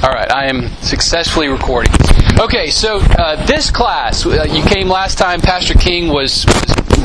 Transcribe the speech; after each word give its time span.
All 0.00 0.10
right, 0.10 0.30
I 0.30 0.46
am 0.46 0.68
successfully 0.76 1.48
recording. 1.48 1.92
Okay, 2.38 2.70
so 2.70 2.98
uh, 3.00 3.44
this 3.46 3.68
class, 3.72 4.24
uh, 4.24 4.46
you 4.48 4.62
came 4.62 4.88
last 4.88 5.18
time. 5.18 5.40
Pastor 5.40 5.74
King 5.74 6.12
was, 6.12 6.44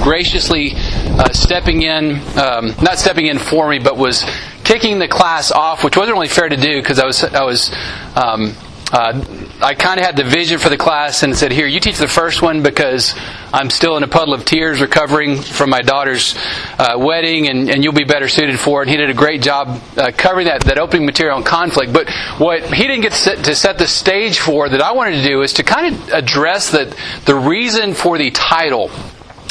graciously 0.03 0.73
uh, 0.75 1.33
stepping 1.33 1.81
in, 1.81 2.21
um, 2.37 2.75
not 2.83 2.99
stepping 2.99 3.25
in 3.25 3.39
for 3.39 3.67
me, 3.67 3.79
but 3.79 3.97
was 3.97 4.23
kicking 4.63 4.99
the 4.99 5.07
class 5.07 5.51
off, 5.51 5.83
which 5.83 5.97
wasn't 5.97 6.13
really 6.13 6.27
fair 6.27 6.49
to 6.49 6.55
do 6.55 6.79
because 6.81 6.99
I 6.99 7.07
was, 7.07 7.23
I 7.23 7.43
was. 7.43 7.71
Um, 8.15 8.53
uh, 8.91 9.23
I 9.63 9.75
kind 9.75 9.97
of 9.97 10.05
had 10.05 10.17
the 10.17 10.25
vision 10.25 10.59
for 10.59 10.67
the 10.67 10.77
class 10.77 11.23
and 11.23 11.35
said, 11.37 11.53
"Here, 11.53 11.65
you 11.65 11.79
teach 11.79 11.97
the 11.97 12.07
first 12.07 12.41
one 12.41 12.63
because 12.63 13.15
I'm 13.53 13.69
still 13.69 13.95
in 13.95 14.03
a 14.03 14.09
puddle 14.09 14.33
of 14.33 14.43
tears, 14.43 14.81
recovering 14.81 15.41
from 15.41 15.69
my 15.69 15.81
daughter's 15.81 16.35
uh, 16.77 16.95
wedding, 16.97 17.47
and, 17.47 17.69
and, 17.69 17.81
you'll 17.81 17.93
be 17.93 18.03
better 18.03 18.27
suited 18.27 18.59
for 18.59 18.81
it." 18.81 18.83
And 18.83 18.91
he 18.91 18.97
did 18.97 19.09
a 19.09 19.13
great 19.13 19.41
job 19.41 19.81
uh, 19.95 20.11
covering 20.15 20.47
that 20.47 20.65
that 20.65 20.77
opening 20.79 21.05
material 21.05 21.37
on 21.37 21.43
conflict. 21.43 21.93
But 21.93 22.09
what 22.39 22.73
he 22.73 22.83
didn't 22.87 23.01
get 23.01 23.13
to 23.13 23.55
set, 23.55 23.77
the 23.77 23.87
stage 23.87 24.39
for 24.39 24.67
that 24.67 24.81
I 24.81 24.91
wanted 24.91 25.21
to 25.21 25.27
do 25.27 25.41
is 25.41 25.53
to 25.53 25.63
kind 25.63 25.95
of 25.95 26.09
address 26.09 26.69
the 26.69 26.93
the 27.25 27.35
reason 27.35 27.93
for 27.93 28.17
the 28.17 28.31
title. 28.31 28.91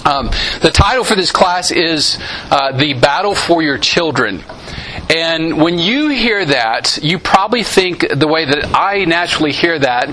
Um, 0.04 0.26
the 0.60 0.72
title 0.72 1.04
for 1.04 1.14
this 1.14 1.32
class 1.32 1.70
is 1.70 2.18
uh, 2.50 2.72
"The 2.72 2.92
Battle 2.92 3.34
for 3.34 3.62
Your 3.62 3.78
Children." 3.78 4.44
And 5.14 5.60
when 5.60 5.78
you 5.78 6.08
hear 6.08 6.42
that, 6.42 6.98
you 7.02 7.18
probably 7.18 7.62
think 7.62 8.06
the 8.08 8.26
way 8.26 8.46
that 8.46 8.74
I 8.74 9.04
naturally 9.04 9.52
hear 9.52 9.78
that 9.78 10.08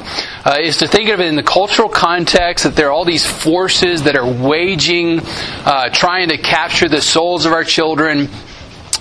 uh, 0.45 0.57
is 0.59 0.77
to 0.77 0.89
think 0.89 1.09
of 1.09 1.21
it 1.21 1.27
in 1.27 1.37
the 1.37 1.43
cultural 1.43 1.87
context 1.87 2.65
that 2.65 2.75
there 2.75 2.87
are 2.87 2.91
all 2.91 3.05
these 3.05 3.25
forces 3.25 4.03
that 4.03 4.17
are 4.17 4.29
waging, 4.29 5.21
uh, 5.63 5.89
trying 5.89 6.29
to 6.29 6.37
capture 6.37 6.89
the 6.89 7.01
souls 7.01 7.45
of 7.45 7.53
our 7.53 7.63
children. 7.63 8.27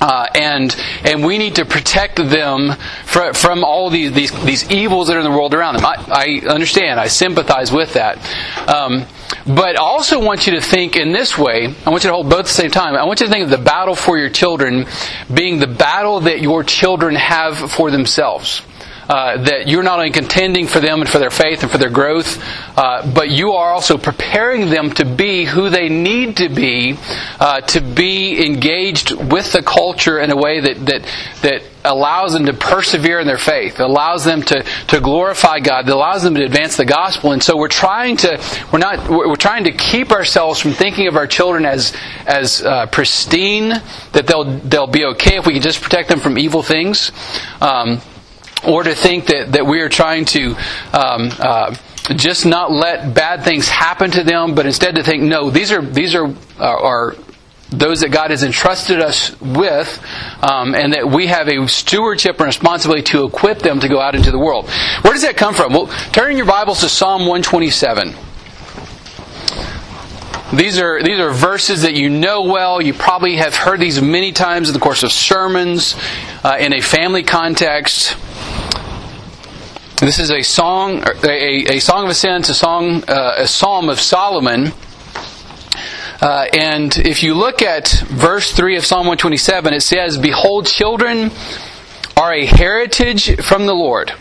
Uh, 0.01 0.27
and 0.37 0.77
and 1.05 1.24
we 1.24 1.38
need 1.38 1.57
to 1.57 1.65
protect 1.65 2.15
them 2.15 2.74
from, 3.05 3.35
from 3.35 3.65
all 3.65 3.91
these, 3.91 4.12
these, 4.12 4.45
these 4.45 4.71
evils 4.71 5.09
that 5.09 5.16
are 5.16 5.19
in 5.19 5.24
the 5.24 5.37
world 5.37 5.52
around 5.52 5.74
them. 5.74 5.85
I, 5.85 6.45
I 6.46 6.49
understand. 6.49 7.01
I 7.01 7.09
sympathize 7.09 7.73
with 7.73 7.95
that. 7.95 8.19
Um, 8.69 9.04
but 9.46 9.76
I 9.76 9.80
also 9.80 10.21
want 10.21 10.46
you 10.46 10.54
to 10.54 10.60
think 10.60 10.96
in 10.96 11.12
this 11.12 11.37
way. 11.37 11.74
I 11.87 11.90
want 11.90 12.04
you 12.04 12.10
to 12.10 12.15
hold 12.15 12.30
both 12.30 12.40
at 12.40 12.45
the 12.46 12.51
same 12.51 12.71
time. 12.71 12.95
I 12.95 13.04
want 13.04 13.21
you 13.21 13.26
to 13.26 13.32
think 13.32 13.45
of 13.45 13.51
the 13.51 13.59
battle 13.59 13.95
for 13.95 14.18
your 14.18 14.30
children 14.30 14.87
being 15.32 15.59
the 15.59 15.66
battle 15.66 16.20
that 16.20 16.40
your 16.40 16.65
children 16.65 17.15
have 17.15 17.70
for 17.73 17.90
themselves. 17.90 18.62
Uh, 19.09 19.42
that 19.42 19.68
you're 19.68 19.82
not 19.82 19.98
only 19.98 20.10
contending 20.10 20.66
for 20.66 20.80
them 20.80 21.01
and 21.01 21.09
for 21.09 21.18
their 21.18 21.30
faith 21.30 21.62
and 21.62 21.73
for 21.73 21.78
their 21.78 21.88
growth, 21.88 22.42
uh, 22.76 23.10
but 23.14 23.30
you 23.30 23.52
are 23.52 23.73
also 23.73 23.96
preparing 23.96 24.68
them 24.68 24.90
to 24.90 25.04
be 25.04 25.46
who 25.46 25.70
they 25.70 25.88
need 25.88 26.37
to 26.37 26.48
be, 26.51 26.95
uh, 27.40 27.60
to 27.62 27.80
be 27.80 28.45
engaged 28.45 29.12
with 29.12 29.51
the 29.52 29.62
culture 29.62 30.18
in 30.18 30.30
a 30.30 30.36
way 30.36 30.60
that 30.60 30.84
that 30.84 31.02
that 31.40 31.62
allows 31.84 32.32
them 32.32 32.46
to 32.46 32.52
persevere 32.52 33.18
in 33.18 33.26
their 33.26 33.38
faith, 33.38 33.80
allows 33.80 34.24
them 34.24 34.42
to, 34.42 34.62
to 34.88 35.01
glorify 35.01 35.59
God, 35.59 35.86
that 35.86 35.95
allows 35.95 36.23
them 36.23 36.34
to 36.34 36.45
advance 36.45 36.76
the 36.76 36.84
gospel. 36.84 37.32
And 37.32 37.42
so 37.42 37.56
we're 37.56 37.68
trying 37.68 38.18
to 38.18 38.38
we're 38.73 38.79
not 38.79 39.09
we're 39.09 39.36
trying 39.36 39.64
to 39.64 39.73
keep 39.73 40.12
ourselves 40.12 40.60
from 40.60 40.73
thinking 40.73 41.06
of 41.06 41.16
our 41.16 41.26
children 41.26 41.64
as 41.64 41.95
as 42.26 42.62
uh, 42.62 42.86
pristine, 42.86 43.70
that 44.12 44.26
they'll 44.26 44.45
they'll 44.45 44.86
be 44.86 45.04
okay 45.06 45.38
if 45.38 45.46
we 45.46 45.54
can 45.54 45.62
just 45.62 45.80
protect 45.80 46.09
them 46.09 46.20
from 46.20 46.38
evil 46.38 46.62
things. 46.62 47.10
Um, 47.60 48.01
or 48.66 48.82
to 48.82 48.95
think 48.95 49.26
that, 49.26 49.52
that 49.52 49.66
we 49.66 49.80
are 49.80 49.88
trying 49.88 50.24
to 50.26 50.56
um, 50.92 51.30
uh, 51.38 51.74
just 52.16 52.46
not 52.46 52.73
let 52.73 53.14
bad 53.14 53.45
things 53.45 53.68
happen 53.68 54.10
to 54.10 54.24
them, 54.24 54.54
but 54.54 54.66
instead 54.66 54.95
to 54.96 55.02
think, 55.02 55.23
no, 55.23 55.51
these 55.51 55.73
are 55.73 55.82
these 55.82 56.14
are 56.14 56.26
uh, 56.26 56.34
are 56.60 57.16
those 57.70 58.01
that 58.01 58.10
God 58.10 58.30
has 58.30 58.42
entrusted 58.42 59.01
us 59.01 59.38
with, 59.40 60.02
um, 60.42 60.74
and 60.74 60.95
that 60.95 61.09
we 61.09 61.26
have 61.26 61.48
a 61.48 61.68
stewardship 61.68 62.38
and 62.38 62.46
responsibility 62.46 63.02
to 63.04 63.24
equip 63.24 63.59
them 63.59 63.80
to 63.80 63.88
go 63.88 64.00
out 64.00 64.14
into 64.14 64.31
the 64.31 64.38
world. 64.38 64.69
Where 65.03 65.12
does 65.12 65.22
that 65.22 65.36
come 65.36 65.53
from? 65.53 65.75
Well, 65.75 65.86
turn 66.12 66.36
your 66.36 66.47
Bibles 66.47 66.81
to 66.81 66.88
Psalm 66.88 67.22
127. 67.26 68.14
These 70.50 70.78
are 70.78 71.03
these 71.03 71.19
are 71.19 71.31
verses 71.31 71.82
that 71.82 71.92
you 71.92 72.08
know 72.08 72.44
well. 72.44 72.80
You 72.80 72.94
probably 72.94 73.36
have 73.36 73.54
heard 73.54 73.80
these 73.80 74.00
many 74.00 74.32
times 74.32 74.70
in 74.70 74.72
the 74.72 74.80
course 74.80 75.02
of 75.02 75.12
sermons, 75.12 75.94
uh, 76.42 76.56
in 76.58 76.72
a 76.72 76.80
family 76.80 77.22
context. 77.22 78.16
This 80.00 80.20
is 80.20 80.31
a 80.31 80.42
song, 80.42 81.03
a, 81.25 81.76
a 81.76 81.81
song 81.81 82.04
of 82.04 82.10
ascent, 82.10 82.48
a 82.48 82.54
song, 82.54 83.03
uh, 83.09 83.34
a 83.38 83.48
psalm 83.48 83.88
of 83.88 83.98
Solomon. 83.98 84.70
Uh, 86.20 86.47
and 86.53 86.97
if 86.98 87.25
you 87.25 87.34
look 87.34 87.62
at 87.62 87.88
verse 88.06 88.53
3 88.53 88.76
of 88.76 88.86
Psalm 88.86 89.09
127, 89.09 89.75
it 89.75 89.81
says, 89.81 90.16
Behold, 90.16 90.66
children 90.66 91.32
are 92.16 92.32
a 92.32 92.47
heritage 92.47 93.42
from 93.42 93.66
the 93.66 93.75
Lord. 93.75 94.12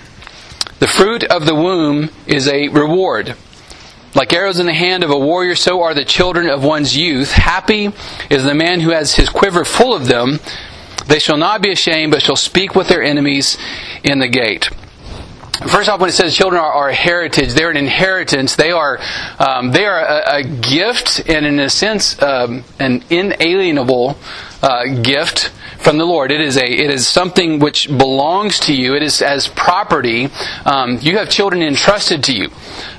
The 0.80 0.88
fruit 0.88 1.24
of 1.24 1.46
the 1.46 1.54
womb 1.54 2.10
is 2.26 2.48
a 2.48 2.70
reward. 2.70 3.36
Like 4.16 4.34
arrows 4.34 4.58
in 4.58 4.66
the 4.66 4.74
hand 4.74 5.04
of 5.04 5.12
a 5.12 5.20
warrior, 5.20 5.54
so 5.54 5.84
are 5.84 5.94
the 5.94 6.06
children 6.06 6.50
of 6.50 6.64
one's 6.64 6.98
youth. 6.98 7.34
Happy 7.34 7.92
is 8.32 8.44
the 8.44 8.56
man 8.56 8.80
who 8.80 8.90
has 8.90 9.14
his 9.14 9.30
quiver 9.30 9.64
full 9.64 9.94
of 9.94 10.08
them. 10.08 10.40
They 11.06 11.20
shall 11.20 11.38
not 11.38 11.62
be 11.62 11.72
ashamed, 11.72 12.14
but 12.14 12.24
shall 12.24 12.36
speak 12.36 12.74
with 12.74 12.88
their 12.88 13.04
enemies 13.04 13.60
in 14.04 14.18
the 14.18 14.28
gate. 14.28 14.72
First 15.66 15.90
off, 15.90 16.00
when 16.00 16.10
it 16.10 16.14
says 16.14 16.36
children 16.36 16.62
are, 16.62 16.72
are 16.72 16.90
a 16.90 16.94
heritage, 16.94 17.54
they're 17.54 17.72
an 17.72 17.78
inheritance. 17.78 18.56
They 18.56 18.72
are 18.72 19.00
um, 19.40 19.72
they 19.72 19.86
are 19.86 20.00
a, 20.00 20.38
a, 20.38 20.44
gift, 20.44 21.28
and 21.28 21.46
in 21.46 21.60
a 21.60 21.70
sense, 21.70 22.22
um, 22.22 22.64
an 22.80 23.04
inalienable 23.10 24.18
uh, 24.62 24.86
gift 25.02 25.52
from 25.80 25.98
the 25.98 26.06
Lord. 26.06 26.32
It 26.32 26.42
is 26.42 26.58
a 26.58 26.66
it 26.66 26.90
is 26.90 27.08
something 27.08 27.60
which 27.60 27.88
belongs 27.88 28.60
to 28.62 28.74
you. 28.74 28.96
It 28.96 29.04
is 29.04 29.22
as 29.22 29.48
property. 29.48 30.30
Um, 30.66 30.98
you 31.02 31.18
have 31.18 31.30
children 31.30 31.62
entrusted 31.62 32.24
to 32.26 32.34
you. 32.34 32.50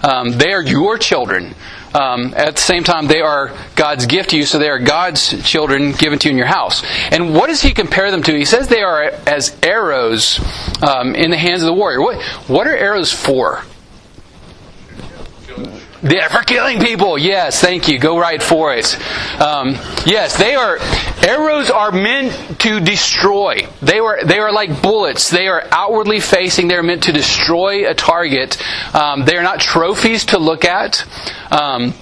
Um, 0.02 0.32
they 0.32 0.52
are 0.52 0.62
your 0.62 0.98
children. 0.98 1.54
Um, 1.94 2.34
at 2.36 2.56
the 2.56 2.60
same 2.60 2.84
time, 2.84 3.06
they 3.06 3.22
are 3.22 3.50
God's 3.74 4.04
gift 4.04 4.30
to 4.30 4.36
you, 4.36 4.44
so 4.44 4.58
they 4.58 4.68
are 4.68 4.78
God's 4.78 5.42
children 5.42 5.92
given 5.92 6.18
to 6.18 6.28
you 6.28 6.32
in 6.32 6.38
your 6.38 6.46
house. 6.46 6.82
And 7.10 7.34
what 7.34 7.46
does 7.46 7.62
He 7.62 7.72
compare 7.72 8.10
them 8.10 8.22
to? 8.24 8.36
He 8.36 8.44
says 8.44 8.68
they 8.68 8.82
are 8.82 9.04
as 9.26 9.56
arrows 9.62 10.38
um, 10.82 11.14
in 11.14 11.30
the 11.30 11.38
hands 11.38 11.62
of 11.62 11.66
the 11.66 11.72
warrior. 11.72 12.00
What, 12.02 12.22
what 12.46 12.66
are 12.66 12.76
arrows 12.76 13.10
for? 13.10 13.62
Yeah, 16.00 16.28
for 16.28 16.44
killing 16.44 16.78
people. 16.78 17.18
Yes, 17.18 17.60
thank 17.60 17.88
you. 17.88 17.98
Go 17.98 18.20
right 18.20 18.40
for 18.40 18.72
it. 18.72 18.96
Um, 19.40 19.70
yes, 20.06 20.38
they 20.38 20.54
are. 20.54 20.78
Arrows 21.26 21.70
are 21.70 21.90
meant 21.90 22.60
to 22.60 22.78
destroy. 22.78 23.66
They 23.82 23.98
are. 23.98 24.24
They 24.24 24.38
are 24.38 24.52
like 24.52 24.80
bullets. 24.80 25.28
They 25.28 25.48
are 25.48 25.66
outwardly 25.72 26.20
facing. 26.20 26.68
They 26.68 26.76
are 26.76 26.84
meant 26.84 27.04
to 27.04 27.12
destroy 27.12 27.90
a 27.90 27.94
target. 27.94 28.58
Um, 28.94 29.24
they 29.24 29.36
are 29.36 29.42
not 29.42 29.58
trophies 29.58 30.26
to 30.26 30.38
look 30.38 30.64
at. 30.64 31.04
Um, 31.50 31.94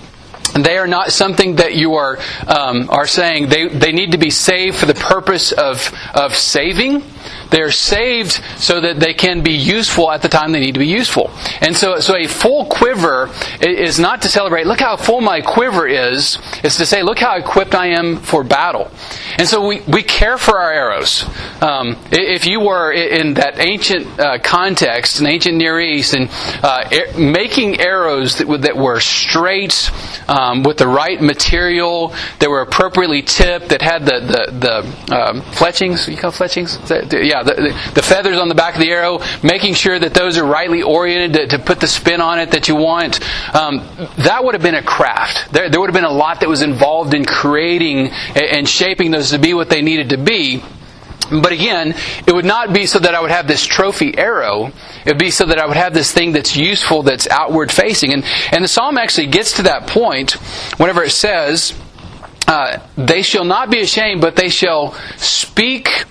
they 0.55 0.77
are 0.77 0.87
not 0.87 1.11
something 1.11 1.57
that 1.57 1.75
you 1.75 1.95
are 1.95 2.19
um, 2.47 2.91
are 2.91 3.07
saying 3.07 3.49
they, 3.49 3.69
they 3.69 3.93
need 3.93 4.13
to 4.13 4.19
be 4.19 4.31
saved 4.31 4.77
for 4.77 4.87
the 4.87 4.95
purpose 4.95 5.53
of 5.53 5.91
of 6.15 6.37
saving. 6.37 7.03
They 7.51 7.63
are 7.63 7.71
saved 7.71 8.41
so 8.59 8.81
that 8.81 9.01
they 9.01 9.15
can 9.15 9.43
be 9.43 9.53
useful 9.53 10.11
at 10.11 10.23
the 10.23 10.29
time 10.29 10.53
they 10.53 10.61
need 10.61 10.75
to 10.75 10.81
be 10.81 10.87
useful. 10.87 11.31
And 11.61 11.77
so, 11.77 12.01
so 12.01 12.17
a 12.17 12.27
full 12.27 12.67
quiver 12.67 13.31
is 13.61 13.99
not 13.99 14.23
to 14.23 14.29
celebrate, 14.29 14.67
look 14.67 14.81
how 14.81 14.97
full 14.97 15.21
my 15.21 15.41
quiver 15.41 15.87
is. 15.87 16.39
It's 16.63 16.77
to 16.79 16.87
say, 16.87 17.03
look 17.03 17.19
how 17.19 17.37
equipped 17.37 17.75
I 17.75 17.89
am 17.89 18.17
for 18.19 18.45
battle. 18.45 18.91
And 19.39 19.47
so 19.47 19.67
we, 19.67 19.81
we 19.83 20.03
care 20.03 20.39
for 20.39 20.59
our 20.59 20.73
arrows. 20.73 21.25
Um, 21.61 21.97
if 22.11 22.47
you 22.47 22.61
were 22.61 22.93
in 22.93 23.35
that 23.35 23.59
ancient 23.59 24.19
uh, 24.19 24.39
context, 24.39 25.21
in 25.21 25.27
ancient 25.27 25.57
Near 25.57 25.81
East, 25.81 26.15
and 26.15 26.29
uh, 26.63 26.89
making 27.19 27.81
arrows 27.81 28.39
that, 28.39 28.47
that 28.63 28.77
were 28.77 29.01
straight, 29.01 29.91
um, 30.29 30.63
with 30.63 30.79
the 30.79 30.89
right 30.89 31.21
material, 31.21 32.15
that 32.41 32.51
were 32.51 32.61
appropriately 32.61 33.23
tipped, 33.23 33.71
that 33.71 33.83
had 33.83 34.05
the, 34.05 34.21
the, 34.21 34.93
the 35.09 35.17
um, 35.17 35.43
fletchings, 35.43 36.09
you 36.09 36.17
call 36.17 36.31
fletchings? 36.31 36.79
Yeah, 37.25 37.43
the, 37.43 37.75
the, 37.95 38.03
feathers 38.03 38.39
on 38.39 38.49
the 38.49 38.55
back 38.55 38.75
of 38.75 38.81
the 38.81 38.91
arrow, 38.91 39.21
making 39.43 39.75
sure 39.75 39.99
that 39.99 40.15
those 40.15 40.39
are 40.39 40.45
rightly 40.45 40.83
oriented 40.83 41.51
to, 41.51 41.59
to 41.59 41.65
put 41.65 41.81
the 41.81 41.87
spin 41.87 42.21
on 42.21 42.39
it 42.39 42.51
that 42.53 42.69
you 42.69 42.77
want. 42.77 43.21
Um, 43.55 43.79
that 44.19 44.43
would 44.43 44.55
have 44.55 44.63
been 44.63 44.75
a 44.75 44.83
craft. 44.83 45.53
There, 45.53 45.69
there 45.71 45.81
would 45.81 45.89
have 45.89 45.95
been 45.95 46.05
a 46.05 46.11
lot 46.11 46.41
that 46.41 46.49
was 46.49 46.63
involved 46.63 47.15
in 47.15 47.25
creating 47.25 48.09
and 48.35 48.69
shaping 48.69 49.11
those 49.11 49.31
to 49.31 49.39
be 49.39 49.55
what 49.55 49.71
they 49.71 49.83
needed 49.83 50.11
to 50.11 50.19
be. 50.19 50.63
But 51.31 51.53
again, 51.53 51.95
it 52.27 52.35
would 52.35 52.45
not 52.45 52.73
be 52.73 52.87
so 52.87 52.99
that 53.01 53.15
I 53.15 53.21
would 53.21 53.31
have 53.31 53.49
this 53.49 53.65
trophy 53.65 54.17
arrow. 54.17 54.67
It 55.05 55.07
would 55.07 55.19
be 55.19 55.31
so 55.31 55.47
that 55.47 55.59
I 55.59 55.67
would 55.67 55.77
have 55.77 55.93
this 55.93 56.13
thing 56.13 56.33
that's 56.33 56.57
useful, 56.57 57.03
that's 57.03 57.29
outward 57.29 57.73
facing. 57.73 58.13
And, 58.13 58.25
and 58.53 58.63
the 58.63 58.69
psalm 58.69 58.97
actually 58.97 59.27
gets 59.27 59.53
to 59.57 59.65
that 59.65 59.89
point 59.89 60.33
whenever 60.79 61.03
it 61.03 61.11
says, 61.11 61.75
uh, 62.47 62.79
They 62.97 63.23
shall 63.23 63.45
not 63.45 63.71
be 63.71 63.81
ashamed, 63.81 64.21
but 64.21 64.37
they 64.37 64.49
shall 64.49 64.93
speak 65.17 66.05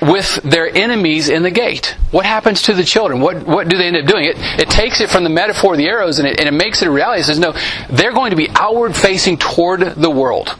with 0.00 0.36
their 0.42 0.68
enemies 0.74 1.28
in 1.28 1.42
the 1.42 1.50
gate. 1.50 1.96
What 2.10 2.26
happens 2.26 2.62
to 2.62 2.74
the 2.74 2.84
children? 2.84 3.20
What, 3.20 3.46
what 3.46 3.68
do 3.68 3.76
they 3.76 3.86
end 3.86 3.96
up 3.96 4.06
doing? 4.06 4.24
It, 4.24 4.36
it 4.38 4.70
takes 4.70 5.00
it 5.00 5.10
from 5.10 5.24
the 5.24 5.30
metaphor 5.30 5.72
of 5.72 5.78
the 5.78 5.86
arrows 5.86 6.18
and 6.18 6.28
it, 6.28 6.38
and 6.38 6.48
it 6.48 6.52
makes 6.52 6.82
it 6.82 6.88
a 6.88 6.90
reality. 6.90 7.20
It 7.20 7.24
says, 7.24 7.38
no, 7.38 7.54
they're 7.90 8.12
going 8.12 8.30
to 8.30 8.36
be 8.36 8.48
outward 8.50 8.96
facing 8.96 9.38
toward 9.38 9.80
the 9.80 10.10
world. 10.10 10.56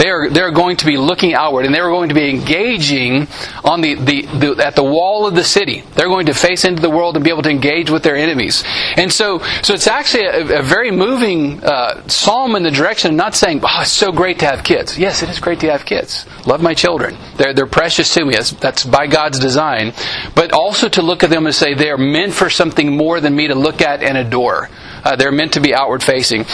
They 0.00 0.08
are 0.08 0.30
they're 0.30 0.50
going 0.50 0.78
to 0.78 0.86
be 0.86 0.96
looking 0.96 1.34
outward, 1.34 1.66
and 1.66 1.74
they're 1.74 1.90
going 1.90 2.08
to 2.08 2.14
be 2.14 2.30
engaging 2.30 3.28
on 3.62 3.82
the, 3.82 3.96
the, 3.96 4.22
the 4.22 4.64
at 4.66 4.74
the 4.74 4.82
wall 4.82 5.26
of 5.26 5.34
the 5.34 5.44
city. 5.44 5.84
They're 5.94 6.08
going 6.08 6.26
to 6.26 6.34
face 6.34 6.64
into 6.64 6.80
the 6.80 6.88
world 6.88 7.16
and 7.16 7.24
be 7.24 7.30
able 7.30 7.42
to 7.42 7.50
engage 7.50 7.90
with 7.90 8.02
their 8.02 8.16
enemies. 8.16 8.64
And 8.96 9.12
so 9.12 9.40
so 9.60 9.74
it's 9.74 9.86
actually 9.86 10.24
a, 10.24 10.60
a 10.60 10.62
very 10.62 10.90
moving 10.90 11.62
uh, 11.62 12.08
psalm 12.08 12.56
in 12.56 12.62
the 12.62 12.70
direction 12.70 13.10
of 13.10 13.16
not 13.18 13.34
saying, 13.34 13.60
"Oh, 13.62 13.80
it's 13.82 13.90
so 13.90 14.10
great 14.10 14.38
to 14.38 14.46
have 14.46 14.64
kids." 14.64 14.96
Yes, 14.96 15.22
it 15.22 15.28
is 15.28 15.38
great 15.38 15.60
to 15.60 15.70
have 15.70 15.84
kids. 15.84 16.24
Love 16.46 16.62
my 16.62 16.72
children. 16.72 17.18
They're 17.36 17.52
they're 17.52 17.66
precious 17.66 18.14
to 18.14 18.24
me. 18.24 18.32
That's, 18.32 18.52
that's 18.52 18.84
by 18.84 19.06
God's 19.06 19.38
design. 19.38 19.92
But 20.34 20.52
also 20.52 20.88
to 20.88 21.02
look 21.02 21.22
at 21.24 21.28
them 21.28 21.44
and 21.44 21.54
say 21.54 21.74
they 21.74 21.90
are 21.90 21.98
meant 21.98 22.32
for 22.32 22.48
something 22.48 22.96
more 22.96 23.20
than 23.20 23.36
me 23.36 23.48
to 23.48 23.54
look 23.54 23.82
at 23.82 24.02
and 24.02 24.16
adore. 24.16 24.70
Uh, 25.04 25.16
they're 25.16 25.32
meant 25.32 25.54
to 25.54 25.60
be 25.60 25.74
outward 25.74 26.02
facing. 26.02 26.44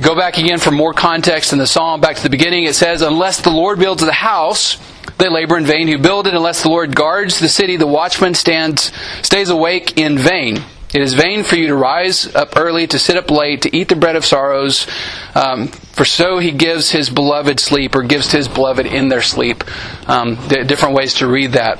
Go 0.00 0.16
back 0.16 0.38
again 0.38 0.58
for 0.58 0.70
more 0.70 0.94
context 0.94 1.52
in 1.52 1.58
the 1.58 1.66
psalm. 1.66 2.00
Back 2.00 2.16
to 2.16 2.22
the 2.22 2.30
beginning, 2.30 2.64
it 2.64 2.74
says, 2.74 3.02
Unless 3.02 3.42
the 3.42 3.50
Lord 3.50 3.78
builds 3.78 4.02
the 4.02 4.12
house, 4.12 4.78
they 5.18 5.28
labor 5.28 5.58
in 5.58 5.66
vain 5.66 5.88
who 5.88 5.98
build 5.98 6.26
it. 6.26 6.32
Unless 6.32 6.62
the 6.62 6.70
Lord 6.70 6.96
guards 6.96 7.38
the 7.38 7.50
city, 7.50 7.76
the 7.76 7.86
watchman 7.86 8.32
stands, 8.32 8.92
stays 9.20 9.50
awake 9.50 9.98
in 9.98 10.16
vain. 10.16 10.64
It 10.94 11.02
is 11.02 11.12
vain 11.12 11.44
for 11.44 11.56
you 11.56 11.66
to 11.66 11.74
rise 11.74 12.34
up 12.34 12.56
early, 12.56 12.86
to 12.86 12.98
sit 12.98 13.16
up 13.16 13.30
late, 13.30 13.62
to 13.62 13.76
eat 13.76 13.88
the 13.88 13.96
bread 13.96 14.16
of 14.16 14.24
sorrows, 14.24 14.86
um, 15.34 15.68
for 15.68 16.06
so 16.06 16.38
he 16.38 16.50
gives 16.50 16.90
his 16.90 17.10
beloved 17.10 17.60
sleep, 17.60 17.94
or 17.94 18.02
gives 18.02 18.32
his 18.32 18.48
beloved 18.48 18.86
in 18.86 19.08
their 19.08 19.22
sleep. 19.22 19.64
Um, 20.08 20.36
different 20.48 20.94
ways 20.94 21.14
to 21.16 21.26
read 21.26 21.52
that. 21.52 21.78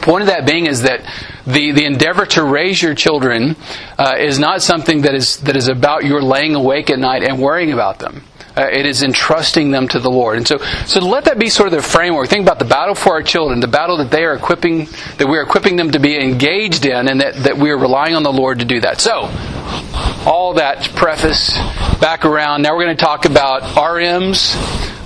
Point 0.00 0.22
of 0.22 0.28
that 0.28 0.46
being 0.46 0.66
is 0.66 0.82
that 0.82 1.02
the, 1.46 1.72
the 1.72 1.84
endeavor 1.84 2.26
to 2.26 2.42
raise 2.42 2.80
your 2.82 2.94
children 2.94 3.56
uh, 3.98 4.14
is 4.18 4.38
not 4.38 4.62
something 4.62 5.02
that 5.02 5.14
is, 5.14 5.38
that 5.38 5.56
is 5.56 5.68
about 5.68 6.04
your 6.04 6.22
laying 6.22 6.54
awake 6.54 6.90
at 6.90 6.98
night 6.98 7.22
and 7.22 7.40
worrying 7.40 7.72
about 7.72 7.98
them. 7.98 8.24
Uh, 8.56 8.66
it 8.72 8.84
is 8.84 9.02
entrusting 9.02 9.70
them 9.70 9.86
to 9.88 10.00
the 10.00 10.10
Lord. 10.10 10.36
And 10.36 10.46
so, 10.46 10.58
so 10.84 11.00
let 11.00 11.24
that 11.26 11.38
be 11.38 11.48
sort 11.48 11.68
of 11.68 11.72
the 11.72 11.82
framework. 11.82 12.28
Think 12.28 12.42
about 12.42 12.58
the 12.58 12.64
battle 12.64 12.94
for 12.94 13.12
our 13.12 13.22
children, 13.22 13.60
the 13.60 13.68
battle 13.68 13.98
that 13.98 14.10
they 14.10 14.24
are 14.24 14.34
equipping, 14.34 14.86
that 15.18 15.28
we 15.28 15.38
are 15.38 15.42
equipping 15.42 15.76
them 15.76 15.92
to 15.92 16.00
be 16.00 16.18
engaged 16.18 16.84
in, 16.84 17.08
and 17.08 17.20
that, 17.20 17.34
that 17.36 17.56
we 17.56 17.70
are 17.70 17.78
relying 17.78 18.16
on 18.16 18.22
the 18.24 18.32
Lord 18.32 18.58
to 18.58 18.64
do 18.64 18.80
that. 18.80 19.00
So, 19.00 19.30
all 20.26 20.54
that 20.54 20.90
preface 20.96 21.52
back 22.00 22.24
around. 22.24 22.62
Now 22.62 22.74
we're 22.76 22.84
going 22.84 22.96
to 22.96 23.02
talk 23.02 23.24
about 23.24 23.62
RMs, 23.62 24.56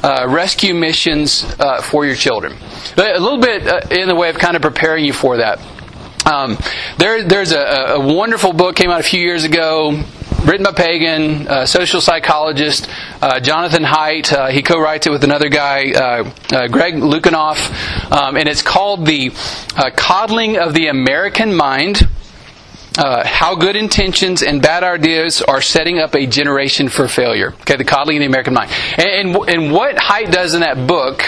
uh, 0.04 0.26
rescue 0.28 0.74
missions 0.74 1.44
uh, 1.58 1.80
for 1.80 2.04
your 2.04 2.14
children. 2.14 2.52
A 2.98 3.18
little 3.18 3.40
bit 3.40 3.66
uh, 3.66 3.80
in 3.90 4.06
the 4.06 4.14
way 4.14 4.28
of 4.28 4.36
kind 4.36 4.54
of 4.54 4.60
preparing 4.60 5.02
you 5.02 5.14
for 5.14 5.38
that. 5.38 5.58
Um, 6.26 6.58
there, 6.98 7.24
there's 7.24 7.52
a, 7.52 7.94
a, 7.94 8.00
wonderful 8.00 8.52
book 8.52 8.76
came 8.76 8.90
out 8.90 9.00
a 9.00 9.04
few 9.04 9.20
years 9.20 9.44
ago, 9.44 10.02
written 10.44 10.64
by 10.64 10.72
Pagan, 10.72 11.66
social 11.66 12.02
psychologist, 12.02 12.88
uh, 13.22 13.40
Jonathan 13.40 13.82
Haidt. 13.82 14.30
Uh, 14.30 14.48
he 14.48 14.62
co-writes 14.62 15.06
it 15.06 15.10
with 15.10 15.24
another 15.24 15.48
guy, 15.48 15.92
Greg 16.68 16.96
Lukianoff, 16.96 18.12
um, 18.12 18.36
and 18.36 18.46
it's 18.46 18.62
called 18.62 19.06
"The 19.06 19.30
Coddling 19.96 20.58
of 20.58 20.74
the 20.74 20.88
American 20.88 21.54
Mind." 21.54 22.08
Uh, 22.96 23.26
how 23.26 23.56
good 23.56 23.74
intentions 23.74 24.42
and 24.42 24.62
bad 24.62 24.84
ideas 24.84 25.42
are 25.42 25.60
setting 25.60 25.98
up 25.98 26.14
a 26.14 26.26
generation 26.26 26.88
for 26.88 27.08
failure. 27.08 27.52
Okay, 27.62 27.74
the 27.74 27.84
coddling 27.84 28.18
of 28.18 28.20
the 28.20 28.26
American 28.26 28.54
mind. 28.54 28.70
And, 28.96 29.34
and, 29.34 29.48
and, 29.48 29.72
what 29.72 29.96
Haidt 29.96 30.30
does 30.30 30.54
in 30.54 30.60
that 30.60 30.86
book 30.86 31.24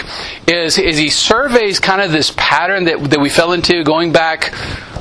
is, 0.47 0.77
is 0.77 0.97
he 0.97 1.09
surveys 1.09 1.81
kind 1.81 2.01
of 2.01 2.13
this 2.13 2.33
pattern 2.37 2.85
that, 2.85 3.09
that 3.09 3.19
we 3.19 3.27
fell 3.27 3.51
into 3.51 3.83
going 3.83 4.13
back 4.13 4.53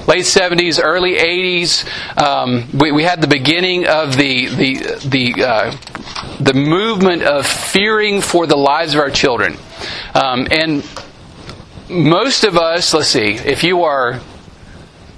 late 0.08 0.24
70s, 0.24 0.80
early 0.82 1.14
80s. 1.14 1.86
Um, 2.20 2.68
we, 2.76 2.92
we, 2.92 3.02
had 3.04 3.20
the 3.20 3.28
beginning 3.28 3.86
of 3.86 4.16
the 4.16 4.46
the 4.46 4.74
the 5.06 5.44
uh, 5.44 5.76
the 6.40 6.54
movement 6.54 7.22
of 7.22 7.46
fearing 7.46 8.20
for 8.20 8.46
the 8.46 8.56
lives 8.56 8.94
of 8.94 9.00
our 9.00 9.10
children, 9.10 9.56
um, 10.14 10.46
and 10.50 10.84
most 11.88 12.44
of 12.44 12.56
us. 12.56 12.94
Let's 12.94 13.08
see, 13.08 13.34
if 13.34 13.64
you 13.64 13.82
are, 13.82 14.20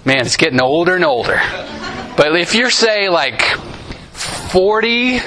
man, 0.09 0.25
it's 0.27 0.37
getting 0.37 0.61
older 0.61 0.97
and 0.97 1.05
older. 1.05 1.41
But 2.17 2.35
if 2.35 2.55
you're 2.55 2.71
say 2.71 3.09
like 3.09 3.43
40 3.43 5.21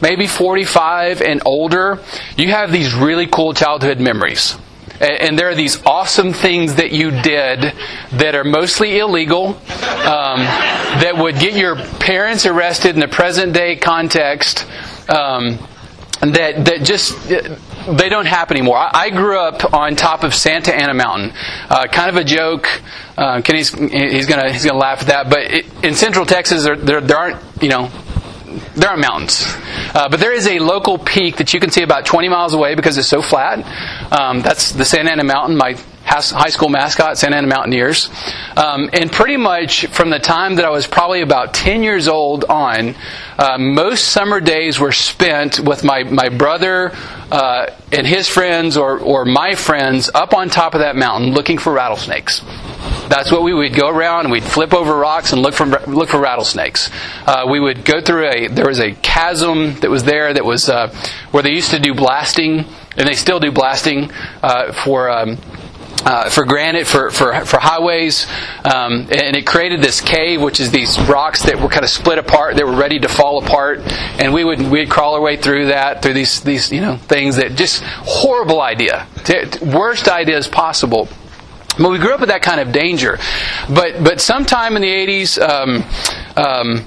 maybe 0.00 0.26
45 0.26 1.22
and 1.22 1.42
older, 1.44 1.98
you 2.36 2.48
have 2.48 2.70
these 2.70 2.94
really 2.94 3.26
cool 3.26 3.52
childhood 3.54 3.98
memories. 3.98 4.56
And 5.00 5.38
there 5.38 5.48
are 5.48 5.54
these 5.54 5.84
awesome 5.84 6.32
things 6.32 6.76
that 6.76 6.90
you 6.90 7.10
did 7.10 7.74
that 8.12 8.34
are 8.34 8.44
mostly 8.44 8.98
illegal, 8.98 9.48
um, 9.48 10.40
that 11.02 11.14
would 11.18 11.38
get 11.38 11.54
your 11.54 11.76
parents 11.76 12.46
arrested 12.46 12.94
in 12.94 13.00
the 13.00 13.08
present 13.08 13.52
day 13.52 13.76
context. 13.76 14.66
Um, 15.10 15.58
that 16.20 16.64
that 16.64 16.82
just 16.82 17.12
they 17.86 18.08
don't 18.08 18.26
happen 18.26 18.56
anymore. 18.56 18.76
I, 18.78 19.10
grew 19.10 19.38
up 19.38 19.72
on 19.72 19.96
top 19.96 20.24
of 20.24 20.34
Santa 20.34 20.74
Anna 20.74 20.94
Mountain, 20.94 21.32
uh, 21.70 21.86
kind 21.86 22.10
of 22.10 22.16
a 22.16 22.24
joke. 22.24 22.68
Uh, 23.16 23.40
Kenny's 23.40 23.70
he's 23.70 24.26
gonna 24.26 24.52
he's 24.52 24.64
gonna 24.64 24.78
laugh 24.78 25.02
at 25.02 25.06
that, 25.08 25.30
but 25.30 25.40
it, 25.40 25.84
in 25.84 25.94
Central 25.94 26.26
Texas 26.26 26.64
there, 26.64 26.76
there, 26.76 27.00
there 27.00 27.16
aren't 27.16 27.62
you 27.62 27.68
know 27.68 27.90
there 28.74 28.90
are 28.90 28.96
mountains. 28.96 29.44
Uh, 29.94 30.08
but 30.08 30.20
there 30.20 30.32
is 30.32 30.46
a 30.46 30.58
local 30.58 30.98
peak 30.98 31.36
that 31.36 31.54
you 31.54 31.60
can 31.60 31.70
see 31.70 31.82
about 31.82 32.06
20 32.06 32.28
miles 32.28 32.54
away 32.54 32.74
because 32.74 32.98
it's 32.98 33.08
so 33.08 33.22
flat. 33.22 33.58
Um, 34.12 34.42
that's 34.42 34.72
the 34.72 34.84
Santa 34.84 35.12
Anna 35.12 35.24
Mountain, 35.24 35.56
my 35.56 35.76
high 36.06 36.48
school 36.48 36.68
mascot, 36.68 37.18
Santa 37.18 37.36
Anna 37.36 37.48
Mountaineers. 37.48 38.08
Um, 38.56 38.88
and 38.92 39.10
pretty 39.10 39.36
much 39.36 39.86
from 39.86 40.10
the 40.10 40.18
time 40.18 40.56
that 40.56 40.64
I 40.64 40.70
was 40.70 40.86
probably 40.86 41.20
about 41.20 41.52
10 41.52 41.82
years 41.82 42.08
old 42.08 42.44
on, 42.44 42.94
uh, 43.38 43.58
most 43.58 44.08
summer 44.08 44.40
days 44.40 44.78
were 44.78 44.92
spent 44.92 45.60
with 45.60 45.82
my, 45.82 46.04
my 46.04 46.28
brother 46.28 46.92
uh, 47.30 47.66
and 47.92 48.06
his 48.06 48.28
friends 48.28 48.76
or, 48.76 48.98
or 48.98 49.24
my 49.24 49.54
friends 49.54 50.10
up 50.14 50.34
on 50.34 50.48
top 50.48 50.74
of 50.74 50.80
that 50.80 50.96
mountain 50.96 51.32
looking 51.32 51.58
for 51.58 51.72
rattlesnakes. 51.72 52.40
That's 53.08 53.30
what 53.30 53.42
we 53.42 53.54
would 53.54 53.74
go 53.74 53.88
around 53.88 54.26
and 54.26 54.32
we'd 54.32 54.44
flip 54.44 54.74
over 54.74 54.96
rocks 54.96 55.32
and 55.32 55.42
look 55.42 55.54
for 55.54 55.66
look 55.66 56.08
for 56.08 56.20
rattlesnakes. 56.20 56.90
Uh, 57.26 57.46
we 57.48 57.60
would 57.60 57.84
go 57.84 58.00
through 58.00 58.28
a 58.28 58.48
there 58.48 58.66
was 58.66 58.80
a 58.80 58.92
chasm 58.92 59.74
that 59.80 59.90
was 59.90 60.04
there 60.04 60.32
that 60.32 60.44
was 60.44 60.68
uh, 60.68 60.94
where 61.30 61.42
they 61.42 61.50
used 61.50 61.70
to 61.70 61.78
do 61.78 61.94
blasting 61.94 62.64
and 62.96 63.08
they 63.08 63.14
still 63.14 63.40
do 63.40 63.52
blasting 63.52 64.10
uh, 64.42 64.72
for. 64.72 65.10
Um, 65.10 65.38
uh, 66.06 66.30
for 66.30 66.44
granite, 66.44 66.86
for, 66.86 67.10
for, 67.10 67.44
for 67.44 67.58
highways, 67.58 68.26
um, 68.64 69.08
and 69.10 69.34
it 69.34 69.44
created 69.44 69.82
this 69.82 70.00
cave, 70.00 70.40
which 70.40 70.60
is 70.60 70.70
these 70.70 70.96
rocks 71.00 71.42
that 71.42 71.60
were 71.60 71.68
kind 71.68 71.82
of 71.82 71.90
split 71.90 72.16
apart, 72.16 72.54
that 72.54 72.64
were 72.64 72.76
ready 72.76 73.00
to 73.00 73.08
fall 73.08 73.44
apart, 73.44 73.80
and 74.20 74.32
we 74.32 74.44
would 74.44 74.60
we'd 74.70 74.88
crawl 74.88 75.16
our 75.16 75.20
way 75.20 75.36
through 75.36 75.66
that, 75.66 76.02
through 76.02 76.12
these 76.12 76.40
these 76.42 76.70
you 76.70 76.80
know 76.80 76.96
things 76.96 77.36
that 77.36 77.56
just 77.56 77.82
horrible 77.84 78.60
idea, 78.60 79.08
worst 79.60 80.06
ideas 80.06 80.46
possible. 80.46 81.08
But 81.76 81.90
we 81.90 81.98
grew 81.98 82.14
up 82.14 82.20
with 82.20 82.28
that 82.28 82.42
kind 82.42 82.60
of 82.60 82.70
danger. 82.70 83.18
But 83.68 84.02
but 84.02 84.20
sometime 84.20 84.76
in 84.76 84.82
the 84.82 84.88
80s, 84.88 85.38
um, 85.42 85.84
um, 86.36 86.84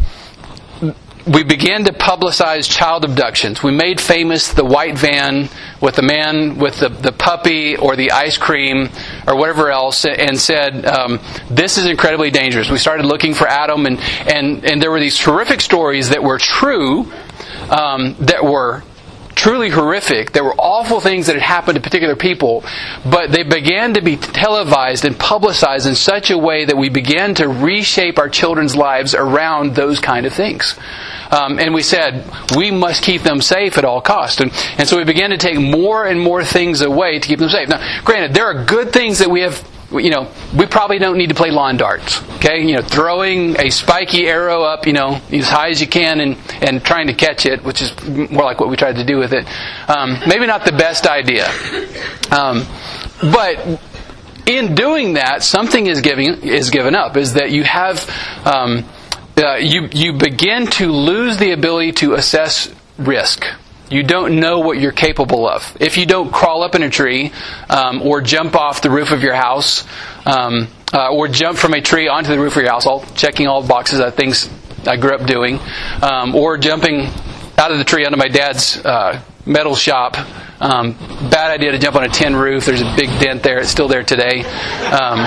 we 1.27 1.43
began 1.43 1.83
to 1.83 1.91
publicize 1.91 2.69
child 2.69 3.03
abductions. 3.03 3.61
We 3.61 3.71
made 3.71 3.99
famous 3.99 4.53
the 4.53 4.65
white 4.65 4.97
van 4.97 5.49
with 5.81 5.95
the 5.95 6.01
man 6.01 6.57
with 6.57 6.79
the, 6.79 6.89
the 6.89 7.11
puppy 7.11 7.75
or 7.75 7.95
the 7.95 8.11
ice 8.11 8.38
cream 8.38 8.89
or 9.27 9.35
whatever 9.35 9.69
else 9.69 10.05
and 10.05 10.39
said, 10.39 10.85
um, 10.85 11.19
This 11.49 11.77
is 11.77 11.85
incredibly 11.85 12.31
dangerous. 12.31 12.69
We 12.69 12.77
started 12.77 13.05
looking 13.05 13.33
for 13.33 13.47
Adam, 13.47 13.85
and, 13.85 13.99
and, 13.99 14.65
and 14.65 14.81
there 14.81 14.91
were 14.91 14.99
these 14.99 15.17
terrific 15.17 15.61
stories 15.61 16.09
that 16.09 16.23
were 16.23 16.38
true, 16.38 17.11
um, 17.69 18.15
that 18.19 18.43
were 18.43 18.83
truly 19.39 19.69
horrific. 19.69 20.34
There 20.34 20.43
were 20.43 20.55
awful 20.55 21.00
things 21.00 21.27
that 21.27 21.36
had 21.36 21.41
happened 21.41 21.75
to 21.75 21.81
particular 21.81 22.17
people, 22.17 22.65
but 23.05 23.31
they 23.31 23.43
began 23.43 23.93
to 23.93 24.01
be 24.01 24.17
televised 24.17 25.05
and 25.05 25.17
publicized 25.17 25.88
in 25.88 25.96
such 25.96 26.29
a 26.29 26.38
way 26.38 26.65
that 26.65 26.75
we 26.75 26.89
began 26.89 27.34
to 27.36 27.48
reshape 27.48 28.19
our 28.19 28.27
children's 28.27 28.75
lives 28.75 29.15
around 29.15 29.75
those 29.75 30.01
kind 30.01 30.25
of 30.25 30.34
things. 30.34 30.75
Um, 31.31 31.58
and 31.58 31.74
we 31.74 31.84
said, 31.84 32.29
we 32.58 32.69
must 32.69 33.01
keep 33.01 33.22
them 33.22 33.39
safe 33.39 33.77
at 33.77 33.86
all 33.86 34.01
costs. 34.01 34.41
And, 34.41 34.51
and 34.77 34.89
so 34.89 34.98
we 34.98 35.05
began 35.05 35.29
to 35.29 35.38
take 35.38 35.58
more 35.58 36.05
and 36.05 36.19
more 36.19 36.43
things 36.43 36.81
away 36.81 37.19
to 37.19 37.25
keep 37.25 37.39
them 37.39 37.50
safe. 37.50 37.69
Now, 37.69 38.03
granted, 38.03 38.34
there 38.34 38.46
are 38.46 38.65
good 38.65 38.91
things 38.91 39.19
that 39.19 39.29
we 39.29 39.39
have 39.39 39.65
you 39.91 40.12
know, 40.12 40.31
we 40.55 40.65
probably 40.67 41.00
don't 41.00 41.17
need 41.17 41.29
to 41.29 41.36
play 41.36 41.51
lawn 41.51 41.77
darts. 41.77 42.22
Okay, 42.36 42.62
you 42.63 42.75
know, 42.75 42.81
throwing 42.81 43.60
a 43.60 43.69
spiky 43.69 44.27
arrow 44.27 44.63
up, 44.63 44.86
you 44.86 44.93
know, 44.93 45.22
as 45.31 45.50
high 45.50 45.69
as 45.69 45.81
you 45.81 45.88
can, 45.88 46.19
and 46.19 46.38
and 46.62 46.84
trying 46.84 47.08
to 47.08 47.13
catch 47.13 47.46
it, 47.46 47.63
which 47.63 47.81
is 47.81 47.91
more 48.29 48.43
like 48.43 48.60
what 48.60 48.69
we 48.69 48.77
tried 48.77 48.98
to 48.98 49.03
do 49.03 49.17
with 49.17 49.34
it. 49.34 49.46
Um, 49.89 50.19
maybe 50.27 50.46
not 50.46 50.65
the 50.65 50.72
best 50.72 51.08
idea, 51.08 51.48
um, 52.31 52.65
but 53.22 53.81
in 54.46 54.75
doing 54.75 55.13
that, 55.13 55.43
something 55.43 55.88
is 55.88 56.01
giving 56.01 56.41
is 56.43 56.69
given 56.69 56.96
up. 56.96 57.17
Is 57.17 57.34
that 57.34 57.51
you 57.51 57.63
have 57.63 58.08
um, 58.46 58.86
uh, 59.38 59.55
you 59.55 59.89
you 59.91 60.13
begin 60.13 60.67
to 60.67 60.91
lose 60.91 61.38
the 61.38 61.51
ability 61.51 61.93
to 61.93 62.13
assess 62.13 62.74
risk 62.98 63.46
you 63.89 64.03
don't 64.03 64.39
know 64.39 64.60
what 64.60 64.79
you're 64.79 64.91
capable 64.91 65.48
of. 65.48 65.75
If 65.79 65.98
you 65.98 66.05
don't 66.05 66.31
crawl 66.31 66.63
up 66.63 66.75
in 66.75 66.84
a 66.84 66.89
tree 66.89 67.31
um, 67.69 68.01
or 68.01 68.22
jump 68.22 68.55
off 68.55 68.81
the 68.81 68.89
roof 68.89 69.12
of 69.12 69.24
your 69.24 69.34
house 69.34 69.86
um, 70.25 70.67
uh, 70.93 71.12
or 71.12 71.27
jump 71.27 71.58
from 71.58 71.74
a 71.74 71.81
tree 71.81 72.08
onto 72.08 72.29
the 72.29 72.39
roof 72.39 72.55
of 72.55 72.62
your 72.62 72.72
house, 72.72 72.86
all 72.86 73.03
checking 73.15 73.48
all 73.48 73.62
the 73.62 73.67
boxes 73.67 74.00
of 74.00 74.13
things 74.15 74.50
I 74.88 74.98
grew 74.98 75.13
up 75.13 75.25
doing, 75.25 75.60
um, 76.01 76.36
or 76.36 76.58
jumping 76.58 77.08
out 77.58 77.72
of 77.72 77.77
the 77.77 77.84
tree 77.84 78.05
onto 78.05 78.17
my 78.17 78.27
dad's 78.27 78.77
uh, 78.77 79.22
metal 79.46 79.75
shop. 79.75 80.17
Um, 80.62 80.93
bad 81.29 81.51
idea 81.51 81.72
to 81.72 81.79
jump 81.79 81.96
on 81.96 82.03
a 82.03 82.10
tin 82.10 82.36
roof. 82.36 82.65
There's 82.65 82.81
a 82.81 82.96
big 82.96 83.10
dent 83.19 83.43
there. 83.43 83.60
It's 83.60 83.69
still 83.69 83.88
there 83.88 84.03
today. 84.03 84.43
Um, 84.91 85.25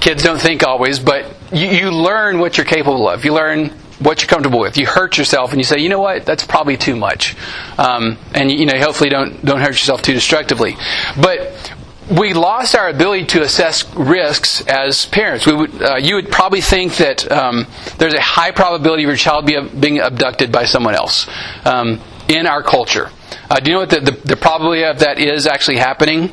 kids 0.00 0.22
don't 0.22 0.40
think 0.40 0.62
always, 0.64 0.98
but 0.98 1.34
you, 1.52 1.66
you 1.68 1.90
learn 1.90 2.38
what 2.38 2.56
you're 2.56 2.66
capable 2.66 3.08
of. 3.08 3.24
You 3.24 3.32
learn 3.32 3.72
what 4.00 4.20
you're 4.20 4.28
comfortable 4.28 4.58
with. 4.58 4.76
You 4.76 4.86
hurt 4.86 5.18
yourself, 5.18 5.52
and 5.52 5.60
you 5.60 5.64
say, 5.64 5.78
you 5.78 5.88
know 5.88 6.00
what, 6.00 6.24
that's 6.24 6.44
probably 6.44 6.76
too 6.76 6.96
much, 6.96 7.36
um, 7.78 8.18
and 8.34 8.50
you 8.50 8.66
know, 8.66 8.78
hopefully 8.78 9.10
don't 9.10 9.44
don't 9.44 9.60
hurt 9.60 9.70
yourself 9.70 10.02
too 10.02 10.12
destructively. 10.12 10.76
But 11.20 11.72
we 12.10 12.34
lost 12.34 12.74
our 12.74 12.88
ability 12.88 13.26
to 13.26 13.42
assess 13.42 13.92
risks 13.94 14.60
as 14.66 15.06
parents. 15.06 15.46
Would, 15.46 15.82
uh, 15.82 15.96
you 15.96 16.16
would 16.16 16.30
probably 16.30 16.60
think 16.60 16.96
that 16.96 17.30
um, 17.32 17.66
there's 17.98 18.14
a 18.14 18.20
high 18.20 18.50
probability 18.50 19.04
of 19.04 19.08
your 19.08 19.16
child 19.16 19.46
be, 19.46 19.58
being 19.60 20.00
abducted 20.00 20.52
by 20.52 20.66
someone 20.66 20.94
else 20.94 21.26
um, 21.64 22.00
in 22.28 22.46
our 22.46 22.62
culture. 22.62 23.10
Uh, 23.50 23.60
do 23.60 23.70
you 23.70 23.74
know 23.74 23.80
what 23.80 23.90
the, 23.90 24.00
the, 24.00 24.12
the, 24.24 24.36
probability 24.36 24.84
of 24.84 24.98
that 25.00 25.18
is 25.18 25.46
actually 25.46 25.76
happening? 25.76 26.30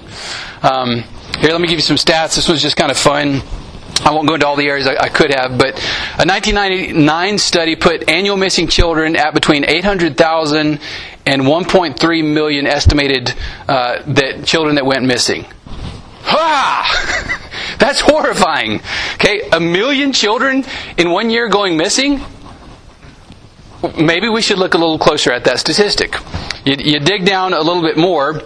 Um, 0.61 1.03
here, 1.39 1.51
let 1.51 1.61
me 1.61 1.67
give 1.67 1.77
you 1.77 1.83
some 1.83 1.97
stats. 1.97 2.35
This 2.35 2.47
was 2.47 2.61
just 2.61 2.75
kind 2.75 2.91
of 2.91 2.97
fun. 2.97 3.41
I 4.03 4.11
won't 4.11 4.27
go 4.27 4.33
into 4.33 4.47
all 4.47 4.55
the 4.55 4.67
areas 4.67 4.87
I, 4.87 5.09
could 5.09 5.31
have, 5.33 5.57
but 5.59 5.77
a 6.17 6.25
1999 6.25 7.37
study 7.37 7.75
put 7.75 8.09
annual 8.09 8.35
missing 8.35 8.67
children 8.67 9.15
at 9.15 9.33
between 9.35 9.63
800,000 9.63 10.79
and 11.25 11.41
1.3 11.43 12.33
million 12.33 12.65
estimated 12.65 13.33
uh, 13.67 14.01
that 14.07 14.43
children 14.45 14.75
that 14.75 14.85
went 14.85 15.05
missing. 15.05 15.45
Ha! 16.23 17.75
That's 17.79 17.99
horrifying. 18.01 18.81
Okay, 19.15 19.47
a 19.51 19.59
million 19.59 20.13
children 20.13 20.65
in 20.97 21.11
one 21.11 21.29
year 21.29 21.47
going 21.47 21.77
missing? 21.77 22.21
Maybe 23.97 24.29
we 24.29 24.41
should 24.41 24.57
look 24.57 24.73
a 24.73 24.77
little 24.77 24.99
closer 24.99 25.31
at 25.31 25.43
that 25.43 25.59
statistic. 25.59 26.15
You, 26.65 26.75
you 26.77 26.99
dig 26.99 27.25
down 27.25 27.53
a 27.53 27.61
little 27.61 27.81
bit 27.81 27.97
more, 27.97 28.41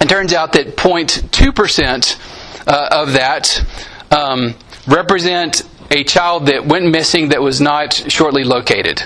and 0.00 0.08
turns 0.08 0.32
out 0.32 0.52
that 0.54 0.76
0.2% 0.76 2.66
uh, 2.66 2.88
of 2.90 3.12
that 3.12 3.64
um, 4.10 4.54
represent 4.86 5.62
a 5.90 6.04
child 6.04 6.46
that 6.46 6.66
went 6.66 6.86
missing 6.86 7.28
that 7.28 7.40
was 7.40 7.60
not 7.60 7.94
shortly 7.94 8.44
located. 8.44 9.02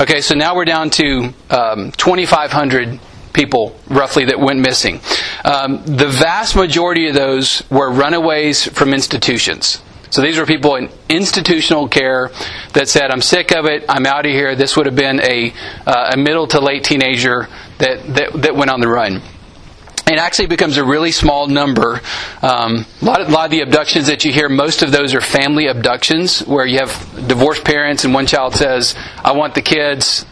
Okay, 0.00 0.20
so 0.20 0.34
now 0.34 0.54
we're 0.54 0.64
down 0.64 0.90
to 0.90 1.32
um, 1.50 1.92
2,500 1.92 3.00
people 3.32 3.78
roughly 3.88 4.26
that 4.26 4.38
went 4.38 4.60
missing. 4.60 5.00
Um, 5.44 5.84
the 5.84 6.08
vast 6.08 6.56
majority 6.56 7.08
of 7.08 7.14
those 7.14 7.62
were 7.70 7.90
runaways 7.90 8.64
from 8.64 8.94
institutions. 8.94 9.82
So 10.10 10.22
these 10.22 10.38
were 10.38 10.46
people 10.46 10.76
in 10.76 10.88
institutional 11.08 11.88
care 11.88 12.30
that 12.72 12.88
said, 12.88 13.10
"I'm 13.10 13.20
sick 13.20 13.52
of 13.52 13.66
it. 13.66 13.84
I'm 13.88 14.06
out 14.06 14.24
of 14.24 14.32
here." 14.32 14.54
This 14.54 14.76
would 14.76 14.86
have 14.86 14.96
been 14.96 15.20
a, 15.20 15.52
uh, 15.86 16.12
a 16.14 16.16
middle 16.16 16.46
to 16.48 16.60
late 16.60 16.84
teenager 16.84 17.48
that, 17.76 18.14
that 18.14 18.42
that 18.42 18.56
went 18.56 18.70
on 18.70 18.80
the 18.80 18.88
run 18.88 19.20
it 20.14 20.18
actually 20.18 20.46
becomes 20.46 20.76
a 20.76 20.84
really 20.84 21.12
small 21.12 21.46
number. 21.46 22.00
Um, 22.42 22.86
a, 23.00 23.04
lot 23.04 23.20
of, 23.20 23.28
a, 23.28 23.30
lot 23.30 23.44
of, 23.46 23.50
the 23.50 23.60
abductions 23.60 24.06
that 24.06 24.24
you 24.24 24.32
hear, 24.32 24.48
most 24.48 24.82
of 24.82 24.92
those 24.92 25.14
are 25.14 25.20
family 25.20 25.66
abductions 25.66 26.40
where 26.40 26.66
you 26.66 26.78
have 26.78 26.90
divorced 27.26 27.64
parents 27.64 28.04
and 28.04 28.14
one 28.14 28.26
child 28.26 28.54
says, 28.54 28.94
I 29.24 29.32
want 29.32 29.54
the 29.54 29.62
kids. 29.62 30.24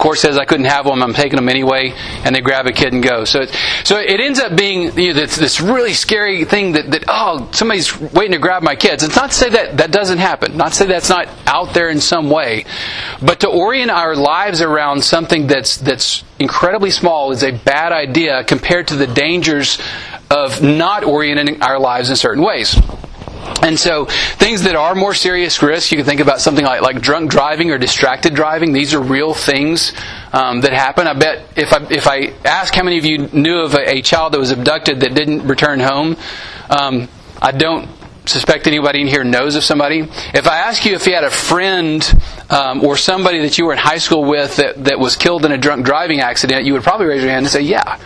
Court 0.00 0.16
says 0.18 0.38
I 0.38 0.46
couldn't 0.46 0.64
have 0.64 0.86
them. 0.86 1.02
I'm 1.02 1.12
taking 1.12 1.36
them 1.36 1.50
anyway, 1.50 1.92
and 2.24 2.34
they 2.34 2.40
grab 2.40 2.66
a 2.66 2.72
kid 2.72 2.94
and 2.94 3.02
go. 3.02 3.26
So, 3.26 3.44
so 3.84 3.98
it 3.98 4.18
ends 4.18 4.40
up 4.40 4.56
being 4.56 4.98
you 4.98 5.12
know, 5.12 5.20
this, 5.20 5.36
this, 5.36 5.60
really 5.60 5.92
scary 5.92 6.46
thing 6.46 6.72
that, 6.72 6.90
that 6.90 7.04
oh 7.06 7.50
somebody's 7.52 7.94
waiting 8.00 8.32
to 8.32 8.38
grab 8.38 8.62
my 8.62 8.74
kids. 8.74 9.02
It's 9.02 9.14
not 9.14 9.30
to 9.30 9.36
say 9.36 9.50
that 9.50 9.76
that 9.76 9.90
doesn't 9.90 10.16
happen. 10.16 10.56
Not 10.56 10.68
to 10.68 10.74
say 10.74 10.86
that's 10.86 11.10
not 11.10 11.28
out 11.46 11.74
there 11.74 11.90
in 11.90 12.00
some 12.00 12.30
way, 12.30 12.64
but 13.20 13.40
to 13.40 13.48
orient 13.48 13.90
our 13.90 14.16
lives 14.16 14.62
around 14.62 15.04
something 15.04 15.46
that's 15.46 15.76
that's 15.76 16.24
incredibly 16.38 16.90
small 16.90 17.30
is 17.30 17.42
a 17.42 17.52
bad 17.52 17.92
idea 17.92 18.42
compared 18.44 18.88
to 18.88 18.96
the 18.96 19.06
dangers 19.06 19.78
of 20.30 20.62
not 20.62 21.04
orienting 21.04 21.60
our 21.60 21.78
lives 21.78 22.08
in 22.08 22.16
certain 22.16 22.42
ways. 22.42 22.74
And 23.62 23.78
so, 23.78 24.06
things 24.06 24.62
that 24.62 24.76
are 24.76 24.94
more 24.94 25.14
serious 25.14 25.62
risks, 25.62 25.90
you 25.92 25.98
can 25.98 26.06
think 26.06 26.20
about 26.20 26.40
something 26.40 26.64
like, 26.64 26.82
like 26.82 27.00
drunk 27.00 27.30
driving 27.30 27.70
or 27.70 27.78
distracted 27.78 28.34
driving. 28.34 28.72
These 28.72 28.94
are 28.94 29.00
real 29.00 29.34
things 29.34 29.92
um, 30.32 30.62
that 30.62 30.72
happen. 30.72 31.06
I 31.06 31.14
bet 31.14 31.46
if 31.56 31.72
I, 31.72 31.86
if 31.90 32.06
I 32.06 32.32
ask 32.44 32.74
how 32.74 32.82
many 32.82 32.98
of 32.98 33.04
you 33.04 33.28
knew 33.28 33.60
of 33.60 33.74
a, 33.74 33.96
a 33.96 34.02
child 34.02 34.32
that 34.32 34.38
was 34.38 34.50
abducted 34.50 35.00
that 35.00 35.14
didn't 35.14 35.46
return 35.46 35.80
home, 35.80 36.16
um, 36.70 37.08
I 37.40 37.52
don't 37.52 37.88
suspect 38.26 38.66
anybody 38.66 39.00
in 39.00 39.06
here 39.06 39.24
knows 39.24 39.56
of 39.56 39.64
somebody. 39.64 40.00
If 40.00 40.46
I 40.46 40.58
ask 40.58 40.84
you 40.84 40.94
if 40.94 41.06
you 41.06 41.14
had 41.14 41.24
a 41.24 41.30
friend 41.30 42.02
um, 42.48 42.84
or 42.84 42.96
somebody 42.96 43.40
that 43.40 43.58
you 43.58 43.66
were 43.66 43.72
in 43.72 43.78
high 43.78 43.98
school 43.98 44.24
with 44.24 44.56
that, 44.56 44.84
that 44.84 44.98
was 44.98 45.16
killed 45.16 45.44
in 45.44 45.52
a 45.52 45.58
drunk 45.58 45.84
driving 45.84 46.20
accident, 46.20 46.64
you 46.64 46.72
would 46.74 46.82
probably 46.82 47.06
raise 47.06 47.22
your 47.22 47.30
hand 47.30 47.46
and 47.46 47.52
say, 47.52 47.62
yeah. 47.62 47.98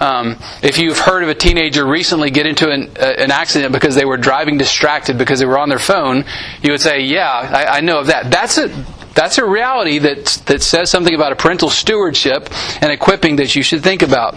Um, 0.00 0.38
if 0.62 0.78
you've 0.78 0.98
heard 0.98 1.22
of 1.22 1.28
a 1.28 1.34
teenager 1.34 1.84
recently 1.86 2.30
get 2.30 2.46
into 2.46 2.70
an, 2.70 2.90
uh, 2.98 3.04
an, 3.18 3.30
accident 3.30 3.72
because 3.72 3.94
they 3.94 4.06
were 4.06 4.16
driving 4.16 4.56
distracted 4.56 5.18
because 5.18 5.40
they 5.40 5.44
were 5.44 5.58
on 5.58 5.68
their 5.68 5.78
phone, 5.78 6.24
you 6.62 6.72
would 6.72 6.80
say, 6.80 7.02
"Yeah, 7.02 7.28
I, 7.28 7.76
I 7.76 7.80
know 7.82 8.00
of 8.00 8.06
that." 8.06 8.30
That's 8.30 8.56
a 8.56 8.68
that's 9.14 9.36
a 9.36 9.44
reality 9.44 9.98
that 9.98 10.42
that 10.46 10.62
says 10.62 10.90
something 10.90 11.14
about 11.14 11.32
a 11.32 11.36
parental 11.36 11.68
stewardship 11.68 12.48
and 12.80 12.90
equipping 12.90 13.36
that 13.36 13.54
you 13.54 13.62
should 13.62 13.82
think 13.82 14.00
about. 14.00 14.36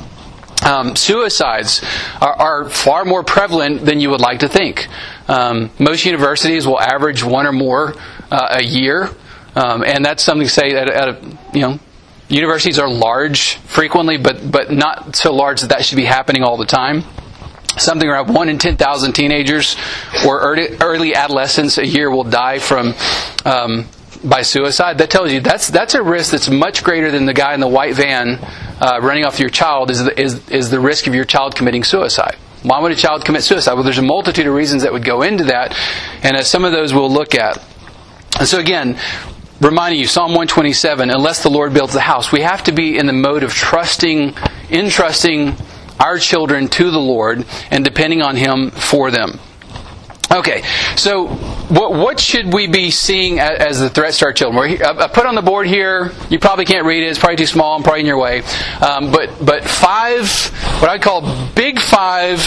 Um, 0.66 0.96
suicides 0.96 1.84
are, 2.22 2.34
are, 2.34 2.70
far 2.70 3.04
more 3.04 3.22
prevalent 3.24 3.86
than 3.86 4.00
you 4.00 4.10
would 4.12 4.22
like 4.22 4.40
to 4.40 4.48
think. 4.48 4.88
Um, 5.28 5.72
most 5.78 6.06
universities 6.06 6.66
will 6.66 6.80
average 6.80 7.22
one 7.22 7.48
or 7.48 7.52
more 7.52 7.96
uh, 8.32 8.48
a 8.52 8.64
year, 8.64 9.10
um, 9.56 9.84
and 9.84 10.06
that's 10.06 10.24
something 10.24 10.48
to 10.48 10.54
say 10.54 10.72
at, 10.72 10.90
at 10.90 11.10
a, 11.10 11.38
you 11.54 11.62
know 11.62 11.80
Universities 12.34 12.80
are 12.80 12.90
large 12.90 13.58
frequently, 13.58 14.18
but, 14.18 14.52
but 14.52 14.72
not 14.72 15.16
so 15.16 15.32
large 15.32 15.62
that 15.62 15.70
that 15.70 15.86
should 15.86 15.98
be 15.98 16.06
happening 16.06 16.42
all 16.42 16.58
the 16.58 16.66
time. 16.66 17.04
Something 17.78 18.10
around 18.10 18.34
1 18.34 18.50
in 18.50 18.58
10,000 18.58 19.14
teenagers 19.14 19.76
or 20.26 20.42
early, 20.42 21.14
adolescents 21.16 21.78
a 21.78 21.86
year 21.86 22.10
will 22.10 22.24
die 22.24 22.58
from 22.58 22.96
um, 23.46 23.88
by 24.24 24.42
suicide. 24.42 24.98
That 24.98 25.12
tells 25.12 25.32
you 25.32 25.42
that's, 25.42 25.68
that's 25.68 25.94
a 25.94 26.02
risk 26.02 26.32
that's 26.32 26.50
much 26.50 26.84
greater 26.84 27.12
than 27.12 27.28
the 27.28 27.34
guy 27.34 27.54
in 27.54 27.60
the 27.60 27.68
white 27.68 27.96
van 27.96 28.40
uh, 28.82 29.00
running 29.02 29.26
off 29.26 29.40
your 29.40 29.50
child 29.50 29.92
is 29.92 30.04
the, 30.04 30.20
is, 30.20 30.50
is 30.50 30.72
the 30.72 30.80
risk 30.80 31.06
of 31.06 31.14
your 31.14 31.26
child 31.26 31.56
committing 31.56 31.84
suicide. 31.84 32.38
Why 32.64 32.80
would 32.80 32.92
a 32.92 32.96
child 32.96 33.26
commit 33.26 33.44
suicide? 33.44 33.74
Well, 33.74 33.84
there's 33.84 34.00
a 34.00 34.02
multitude 34.02 34.48
of 34.48 34.56
reasons 34.56 34.82
that 34.84 34.92
would 34.92 35.06
go 35.06 35.22
into 35.22 35.44
that, 35.46 35.78
and 36.24 36.36
as 36.36 36.50
some 36.50 36.66
of 36.66 36.72
those 36.72 36.94
we'll 36.94 37.12
look 37.12 37.36
at. 37.36 37.64
And 38.40 38.48
so 38.48 38.60
again, 38.60 38.98
reminding 39.62 40.00
you, 40.00 40.08
Psalm 40.08 40.32
127, 40.32 41.10
unless 41.10 41.44
the 41.44 41.50
Lord 41.50 41.74
builds 41.74 41.94
the 41.94 42.02
house, 42.02 42.32
we 42.32 42.42
have 42.42 42.64
to 42.64 42.72
be 42.72 42.98
in 42.98 43.06
the 43.06 43.14
mode 43.14 43.44
of 43.44 43.54
trusting, 43.54 44.36
entrusting 44.70 45.56
our 46.00 46.18
children 46.18 46.68
to 46.68 46.92
the 46.92 47.00
Lord 47.00 47.46
and 47.72 47.84
depending 47.84 48.22
on 48.22 48.36
Him 48.36 48.72
for 48.72 49.12
them. 49.12 49.40
Okay, 50.32 50.64
so 50.96 51.28
what, 51.28 51.94
what 51.94 52.20
should 52.20 52.54
we 52.54 52.66
be 52.66 52.90
seeing 52.90 53.40
as, 53.40 53.80
the 53.80 53.90
threats 53.90 54.20
to 54.20 54.26
our 54.26 54.34
children? 54.34 54.82
I 54.82 55.08
put 55.08 55.28
on 55.28 55.36
the 55.36 55.44
board 55.44 55.68
here. 55.68 56.12
You 56.30 56.40
probably 56.40 56.66
can't 56.66 56.86
read 56.86 57.04
it; 57.04 57.08
it's 57.08 57.20
probably 57.20 57.36
too 57.36 57.46
small. 57.46 57.76
I'm 57.76 57.84
probably 57.84 58.00
in 58.00 58.08
your 58.08 58.18
way. 58.18 58.42
Um, 58.82 59.12
but 59.12 59.46
but 59.46 59.64
five, 59.64 60.28
what 60.82 60.90
I 60.90 60.98
call 60.98 61.22
big 61.54 61.80
five 61.80 62.40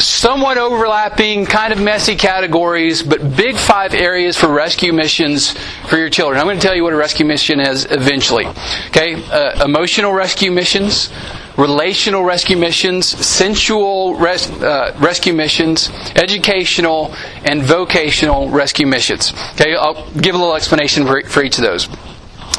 somewhat 0.00 0.58
overlapping, 0.58 1.46
kind 1.46 1.72
of 1.72 1.80
messy 1.80 2.16
categories, 2.16 3.02
but 3.02 3.36
big 3.36 3.56
five 3.56 3.94
areas 3.94 4.36
for 4.36 4.48
rescue 4.48 4.92
missions 4.92 5.52
for 5.88 5.96
your 5.96 6.10
children. 6.10 6.40
I'm 6.40 6.46
going 6.46 6.58
to 6.58 6.66
tell 6.66 6.74
you 6.74 6.82
what 6.82 6.92
a 6.92 6.96
rescue 6.96 7.26
mission 7.26 7.60
is 7.60 7.86
eventually. 7.90 8.46
Okay, 8.88 9.22
uh, 9.30 9.64
emotional 9.64 10.12
rescue 10.12 10.50
missions, 10.50 11.10
relational 11.56 12.24
rescue 12.24 12.56
missions, 12.56 13.06
sensual 13.06 14.14
res- 14.16 14.50
uh, 14.50 14.96
rescue 14.98 15.32
missions, 15.32 15.90
educational 16.16 17.14
and 17.44 17.62
vocational 17.62 18.48
rescue 18.48 18.86
missions. 18.86 19.32
Okay, 19.52 19.74
I'll 19.74 20.10
give 20.12 20.34
a 20.34 20.38
little 20.38 20.56
explanation 20.56 21.06
for, 21.06 21.22
for 21.22 21.42
each 21.42 21.58
of 21.58 21.64
those. 21.64 21.88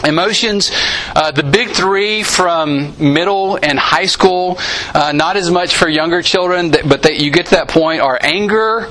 Emotions, 0.04 0.72
uh, 1.16 1.32
the 1.32 1.44
big 1.44 1.70
three 1.70 2.24
from 2.24 2.96
middle 2.98 3.60
and 3.62 3.78
high 3.78 4.08
school, 4.08 4.58
uh, 4.94 5.12
not 5.14 5.38
as 5.38 5.52
much 5.52 5.76
for 5.76 5.88
younger 5.88 6.22
children, 6.22 6.72
but 6.72 7.04
that 7.04 7.20
you 7.20 7.30
get 7.30 7.48
to 7.48 7.52
that 7.52 7.68
point 7.68 8.02
are 8.02 8.18
anger, 8.22 8.90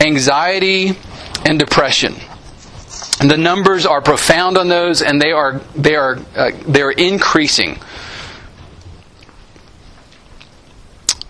anxiety, 0.00 0.98
and 1.46 1.58
depression. 1.58 2.14
And 3.20 3.30
the 3.30 3.36
numbers 3.36 3.86
are 3.86 4.00
profound 4.00 4.56
on 4.56 4.68
those, 4.68 5.02
and 5.02 5.20
they 5.20 5.32
are 5.32 5.60
they 5.74 5.94
are 5.94 6.18
uh, 6.36 6.50
they 6.66 6.82
are 6.82 6.92
increasing. 6.92 7.78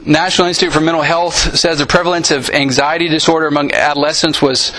National 0.07 0.49
Institute 0.49 0.73
for 0.73 0.81
Mental 0.81 1.03
Health 1.03 1.59
says 1.59 1.79
the 1.79 1.87
prevalence 1.87 2.31
of 2.31 2.49
anxiety 2.51 3.09
disorder 3.09 3.47
among 3.47 3.73
adolescents 3.73 4.41
was 4.41 4.73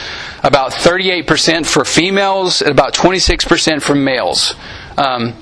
about 0.44 0.72
38% 0.72 1.66
for 1.66 1.86
females 1.86 2.62
and 2.62 2.72
about 2.72 2.94
26% 2.94 3.82
for 3.84 3.94
males. 3.94 4.56
Um, 4.98 5.36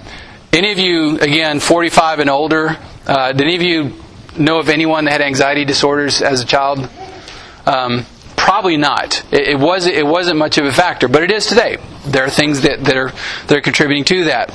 any 0.52 0.72
of 0.72 0.80
you, 0.80 1.18
again, 1.20 1.60
45 1.60 2.20
and 2.20 2.30
older, 2.30 2.78
uh, 3.08 3.32
did 3.32 3.42
any 3.42 3.56
of 3.56 3.62
you 3.62 3.94
know 4.38 4.60
of 4.60 4.68
anyone 4.68 5.06
that 5.06 5.12
had 5.12 5.22
anxiety 5.22 5.64
disorders 5.64 6.22
as 6.22 6.42
a 6.42 6.46
child? 6.46 6.90
Um, 7.66 8.06
probably 8.36 8.76
not. 8.76 9.24
It, 9.32 9.50
it, 9.50 9.60
was, 9.60 9.86
it 9.86 10.06
wasn't 10.06 10.38
much 10.38 10.58
of 10.58 10.66
a 10.66 10.72
factor, 10.74 11.08
but 11.08 11.24
it 11.24 11.32
is 11.32 11.46
today. 11.46 11.78
There 12.06 12.26
are 12.26 12.30
things 12.30 12.62
that, 12.62 12.84
that, 12.84 12.98
are, 12.98 13.12
that 13.48 13.58
are 13.58 13.62
contributing 13.62 14.04
to 14.06 14.26
that. 14.26 14.54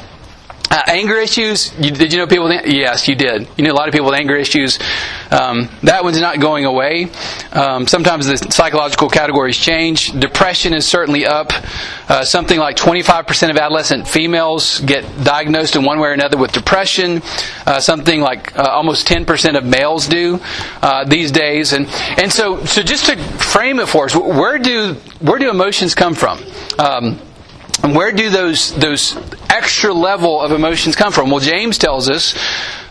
Uh, 0.75 0.83
anger 0.89 1.17
issues. 1.19 1.73
You, 1.79 1.93
did 1.93 2.13
you 2.13 2.19
know 2.19 2.27
people? 2.27 2.47
With, 2.47 2.67
yes, 2.67 3.07
you 3.07 3.15
did. 3.15 3.47
You 3.57 3.63
knew 3.63 3.71
a 3.71 3.79
lot 3.79 3.87
of 3.87 3.93
people 3.93 4.09
with 4.09 4.19
anger 4.19 4.35
issues. 4.35 4.81
Um, 5.31 5.69
that 5.85 6.03
one's 6.03 6.21
not 6.21 6.41
going 6.41 6.65
away. 6.65 7.13
Um, 7.53 7.87
sometimes 7.87 8.27
the 8.27 8.39
psychological 8.51 9.09
categories 9.09 9.57
change. 9.57 10.11
Depression 10.19 10.75
is 10.75 10.85
certainly 10.85 11.27
up. 11.27 11.53
Uh, 12.09 12.25
something 12.25 12.59
like 12.59 12.75
25% 12.75 13.51
of 13.51 13.57
adolescent 13.57 14.09
females 14.09 14.81
get 14.81 15.05
diagnosed 15.23 15.77
in 15.77 15.85
one 15.85 16.01
way 16.01 16.09
or 16.09 16.13
another 16.13 16.37
with 16.37 16.51
depression. 16.51 17.23
Uh, 17.67 17.79
something 17.79 18.21
like 18.21 18.59
uh, 18.59 18.63
almost 18.63 19.07
10% 19.07 19.57
of 19.57 19.65
males 19.65 20.09
do 20.09 20.41
uh, 20.83 21.05
these 21.05 21.31
days. 21.31 21.73
And 21.73 21.87
and 22.19 22.33
so 22.33 22.65
so 22.65 22.83
just 22.83 23.05
to 23.05 23.17
frame 23.17 23.79
it 23.79 23.89
for 23.89 24.07
us, 24.07 24.17
where 24.17 24.59
do 24.59 24.95
where 25.21 25.39
do 25.39 25.51
emotions 25.51 25.95
come 25.95 26.15
from? 26.15 26.41
Um, 26.81 27.21
and 27.85 27.95
where 27.95 28.13
do 28.13 28.31
those 28.31 28.75
those 28.75 29.15
extra 29.51 29.93
level 29.93 30.41
of 30.41 30.53
emotions 30.53 30.97
come 30.97 31.13
from? 31.13 31.31
Well, 31.31 31.41
James 31.41 31.77
tells 31.77 32.09
us 32.09 32.33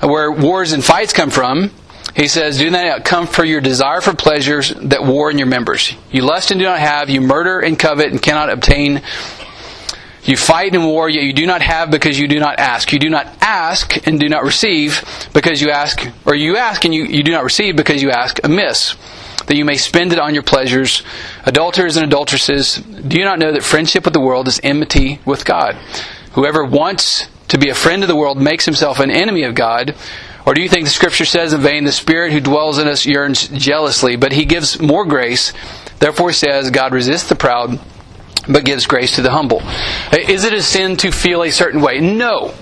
where 0.01 0.31
wars 0.31 0.71
and 0.71 0.85
fights 0.85 1.13
come 1.13 1.31
from. 1.31 1.71
He 2.15 2.27
says, 2.27 2.59
Do 2.59 2.69
not 2.69 3.03
come 3.03 3.25
for 3.25 3.43
your 3.43 3.59
desire 3.59 4.01
for 4.01 4.13
pleasures 4.13 4.71
that 4.83 5.03
war 5.03 5.31
in 5.31 5.39
your 5.39 5.47
members. 5.47 5.95
You 6.11 6.21
lust 6.21 6.51
and 6.51 6.59
do 6.59 6.65
not 6.65 6.77
have, 6.77 7.09
you 7.09 7.21
murder 7.21 7.59
and 7.59 7.77
covet 7.77 8.11
and 8.11 8.21
cannot 8.21 8.51
obtain. 8.51 9.01
You 10.25 10.37
fight 10.37 10.75
and 10.75 10.85
war, 10.85 11.09
yet 11.09 11.23
you 11.23 11.33
do 11.33 11.47
not 11.47 11.63
have 11.63 11.89
because 11.89 12.19
you 12.19 12.27
do 12.27 12.39
not 12.39 12.59
ask. 12.59 12.93
You 12.93 12.99
do 12.99 13.09
not 13.09 13.27
ask 13.41 14.07
and 14.07 14.19
do 14.19 14.29
not 14.29 14.43
receive 14.43 15.03
because 15.33 15.59
you 15.59 15.71
ask, 15.71 16.07
or 16.23 16.35
you 16.35 16.55
ask 16.55 16.85
and 16.85 16.93
you, 16.93 17.05
you 17.05 17.23
do 17.23 17.31
not 17.31 17.43
receive 17.43 17.75
because 17.75 18.01
you 18.03 18.11
ask 18.11 18.39
amiss 18.43 18.95
that 19.47 19.55
you 19.55 19.65
may 19.65 19.75
spend 19.75 20.13
it 20.13 20.19
on 20.19 20.33
your 20.33 20.43
pleasures. 20.43 21.03
Adulterers 21.45 21.97
and 21.97 22.05
adulteresses, 22.05 22.75
do 22.75 23.17
you 23.17 23.25
not 23.25 23.39
know 23.39 23.51
that 23.51 23.63
friendship 23.63 24.05
with 24.05 24.13
the 24.13 24.19
world 24.19 24.47
is 24.47 24.59
enmity 24.63 25.19
with 25.25 25.45
God? 25.45 25.75
Whoever 26.33 26.63
wants 26.63 27.27
to 27.49 27.57
be 27.57 27.69
a 27.69 27.75
friend 27.75 28.03
of 28.03 28.09
the 28.09 28.15
world 28.15 28.41
makes 28.41 28.65
himself 28.65 28.99
an 28.99 29.11
enemy 29.11 29.43
of 29.43 29.53
God. 29.53 29.95
Or 30.45 30.53
do 30.53 30.61
you 30.61 30.67
think 30.67 30.85
the 30.85 30.91
scripture 30.91 31.25
says 31.25 31.53
in 31.53 31.61
vain, 31.61 31.83
the 31.83 31.91
Spirit 31.91 32.33
who 32.33 32.39
dwells 32.39 32.79
in 32.79 32.87
us 32.87 33.05
yearns 33.05 33.47
jealously, 33.47 34.15
but 34.15 34.31
he 34.31 34.45
gives 34.45 34.81
more 34.81 35.05
grace? 35.05 35.53
Therefore 35.99 36.33
says, 36.33 36.71
God 36.71 36.93
resists 36.93 37.29
the 37.29 37.35
proud, 37.35 37.79
but 38.49 38.65
gives 38.65 38.87
grace 38.87 39.15
to 39.15 39.21
the 39.21 39.31
humble. 39.31 39.61
Is 40.11 40.43
it 40.43 40.53
a 40.53 40.61
sin 40.61 40.97
to 40.97 41.11
feel 41.11 41.43
a 41.43 41.51
certain 41.51 41.79
way? 41.79 41.99
No. 41.99 42.53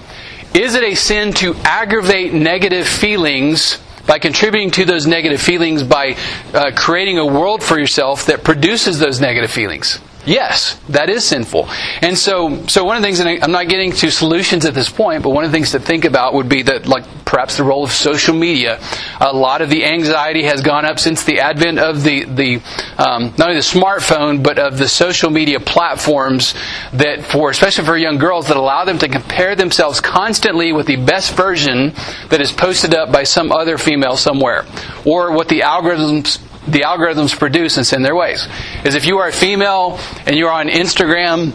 Is 0.53 0.75
it 0.75 0.83
a 0.83 0.95
sin 0.95 1.33
to 1.35 1.55
aggravate 1.63 2.33
negative 2.33 2.87
feelings 2.87 3.79
by 4.07 4.19
contributing 4.19 4.71
to 4.71 4.85
those 4.85 5.07
negative 5.07 5.41
feelings 5.41 5.83
by 5.83 6.15
uh, 6.53 6.71
creating 6.75 7.17
a 7.17 7.25
world 7.25 7.63
for 7.63 7.79
yourself 7.79 8.25
that 8.25 8.43
produces 8.43 8.99
those 8.99 9.19
negative 9.19 9.51
feelings. 9.51 9.99
Yes, 10.25 10.79
that 10.89 11.09
is 11.09 11.25
sinful. 11.25 11.67
And 12.01 12.15
so, 12.17 12.65
so 12.67 12.83
one 12.83 12.95
of 12.95 13.01
the 13.01 13.07
things, 13.07 13.19
and 13.19 13.43
I'm 13.43 13.51
not 13.51 13.67
getting 13.67 13.91
to 13.91 14.11
solutions 14.11 14.65
at 14.65 14.75
this 14.75 14.89
point, 14.89 15.23
but 15.23 15.31
one 15.31 15.43
of 15.43 15.51
the 15.51 15.55
things 15.55 15.71
to 15.71 15.79
think 15.79 16.05
about 16.05 16.35
would 16.35 16.47
be 16.47 16.61
that, 16.63 16.85
like, 16.85 17.03
perhaps 17.25 17.57
the 17.57 17.63
role 17.63 17.83
of 17.83 17.91
social 17.91 18.35
media. 18.35 18.79
A 19.19 19.33
lot 19.33 19.61
of 19.61 19.69
the 19.69 19.83
anxiety 19.85 20.43
has 20.43 20.61
gone 20.61 20.85
up 20.85 20.99
since 20.99 21.23
the 21.23 21.39
advent 21.39 21.79
of 21.79 22.03
the, 22.03 22.25
the 22.25 22.55
um, 22.97 23.33
not 23.37 23.49
only 23.49 23.55
the 23.55 23.61
smartphone, 23.61 24.43
but 24.43 24.59
of 24.59 24.77
the 24.77 24.87
social 24.87 25.31
media 25.31 25.59
platforms 25.59 26.53
that, 26.93 27.23
for 27.23 27.49
especially 27.49 27.85
for 27.85 27.97
young 27.97 28.17
girls, 28.17 28.47
that 28.47 28.57
allow 28.57 28.85
them 28.85 28.99
to 28.99 29.07
compare 29.07 29.55
themselves 29.55 30.01
constantly 30.01 30.71
with 30.71 30.85
the 30.85 30.97
best 30.97 31.35
version 31.35 31.93
that 32.29 32.41
is 32.41 32.51
posted 32.51 32.93
up 32.93 33.11
by 33.11 33.23
some 33.23 33.51
other 33.51 33.77
female 33.77 34.17
somewhere, 34.17 34.65
or 35.05 35.31
what 35.31 35.47
the 35.47 35.61
algorithms 35.61 36.39
the 36.67 36.81
algorithms 36.81 37.37
produce 37.37 37.77
and 37.77 37.85
send 37.85 38.05
their 38.05 38.15
ways. 38.15 38.47
Is 38.85 38.95
if 38.95 39.05
you 39.05 39.17
are 39.17 39.27
a 39.27 39.31
female 39.31 39.99
and 40.25 40.35
you're 40.35 40.51
on 40.51 40.67
Instagram, 40.67 41.53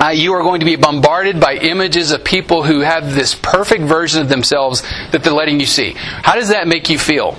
uh, 0.00 0.08
you 0.08 0.32
are 0.32 0.42
going 0.42 0.60
to 0.60 0.66
be 0.66 0.76
bombarded 0.76 1.40
by 1.40 1.54
images 1.54 2.10
of 2.10 2.24
people 2.24 2.62
who 2.62 2.80
have 2.80 3.14
this 3.14 3.34
perfect 3.34 3.84
version 3.84 4.20
of 4.20 4.28
themselves 4.28 4.82
that 5.12 5.22
they're 5.22 5.32
letting 5.32 5.60
you 5.60 5.66
see. 5.66 5.92
How 5.96 6.34
does 6.34 6.48
that 6.48 6.66
make 6.66 6.88
you 6.90 6.98
feel? 6.98 7.38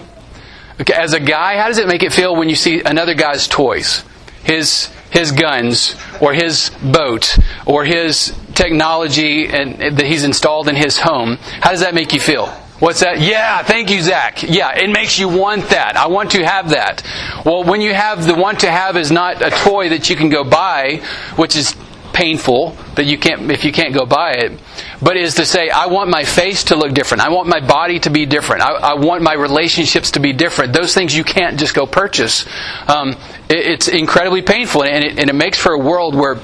Okay, 0.79 0.93
as 0.93 1.13
a 1.13 1.19
guy, 1.19 1.57
how 1.57 1.67
does 1.67 1.77
it 1.77 1.87
make 1.87 2.03
it 2.03 2.13
feel 2.13 2.35
when 2.35 2.49
you 2.49 2.55
see 2.55 2.81
another 2.81 3.13
guy's 3.13 3.47
toys? 3.47 4.03
His 4.43 4.89
his 5.11 5.31
guns 5.31 5.95
or 6.19 6.33
his 6.33 6.71
boat 6.81 7.37
or 7.67 7.85
his 7.85 8.35
technology 8.55 9.47
and, 9.47 9.97
that 9.97 10.05
he's 10.05 10.23
installed 10.23 10.67
in 10.67 10.75
his 10.75 10.99
home. 10.99 11.37
How 11.61 11.69
does 11.69 11.81
that 11.81 11.93
make 11.93 12.13
you 12.13 12.19
feel? 12.19 12.51
What's 12.83 12.99
that? 12.99 13.21
Yeah, 13.21 13.63
thank 13.63 13.89
you, 13.89 14.01
Zach. 14.01 14.43
Yeah, 14.43 14.77
it 14.77 14.89
makes 14.89 15.17
you 15.17 15.29
want 15.29 15.69
that. 15.69 15.95
I 15.95 16.07
want 16.07 16.31
to 16.31 16.45
have 16.45 16.71
that. 16.71 17.01
Well, 17.45 17.63
when 17.63 17.79
you 17.79 17.93
have 17.93 18.25
the 18.25 18.35
want 18.35 18.59
to 18.59 18.69
have 18.69 18.97
is 18.97 19.09
not 19.09 19.41
a 19.41 19.51
toy 19.51 19.87
that 19.87 20.09
you 20.09 20.17
can 20.17 20.27
go 20.27 20.43
buy, 20.43 21.01
which 21.37 21.55
is 21.55 21.77
painful 22.11 22.75
that 22.95 23.05
you 23.05 23.17
can't 23.17 23.49
if 23.49 23.63
you 23.65 23.71
can't 23.71 23.93
go 23.93 24.05
buy 24.05 24.33
it 24.33 24.59
but 25.01 25.17
is 25.17 25.33
to 25.33 25.45
say 25.45 25.71
i 25.71 25.87
want 25.87 26.11
my 26.11 26.23
face 26.23 26.65
to 26.65 26.75
look 26.75 26.93
different 26.93 27.23
i 27.23 27.29
want 27.29 27.47
my 27.47 27.59
body 27.59 27.99
to 27.99 28.11
be 28.11 28.23
different 28.27 28.61
i, 28.61 28.71
I 28.71 28.93
want 28.93 29.23
my 29.23 29.33
relationships 29.33 30.11
to 30.11 30.19
be 30.19 30.31
different 30.31 30.73
those 30.73 30.93
things 30.93 31.15
you 31.15 31.23
can't 31.23 31.59
just 31.59 31.73
go 31.73 31.87
purchase 31.87 32.45
um, 32.87 33.13
it, 33.49 33.65
it's 33.65 33.87
incredibly 33.87 34.43
painful 34.43 34.83
and 34.83 35.03
it, 35.03 35.17
and 35.17 35.27
it 35.27 35.33
makes 35.33 35.57
for 35.57 35.71
a 35.71 35.79
world 35.79 36.13
where 36.13 36.35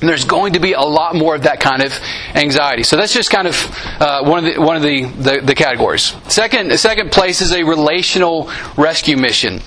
there's 0.00 0.24
going 0.24 0.52
to 0.54 0.60
be 0.60 0.72
a 0.72 0.80
lot 0.80 1.14
more 1.14 1.34
of 1.34 1.42
that 1.42 1.60
kind 1.60 1.82
of 1.82 1.92
anxiety. 2.34 2.82
So 2.82 2.96
that's 2.96 3.12
just 3.12 3.30
kind 3.30 3.48
of 3.48 3.54
uh, 4.00 4.24
one 4.24 4.44
of 4.44 4.54
the 4.54 4.60
one 4.60 4.76
of 4.76 4.82
the, 4.82 5.04
the, 5.04 5.40
the, 5.40 5.54
categories. 5.54 6.14
Second, 6.28 6.78
second 6.78 7.12
place 7.12 7.40
is 7.40 7.52
a 7.52 7.62
relational 7.62 8.50
rescue 8.76 9.16
mission. 9.16 9.60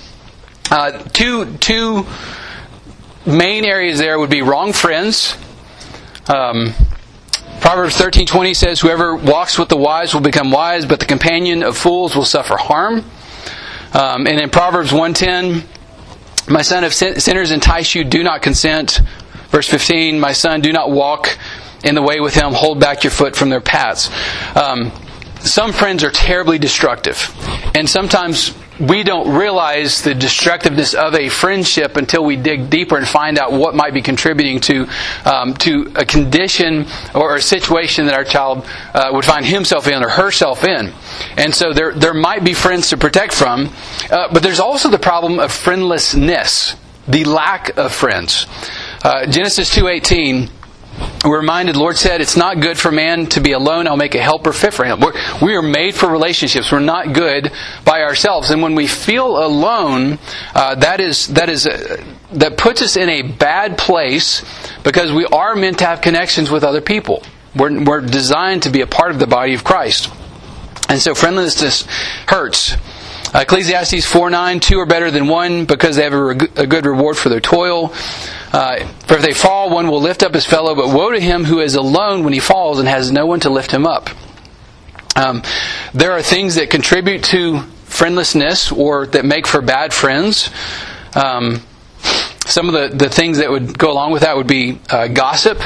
Uh, 0.70 0.92
two 1.12 1.56
two 1.56 2.06
main 3.26 3.64
areas 3.64 3.98
there 3.98 4.18
would 4.18 4.30
be 4.30 4.42
wrong 4.42 4.72
friends. 4.72 5.36
Um, 6.28 6.74
Proverbs 7.60 7.96
thirteen 7.96 8.26
twenty 8.26 8.54
says, 8.54 8.80
"Whoever 8.80 9.16
walks 9.16 9.58
with 9.58 9.68
the 9.68 9.76
wise 9.76 10.14
will 10.14 10.20
become 10.20 10.50
wise, 10.50 10.86
but 10.86 11.00
the 11.00 11.06
companion 11.06 11.62
of 11.62 11.76
fools 11.76 12.14
will 12.14 12.24
suffer 12.24 12.56
harm." 12.56 13.04
Um, 13.92 14.26
and 14.26 14.40
in 14.40 14.48
Proverbs 14.48 14.92
one 14.92 15.12
ten, 15.12 15.64
"My 16.48 16.62
son, 16.62 16.84
if 16.84 16.94
sinners 16.94 17.50
entice 17.50 17.94
you, 17.94 18.04
do 18.04 18.22
not 18.22 18.42
consent." 18.42 19.00
Verse 19.50 19.68
15, 19.68 20.18
My 20.18 20.32
son, 20.32 20.60
do 20.60 20.72
not 20.72 20.90
walk 20.90 21.38
in 21.84 21.94
the 21.94 22.02
way 22.02 22.20
with 22.20 22.34
him, 22.34 22.52
hold 22.52 22.80
back 22.80 23.04
your 23.04 23.10
foot 23.10 23.34
from 23.36 23.48
their 23.50 23.60
paths. 23.60 24.10
Um, 24.56 24.92
some 25.40 25.72
friends 25.72 26.04
are 26.04 26.10
terribly 26.10 26.58
destructive. 26.58 27.34
And 27.74 27.88
sometimes 27.88 28.54
we 28.78 29.02
don't 29.02 29.36
realize 29.36 30.02
the 30.02 30.14
destructiveness 30.14 30.94
of 30.94 31.14
a 31.14 31.28
friendship 31.28 31.96
until 31.96 32.24
we 32.24 32.36
dig 32.36 32.70
deeper 32.70 32.96
and 32.96 33.06
find 33.06 33.38
out 33.38 33.52
what 33.52 33.74
might 33.74 33.92
be 33.92 34.00
contributing 34.00 34.58
to 34.60 34.88
um, 35.24 35.54
to 35.54 35.92
a 35.96 36.04
condition 36.04 36.86
or 37.14 37.36
a 37.36 37.42
situation 37.42 38.06
that 38.06 38.14
our 38.14 38.24
child 38.24 38.66
uh, 38.94 39.10
would 39.12 39.24
find 39.24 39.44
himself 39.44 39.86
in 39.86 40.02
or 40.02 40.08
herself 40.08 40.64
in. 40.64 40.92
And 41.36 41.54
so 41.54 41.72
there 41.72 41.92
there 41.92 42.14
might 42.14 42.42
be 42.42 42.54
friends 42.54 42.88
to 42.90 42.96
protect 42.96 43.34
from, 43.34 43.70
uh, 44.10 44.32
but 44.32 44.42
there's 44.42 44.60
also 44.60 44.88
the 44.88 44.98
problem 44.98 45.38
of 45.38 45.52
friendlessness, 45.52 46.74
the 47.06 47.24
lack 47.24 47.76
of 47.76 47.92
friends. 47.92 48.46
Uh, 49.02 49.24
Genesis 49.24 49.74
2.18, 49.74 50.50
we're 51.24 51.40
reminded, 51.40 51.74
Lord 51.74 51.96
said, 51.96 52.20
it's 52.20 52.36
not 52.36 52.60
good 52.60 52.78
for 52.78 52.92
man 52.92 53.24
to 53.28 53.40
be 53.40 53.52
alone. 53.52 53.88
I'll 53.88 53.96
make 53.96 54.14
a 54.14 54.20
helper 54.20 54.52
fit 54.52 54.74
for 54.74 54.84
him. 54.84 55.00
We're, 55.00 55.14
we 55.40 55.56
are 55.56 55.62
made 55.62 55.94
for 55.94 56.06
relationships. 56.06 56.70
We're 56.70 56.80
not 56.80 57.14
good 57.14 57.50
by 57.82 58.02
ourselves. 58.02 58.50
And 58.50 58.60
when 58.60 58.74
we 58.74 58.86
feel 58.86 59.42
alone, 59.42 60.18
uh, 60.54 60.74
that 60.76 61.00
is, 61.00 61.28
that 61.28 61.48
is, 61.48 61.66
uh, 61.66 62.04
that 62.32 62.58
puts 62.58 62.82
us 62.82 62.96
in 62.98 63.08
a 63.08 63.22
bad 63.22 63.78
place 63.78 64.44
because 64.82 65.12
we 65.12 65.24
are 65.26 65.56
meant 65.56 65.78
to 65.78 65.86
have 65.86 66.02
connections 66.02 66.50
with 66.50 66.62
other 66.62 66.82
people. 66.82 67.22
We're, 67.56 67.82
we're 67.82 68.00
designed 68.02 68.64
to 68.64 68.70
be 68.70 68.82
a 68.82 68.86
part 68.86 69.12
of 69.12 69.18
the 69.18 69.26
body 69.26 69.54
of 69.54 69.64
Christ. 69.64 70.10
And 70.90 71.00
so 71.00 71.14
friendlessness 71.14 71.86
hurts. 72.28 72.76
Ecclesiastes 73.34 74.04
4 74.04 74.30
9, 74.30 74.60
two 74.60 74.80
are 74.80 74.86
better 74.86 75.10
than 75.10 75.28
one 75.28 75.64
because 75.64 75.96
they 75.96 76.02
have 76.02 76.14
a, 76.14 76.30
a 76.56 76.66
good 76.66 76.84
reward 76.84 77.16
for 77.16 77.28
their 77.28 77.40
toil. 77.40 77.92
Uh, 78.52 78.84
for 79.06 79.14
if 79.14 79.22
they 79.22 79.32
fall, 79.32 79.70
one 79.70 79.88
will 79.88 80.00
lift 80.00 80.22
up 80.22 80.34
his 80.34 80.44
fellow, 80.44 80.74
but 80.74 80.88
woe 80.88 81.12
to 81.12 81.20
him 81.20 81.44
who 81.44 81.60
is 81.60 81.76
alone 81.76 82.24
when 82.24 82.32
he 82.32 82.40
falls 82.40 82.80
and 82.80 82.88
has 82.88 83.12
no 83.12 83.26
one 83.26 83.38
to 83.40 83.50
lift 83.50 83.70
him 83.70 83.86
up. 83.86 84.10
Um, 85.14 85.42
there 85.94 86.12
are 86.12 86.22
things 86.22 86.56
that 86.56 86.70
contribute 86.70 87.22
to 87.24 87.60
friendlessness 87.84 88.72
or 88.72 89.06
that 89.08 89.24
make 89.24 89.46
for 89.46 89.60
bad 89.60 89.92
friends. 89.92 90.50
Um, 91.14 91.62
some 92.46 92.68
of 92.68 92.74
the, 92.74 92.96
the 92.96 93.08
things 93.08 93.38
that 93.38 93.50
would 93.50 93.78
go 93.78 93.92
along 93.92 94.12
with 94.12 94.22
that 94.22 94.36
would 94.36 94.46
be 94.48 94.80
uh, 94.88 95.06
gossip. 95.08 95.60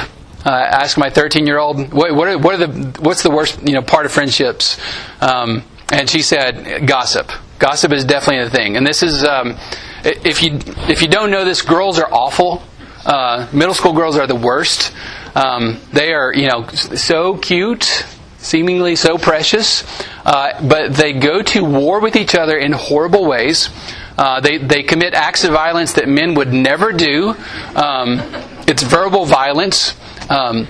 Uh, 0.45 0.51
ask 0.51 0.99
my 0.99 1.09
13 1.09 1.47
year 1.47 1.59
old, 1.59 1.93
what, 1.95 2.15
what, 2.15 2.29
are, 2.29 2.37
what 2.37 2.55
are 2.55 2.67
the, 2.67 3.01
what's 3.01 3.23
the 3.23 3.31
worst 3.31 3.63
you 3.67 3.73
know, 3.73 3.81
part 3.81 4.05
of 4.05 4.13
friendships? 4.13 4.79
Um, 5.23 5.63
and 5.91 6.11
she 6.11 6.21
said, 6.21 6.87
gossip. 6.87 7.31
Gossip 7.59 7.93
is 7.93 8.05
definitely 8.05 8.45
a 8.45 8.51
thing. 8.51 8.77
And 8.77 8.87
this 8.87 9.03
is, 9.03 9.25
um, 9.25 9.57
if 10.05 10.43
you 10.43 10.59
if 10.89 11.03
you 11.03 11.09
don't 11.09 11.31
know 11.31 11.45
this, 11.45 11.63
girls 11.63 11.99
are 11.99 12.13
awful. 12.13 12.63
Uh, 13.05 13.47
middle 13.53 13.75
school 13.75 13.93
girls 13.93 14.17
are 14.17 14.27
the 14.27 14.35
worst. 14.35 14.93
Um, 15.35 15.81
they 15.93 16.13
are, 16.13 16.33
you 16.35 16.49
know, 16.49 16.67
so 16.69 17.37
cute, 17.37 18.05
seemingly 18.39 18.97
so 18.97 19.19
precious, 19.19 19.85
uh, 20.25 20.67
but 20.67 20.95
they 20.95 21.13
go 21.13 21.43
to 21.43 21.65
war 21.65 22.01
with 22.01 22.17
each 22.17 22.35
other 22.35 22.57
in 22.57 22.73
horrible 22.73 23.27
ways. 23.27 23.69
Uh, 24.17 24.41
they 24.41 24.59
they 24.59 24.83
commit 24.83 25.13
acts 25.13 25.45
of 25.45 25.53
violence 25.53 25.95
that 25.95 26.09
men 26.09 26.35
would 26.35 26.53
never 26.53 26.93
do. 26.93 27.35
Um, 27.75 28.21
it's 28.67 28.83
verbal 28.83 29.27
violence. 29.27 29.95
Um, 30.31 30.69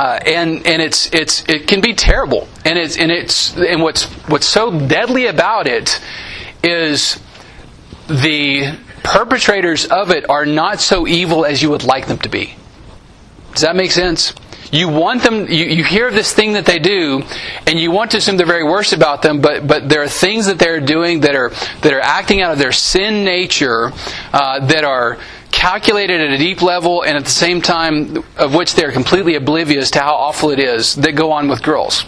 Uh, 0.00 0.18
and 0.24 0.66
and 0.66 0.80
it's 0.80 1.12
it's 1.12 1.46
it 1.46 1.68
can 1.68 1.82
be 1.82 1.92
terrible, 1.92 2.48
and 2.64 2.78
it's 2.78 2.96
and 2.96 3.12
it's 3.12 3.54
and 3.54 3.82
what's 3.82 4.04
what's 4.30 4.46
so 4.46 4.70
deadly 4.88 5.26
about 5.26 5.66
it 5.66 6.00
is 6.62 7.20
the 8.08 8.78
perpetrators 9.02 9.84
of 9.84 10.10
it 10.10 10.26
are 10.30 10.46
not 10.46 10.80
so 10.80 11.06
evil 11.06 11.44
as 11.44 11.60
you 11.60 11.68
would 11.68 11.84
like 11.84 12.06
them 12.06 12.16
to 12.16 12.30
be. 12.30 12.54
Does 13.52 13.60
that 13.60 13.76
make 13.76 13.90
sense? 13.92 14.32
You 14.72 14.88
want 14.88 15.22
them, 15.22 15.48
you, 15.48 15.66
you 15.66 15.84
hear 15.84 16.10
this 16.10 16.32
thing 16.32 16.54
that 16.54 16.64
they 16.64 16.78
do, 16.78 17.22
and 17.66 17.78
you 17.78 17.90
want 17.90 18.12
to 18.12 18.18
assume 18.18 18.38
the 18.38 18.46
very 18.46 18.62
worst 18.62 18.92
about 18.94 19.20
them, 19.20 19.40
but, 19.40 19.66
but 19.66 19.88
there 19.88 20.02
are 20.02 20.08
things 20.08 20.46
that 20.46 20.60
they're 20.60 20.80
doing 20.80 21.20
that 21.20 21.34
are, 21.34 21.50
that 21.82 21.92
are 21.92 22.00
acting 22.00 22.40
out 22.40 22.52
of 22.52 22.58
their 22.58 22.70
sin 22.70 23.24
nature, 23.24 23.90
uh, 24.32 24.64
that 24.66 24.84
are 24.84 25.18
calculated 25.60 26.22
at 26.22 26.30
a 26.30 26.38
deep 26.38 26.62
level, 26.62 27.02
and 27.02 27.18
at 27.18 27.24
the 27.24 27.30
same 27.30 27.60
time, 27.60 28.24
of 28.38 28.54
which 28.54 28.74
they're 28.74 28.90
completely 28.90 29.34
oblivious 29.34 29.90
to 29.90 30.00
how 30.00 30.14
awful 30.14 30.48
it 30.50 30.58
is, 30.58 30.94
that 30.94 31.12
go 31.12 31.32
on 31.32 31.48
with 31.48 31.62
girls. 31.62 32.04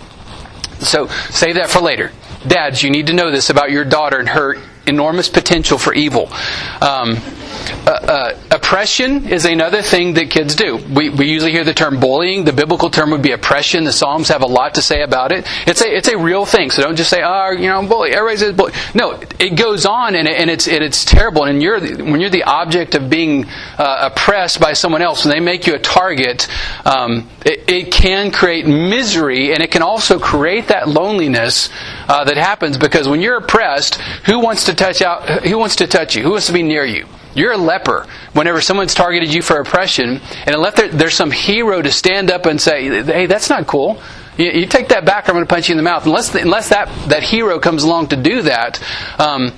So, 0.79 1.09
save 1.29 1.57
that 1.57 1.69
for 1.69 1.81
later. 1.81 2.13
Dads, 2.47 2.83
you 2.83 2.91
need 2.91 3.09
to 3.09 3.13
know 3.13 3.31
this 3.31 3.51
about 3.51 3.71
your 3.71 3.85
daughter 3.85 4.19
and 4.19 4.29
her 4.31 4.57
enormous 4.87 5.29
potential 5.29 5.77
for 5.77 5.93
evil. 5.93 6.33
Um, 6.81 7.19
uh, 7.87 7.91
uh, 7.91 8.39
oppression 8.51 9.27
is 9.29 9.45
another 9.45 9.83
thing 9.83 10.15
that 10.15 10.31
kids 10.31 10.55
do. 10.55 10.77
We, 10.77 11.11
we 11.11 11.27
usually 11.27 11.53
hear 11.53 11.65
the 11.65 11.75
term 11.75 12.01
bullying. 12.01 12.45
The 12.45 12.53
biblical 12.53 12.91
term 12.91 13.11
would 13.11 13.23
be 13.23 13.33
oppression. 13.33 13.85
The 13.85 13.93
Psalms 13.93 14.29
have 14.29 14.43
a 14.43 14.47
lot 14.47 14.75
to 14.77 14.83
say 14.83 15.03
about 15.03 15.33
it. 15.33 15.47
It's 15.67 15.83
a 15.83 15.97
it's 15.97 16.09
a 16.09 16.19
real 16.19 16.45
thing. 16.45 16.71
So 16.71 16.83
don't 16.83 16.97
just 16.97 17.11
say, 17.11 17.23
"Oh, 17.23 17.51
you 17.51 17.69
know, 17.69 17.87
bully." 17.87 18.13
Everybody 18.13 18.39
says 18.39 18.55
bully. 18.55 18.73
No, 18.95 19.21
it 19.39 19.57
goes 19.57 19.87
on, 19.87 20.15
and, 20.15 20.29
it, 20.29 20.41
and 20.41 20.51
it's 20.51 20.67
it, 20.67 20.83
it's 20.83 21.05
terrible. 21.05 21.45
And 21.45 21.63
you're 21.63 21.81
when 21.81 22.21
you're 22.21 22.31
the 22.31 22.45
object 22.45 22.95
of 22.95 23.11
being 23.11 23.47
uh, 23.79 24.11
oppressed 24.13 24.61
by 24.61 24.73
someone 24.73 25.03
else, 25.03 25.25
when 25.25 25.35
they 25.35 25.41
make 25.41 25.67
you 25.67 25.75
a 25.75 25.79
target, 25.79 26.49
um, 26.85 27.29
it, 27.45 27.69
it, 27.69 27.93
can 27.93 28.31
create 28.31 28.67
misery, 28.67 29.53
and 29.53 29.63
it 29.63 29.71
can 29.71 29.83
also 29.83 30.19
create 30.19 30.69
that 30.69 30.89
loneliness 30.89 31.69
uh, 32.09 32.25
that 32.25 32.37
happens 32.37 32.79
because 32.79 33.09
when 33.09 33.21
you're 33.21 33.37
oppressed, 33.37 33.97
who 34.27 34.41
wants 34.41 34.65
to 34.65 34.75
touch 34.75 35.03
out? 35.03 35.29
Who 35.45 35.59
wants 35.59 35.77
to 35.77 35.87
touch 35.87 36.17
you? 36.17 36.23
Who 36.23 36.31
wants 36.31 36.47
to 36.47 36.53
be 36.53 36.63
near 36.63 36.85
you? 36.85 37.07
You're 37.35 37.53
a 37.53 37.57
leper. 37.57 38.07
Whenever 38.33 38.61
someone's 38.61 38.95
targeted 38.95 39.33
you 39.33 39.43
for 39.43 39.59
oppression, 39.59 40.21
and 40.47 40.55
unless 40.55 40.75
there, 40.75 40.89
there's 40.89 41.15
some 41.15 41.31
hero 41.31 41.81
to 41.81 41.91
stand 41.91 42.31
up 42.31 42.47
and 42.47 42.61
say, 42.61 43.03
"Hey, 43.05 43.27
that's 43.27 43.49
not 43.49 43.67
cool," 43.67 44.01
you, 44.37 44.51
you 44.51 44.67
take 44.67 44.89
that 44.89 45.05
back, 45.05 45.29
or 45.29 45.33
I'm 45.33 45.37
going 45.37 45.47
to 45.47 45.53
punch 45.53 45.69
you 45.69 45.75
in 45.75 45.77
the 45.77 45.83
mouth. 45.83 46.07
Unless 46.07 46.35
unless 46.35 46.69
that 46.71 46.89
that 47.09 47.23
hero 47.23 47.59
comes 47.59 47.85
along 47.85 48.09
to 48.09 48.17
do 48.17 48.43
that. 48.43 48.81
Um, 49.19 49.53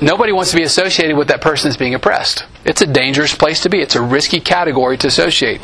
nobody 0.00 0.32
wants 0.32 0.50
to 0.50 0.56
be 0.56 0.62
associated 0.64 1.16
with 1.16 1.28
that 1.28 1.40
person 1.40 1.68
that's 1.68 1.78
being 1.78 1.94
oppressed. 1.94 2.44
It's 2.64 2.82
a 2.82 2.86
dangerous 2.86 3.34
place 3.34 3.62
to 3.62 3.68
be. 3.68 3.80
It's 3.80 3.96
a 3.96 4.02
risky 4.02 4.40
category 4.40 4.96
to 4.98 5.06
associate. 5.06 5.60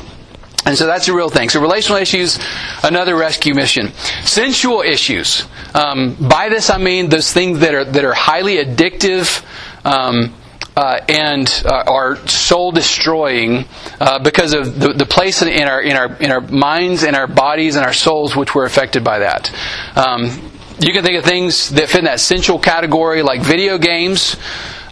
And 0.66 0.76
so 0.76 0.86
that's 0.86 1.08
a 1.08 1.14
real 1.14 1.30
thing. 1.30 1.48
So 1.48 1.60
relational 1.60 1.98
issues, 1.98 2.38
another 2.82 3.16
rescue 3.16 3.54
mission. 3.54 3.92
Sensual 4.24 4.82
issues. 4.82 5.44
Um, 5.74 6.14
by 6.20 6.48
this 6.48 6.68
I 6.68 6.78
mean 6.78 7.08
those 7.08 7.32
things 7.32 7.60
that 7.60 7.74
are 7.74 7.84
that 7.84 8.04
are 8.04 8.14
highly 8.14 8.56
addictive. 8.56 9.44
Um, 9.84 10.34
uh, 10.78 11.04
and 11.08 11.62
uh, 11.64 11.82
are 11.88 12.14
soul 12.28 12.70
destroying 12.70 13.64
uh, 14.00 14.20
because 14.20 14.54
of 14.54 14.78
the, 14.78 14.92
the 14.92 15.04
place 15.04 15.42
in, 15.42 15.66
our 15.66 15.82
in 15.82 15.96
our 15.96 16.14
in 16.18 16.30
our 16.30 16.40
minds 16.40 17.02
and 17.02 17.16
our 17.16 17.26
bodies 17.26 17.74
and 17.74 17.84
our 17.84 17.92
souls 17.92 18.36
which 18.36 18.54
were 18.54 18.64
affected 18.64 19.02
by 19.02 19.18
that. 19.18 19.52
Um, 19.96 20.52
you 20.78 20.92
can 20.92 21.02
think 21.02 21.18
of 21.18 21.24
things 21.24 21.70
that 21.70 21.88
fit 21.88 21.98
in 21.98 22.04
that 22.04 22.20
sensual 22.20 22.60
category, 22.60 23.22
like 23.22 23.40
video 23.40 23.76
games, 23.76 24.36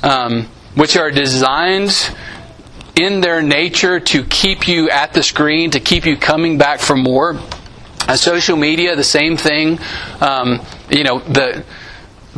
um, 0.03 0.49
which 0.75 0.97
are 0.97 1.13
designed 1.13 1.95
in 2.97 3.21
their 3.21 3.41
nature 3.41 4.01
to 4.01 4.25
keep 4.25 4.67
you 4.67 4.91
at 4.91 5.13
the 5.13 5.23
screen, 5.23 5.71
to 5.71 5.79
keep 5.79 6.05
you 6.05 6.17
coming 6.17 6.59
back 6.59 6.81
for 6.81 6.97
more. 6.97 7.39
Uh, 8.09 8.17
social 8.17 8.57
media, 8.57 8.97
the 8.97 9.05
same 9.05 9.37
thing. 9.37 9.79
Um, 10.21 10.67
you 10.91 11.05
know 11.05 11.21
the 11.21 11.65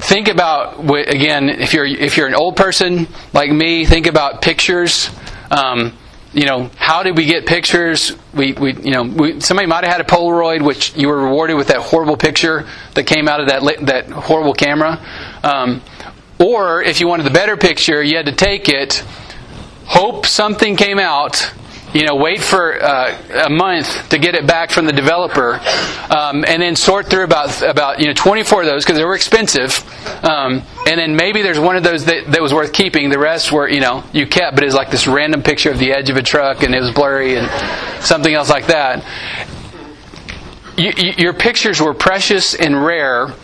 think 0.01 0.29
about 0.29 0.79
again 1.09 1.49
if 1.49 1.73
you're 1.75 1.87
if 1.87 2.17
you're 2.17 2.27
an 2.27 2.35
old 2.35 2.57
person 2.57 3.09
like 3.33 3.51
me 3.51 3.85
think 3.85 4.07
about 4.07 4.43
pictures. 4.43 5.11
Um, 5.51 5.97
you 6.33 6.45
know 6.45 6.71
how 6.77 7.03
did 7.03 7.17
we 7.17 7.25
get 7.25 7.47
pictures? 7.47 8.17
We, 8.35 8.53
we 8.53 8.75
you 8.75 8.91
know 8.91 9.03
we, 9.03 9.41
somebody 9.41 9.67
might 9.67 9.85
have 9.85 9.93
had 9.93 10.01
a 10.01 10.05
polaroid 10.05 10.63
which 10.63 10.95
you 10.97 11.09
were 11.09 11.23
rewarded 11.25 11.57
with 11.57 11.69
that 11.69 11.79
horrible 11.79 12.17
picture 12.17 12.69
that 12.95 13.05
came 13.05 13.29
out 13.29 13.41
of 13.41 13.49
that 13.49 13.87
that 13.87 14.11
horrible 14.11 14.55
camera. 14.55 15.01
Um, 15.43 15.83
or 16.39 16.83
if 16.83 17.01
you 17.01 17.09
wanted 17.09 17.25
the 17.25 17.31
better 17.31 17.57
picture 17.57 18.03
you 18.03 18.17
had 18.17 18.27
to 18.27 18.33
take 18.33 18.69
it 18.69 19.03
hope 19.87 20.27
something 20.27 20.77
came 20.77 20.99
out 20.99 21.53
you 21.95 22.05
know, 22.05 22.17
wait 22.17 22.43
for 22.43 22.83
uh, 22.83 23.17
a 23.47 23.51
month 23.51 24.11
to 24.11 24.19
get 24.19 24.35
it 24.35 24.47
back 24.47 24.71
from 24.71 24.87
the 24.87 24.93
developer, 24.93 25.55
um, 26.11 26.45
and 26.47 26.61
then 26.61 26.77
sort 26.77 27.07
through 27.07 27.25
about 27.25 27.63
about 27.63 27.99
you 28.01 28.07
know 28.07 28.13
24 28.13 28.63
of 28.63 28.67
those 28.67 28.85
because 28.85 28.99
they 28.99 29.05
were 29.05 29.15
expensive, 29.15 29.83
um, 30.25 30.63
and 30.87 30.99
then 30.99 31.17
maybe 31.17 31.43
there's 31.43 31.59
one 31.59 31.77
of 31.77 31.83
those 31.83 32.05
that, 32.05 32.27
that 32.27 32.43
was 32.43 32.53
worth 32.53 32.73
keeping. 32.73 33.09
The 33.09 33.19
rest 33.19 33.53
were 33.53 33.69
you 33.69 33.81
know 33.81 34.05
you 34.13 34.27
kept, 34.27 34.55
but 34.55 34.65
it 34.65 34.67
was 34.67 34.75
like 34.75 34.91
this 34.91 35.07
random 35.07 35.43
picture 35.43 35.71
of 35.71 35.79
the 35.79 35.93
edge 35.93 36.11
of 36.11 36.17
a 36.17 36.23
truck 36.23 36.63
and 36.63 36.75
it 36.75 36.81
was 36.81 36.93
blurry 36.93 37.37
and 37.37 37.49
something 38.05 38.35
else 38.35 38.51
like 38.51 38.67
that. 38.67 39.05
You, 40.77 40.93
you, 40.97 41.13
your 41.17 41.33
pictures 41.33 41.81
were 41.81 41.95
precious 41.95 42.55
and 42.55 42.85
rare, 42.85 43.35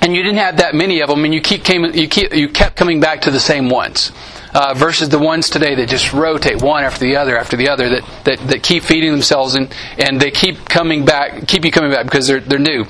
and 0.00 0.14
you 0.14 0.22
didn't 0.22 0.38
have 0.38 0.56
that 0.56 0.74
many 0.74 1.02
of 1.02 1.08
them, 1.08 1.24
and 1.24 1.34
you 1.34 1.40
keep 1.40 1.64
came 1.64 1.84
you 1.84 2.08
keep 2.08 2.32
you 2.32 2.48
kept 2.48 2.76
coming 2.76 2.98
back 2.98 3.20
to 3.22 3.30
the 3.30 3.40
same 3.40 3.68
ones 3.68 4.10
uh, 4.54 4.72
versus 4.74 5.08
the 5.08 5.18
ones 5.18 5.50
today 5.50 5.74
that 5.74 5.88
just 5.88 6.12
rotate 6.12 6.62
one 6.62 6.84
after 6.84 7.00
the 7.00 7.16
other 7.16 7.36
after 7.36 7.56
the 7.56 7.68
other 7.68 7.88
that, 7.88 8.24
that, 8.24 8.38
that 8.48 8.62
keep 8.62 8.82
feeding 8.82 9.10
themselves 9.10 9.54
and, 9.54 9.74
and 9.98 10.20
they 10.20 10.30
keep 10.30 10.64
coming 10.68 11.04
back, 11.04 11.46
keep 11.46 11.64
you 11.64 11.70
coming 11.70 11.90
back 11.90 12.04
because 12.04 12.26
they're, 12.26 12.40
they're 12.40 12.58
new. 12.58 12.84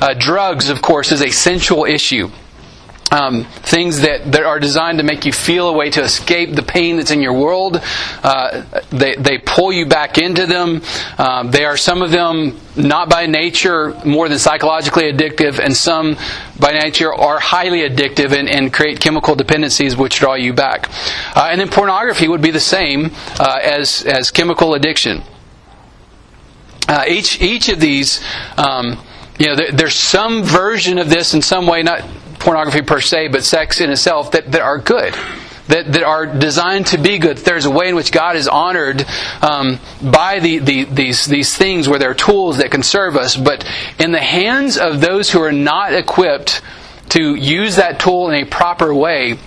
Uh, 0.00 0.14
drugs, 0.18 0.70
of 0.70 0.82
course, 0.82 1.12
is 1.12 1.22
a 1.22 1.30
sensual 1.30 1.84
issue 1.84 2.30
um, 3.10 3.44
things 3.44 4.00
that, 4.00 4.32
that 4.32 4.42
are 4.42 4.60
designed 4.60 4.98
to 4.98 5.04
make 5.04 5.24
you 5.24 5.32
feel 5.32 5.68
a 5.68 5.72
way 5.72 5.90
to 5.90 6.02
escape 6.02 6.54
the 6.54 6.62
pain 6.62 6.96
that's 6.96 7.10
in 7.10 7.20
your 7.20 7.32
world. 7.32 7.80
Uh, 8.22 8.62
they, 8.90 9.16
they 9.16 9.38
pull 9.38 9.72
you 9.72 9.86
back 9.86 10.18
into 10.18 10.46
them. 10.46 10.82
Um, 11.18 11.50
they 11.50 11.64
are 11.64 11.76
some 11.76 12.02
of 12.02 12.10
them 12.10 12.60
not 12.76 13.10
by 13.10 13.26
nature 13.26 13.94
more 14.04 14.28
than 14.28 14.38
psychologically 14.38 15.12
addictive, 15.12 15.58
and 15.58 15.76
some 15.76 16.16
by 16.58 16.72
nature 16.72 17.12
are 17.12 17.40
highly 17.40 17.80
addictive 17.80 18.32
and, 18.32 18.48
and 18.48 18.72
create 18.72 19.00
chemical 19.00 19.34
dependencies 19.34 19.96
which 19.96 20.18
draw 20.18 20.34
you 20.34 20.52
back. 20.52 20.88
Uh, 21.36 21.48
and 21.50 21.60
then 21.60 21.68
pornography 21.68 22.28
would 22.28 22.42
be 22.42 22.50
the 22.50 22.60
same 22.60 23.10
uh, 23.38 23.58
as, 23.62 24.04
as 24.04 24.30
chemical 24.30 24.74
addiction. 24.74 25.22
Uh, 26.88 27.04
each, 27.08 27.40
each 27.40 27.68
of 27.68 27.78
these, 27.78 28.20
um, 28.56 28.98
you 29.38 29.46
know, 29.46 29.56
there, 29.56 29.70
there's 29.72 29.94
some 29.94 30.42
version 30.42 30.98
of 30.98 31.08
this 31.08 31.34
in 31.34 31.42
some 31.42 31.66
way, 31.66 31.82
not 31.82 32.02
pornography 32.40 32.82
per 32.82 33.00
se, 33.00 33.28
but 33.28 33.44
sex 33.44 33.80
in 33.80 33.90
itself 33.90 34.32
that, 34.32 34.50
that 34.52 34.60
are 34.60 34.78
good. 34.78 35.14
That, 35.68 35.92
that 35.92 36.02
are 36.02 36.26
designed 36.26 36.88
to 36.88 36.98
be 36.98 37.18
good. 37.18 37.36
There's 37.36 37.64
a 37.64 37.70
way 37.70 37.88
in 37.88 37.94
which 37.94 38.10
God 38.10 38.34
is 38.34 38.48
honored 38.48 39.06
um, 39.40 39.78
by 40.02 40.40
the, 40.40 40.58
the, 40.58 40.84
these, 40.84 41.26
these 41.26 41.56
things 41.56 41.88
where 41.88 42.00
they're 42.00 42.12
tools 42.12 42.58
that 42.58 42.72
can 42.72 42.82
serve 42.82 43.14
us, 43.14 43.36
but 43.36 43.64
in 44.00 44.10
the 44.10 44.18
hands 44.18 44.76
of 44.78 45.00
those 45.00 45.30
who 45.30 45.40
are 45.40 45.52
not 45.52 45.94
equipped 45.94 46.60
to 47.10 47.36
use 47.36 47.76
that 47.76 48.00
tool 48.00 48.30
in 48.30 48.42
a 48.42 48.46
proper 48.46 48.92
way, 48.92 49.38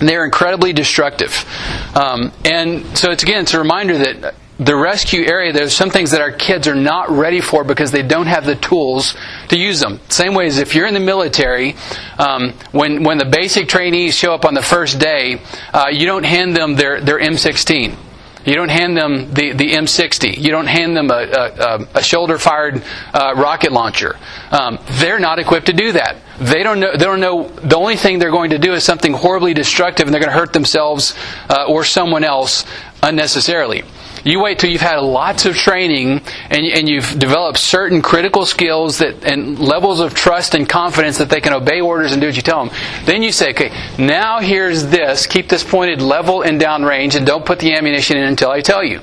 they're 0.00 0.24
incredibly 0.24 0.72
destructive. 0.72 1.44
Um, 1.94 2.32
and 2.44 2.98
so 2.98 3.12
it's 3.12 3.22
again, 3.22 3.42
it's 3.42 3.54
a 3.54 3.60
reminder 3.60 3.98
that 3.98 4.34
the 4.58 4.74
rescue 4.74 5.24
area, 5.26 5.52
there's 5.52 5.74
some 5.74 5.90
things 5.90 6.12
that 6.12 6.20
our 6.20 6.32
kids 6.32 6.66
are 6.66 6.74
not 6.74 7.10
ready 7.10 7.40
for 7.40 7.62
because 7.62 7.90
they 7.90 8.02
don't 8.02 8.26
have 8.26 8.46
the 8.46 8.54
tools 8.54 9.14
to 9.48 9.58
use 9.58 9.80
them. 9.80 10.00
Same 10.08 10.34
way 10.34 10.46
as 10.46 10.58
if 10.58 10.74
you're 10.74 10.86
in 10.86 10.94
the 10.94 11.00
military, 11.00 11.76
um, 12.18 12.54
when 12.72 13.02
when 13.02 13.18
the 13.18 13.26
basic 13.26 13.68
trainees 13.68 14.16
show 14.16 14.32
up 14.32 14.44
on 14.44 14.54
the 14.54 14.62
first 14.62 14.98
day, 14.98 15.40
uh, 15.74 15.88
you 15.92 16.06
don't 16.06 16.24
hand 16.24 16.56
them 16.56 16.74
their 16.74 17.00
their 17.00 17.18
M16. 17.18 17.96
You 18.46 18.54
don't 18.54 18.68
hand 18.68 18.96
them 18.96 19.34
the, 19.34 19.52
the 19.52 19.72
M60. 19.72 20.38
You 20.38 20.50
don't 20.52 20.68
hand 20.68 20.96
them 20.96 21.10
a, 21.10 21.14
a, 21.14 21.86
a 21.96 22.02
shoulder 22.02 22.38
fired 22.38 22.80
uh, 23.12 23.34
rocket 23.36 23.72
launcher. 23.72 24.16
Um, 24.52 24.78
they're 24.92 25.18
not 25.18 25.40
equipped 25.40 25.66
to 25.66 25.72
do 25.72 25.92
that. 25.92 26.16
They 26.38 26.62
don't 26.62 26.78
know. 26.78 26.92
They 26.92 27.04
don't 27.04 27.18
know. 27.18 27.48
The 27.48 27.76
only 27.76 27.96
thing 27.96 28.20
they're 28.20 28.30
going 28.30 28.50
to 28.50 28.58
do 28.58 28.72
is 28.72 28.84
something 28.84 29.12
horribly 29.12 29.52
destructive, 29.52 30.06
and 30.06 30.14
they're 30.14 30.20
going 30.20 30.32
to 30.32 30.38
hurt 30.38 30.52
themselves 30.52 31.16
uh, 31.50 31.64
or 31.68 31.82
someone 31.82 32.22
else 32.22 32.64
unnecessarily. 33.02 33.82
You 34.26 34.40
wait 34.40 34.58
till 34.58 34.70
you've 34.70 34.80
had 34.80 34.98
lots 34.98 35.46
of 35.46 35.54
training 35.54 36.20
and, 36.50 36.66
and 36.66 36.88
you've 36.88 37.16
developed 37.16 37.58
certain 37.58 38.02
critical 38.02 38.44
skills 38.44 38.98
that 38.98 39.24
and 39.24 39.56
levels 39.56 40.00
of 40.00 40.14
trust 40.14 40.56
and 40.56 40.68
confidence 40.68 41.18
that 41.18 41.30
they 41.30 41.40
can 41.40 41.52
obey 41.52 41.80
orders 41.80 42.10
and 42.10 42.20
do 42.20 42.26
what 42.26 42.34
you 42.34 42.42
tell 42.42 42.64
them. 42.64 42.74
Then 43.04 43.22
you 43.22 43.30
say, 43.30 43.50
okay, 43.50 43.70
now 44.00 44.40
here's 44.40 44.84
this. 44.86 45.28
Keep 45.28 45.48
this 45.48 45.62
pointed 45.62 46.02
level 46.02 46.42
and 46.42 46.58
down 46.58 46.82
range 46.82 47.14
and 47.14 47.24
don't 47.24 47.46
put 47.46 47.60
the 47.60 47.72
ammunition 47.74 48.16
in 48.16 48.24
until 48.24 48.50
I 48.50 48.62
tell 48.62 48.82
you. 48.82 49.00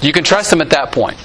You 0.00 0.12
can 0.12 0.22
trust 0.22 0.50
them 0.50 0.60
at 0.60 0.70
that 0.70 0.92
point. 0.92 1.16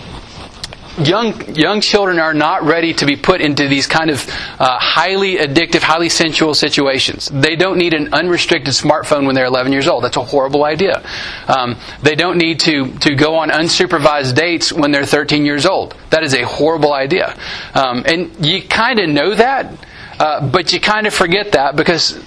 Young 0.98 1.56
young 1.56 1.82
children 1.82 2.20
are 2.20 2.34
not 2.34 2.64
ready 2.64 2.94
to 2.94 3.06
be 3.06 3.16
put 3.16 3.42
into 3.42 3.68
these 3.68 3.88
kind 3.88 4.10
of 4.10 4.28
uh, 4.60 4.78
highly 4.80 5.38
addictive, 5.38 5.82
highly 5.82 6.10
sensual 6.10 6.54
situations. 6.54 7.30
They 7.32 7.56
don't 7.56 7.78
need 7.78 7.94
an 7.94 8.14
unrestricted 8.14 8.74
smartphone 8.74 9.26
when 9.26 9.36
they're 9.36 9.46
11 9.46 9.72
years 9.72 9.88
old. 9.88 10.04
That's 10.04 10.18
a 10.18 10.24
horrible 10.24 10.66
idea. 10.66 11.04
Um, 11.48 11.78
they 12.02 12.16
don't 12.16 12.38
need 12.38 12.60
to 12.62 12.92
to 13.00 13.16
go 13.16 13.36
on 13.36 13.50
unsupervised 13.50 14.36
dates 14.36 14.74
when 14.74 14.92
they're 14.92 15.06
13 15.06 15.46
years 15.46 15.66
old. 15.66 15.96
That 16.10 16.24
is 16.24 16.34
a 16.34 16.44
horrible 16.44 16.94
idea. 16.94 17.38
Um, 17.74 18.04
and 18.06 18.46
you 18.46 18.62
kind 18.64 19.00
of 19.00 19.10
know 19.10 19.36
that, 19.36 19.86
uh, 20.20 20.48
but 20.48 20.74
you 20.74 20.80
kind 20.80 21.08
of 21.08 21.14
forget 21.14 21.54
that 21.54 21.76
because 21.76 22.20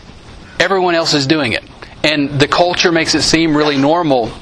everyone 0.58 0.94
else 0.94 1.14
is 1.14 1.26
doing 1.26 1.52
it, 1.52 1.64
and 2.04 2.40
the 2.40 2.48
culture 2.48 2.92
makes 2.92 3.14
it 3.14 3.22
seem 3.22 3.56
really 3.56 3.76
normal 3.76 4.32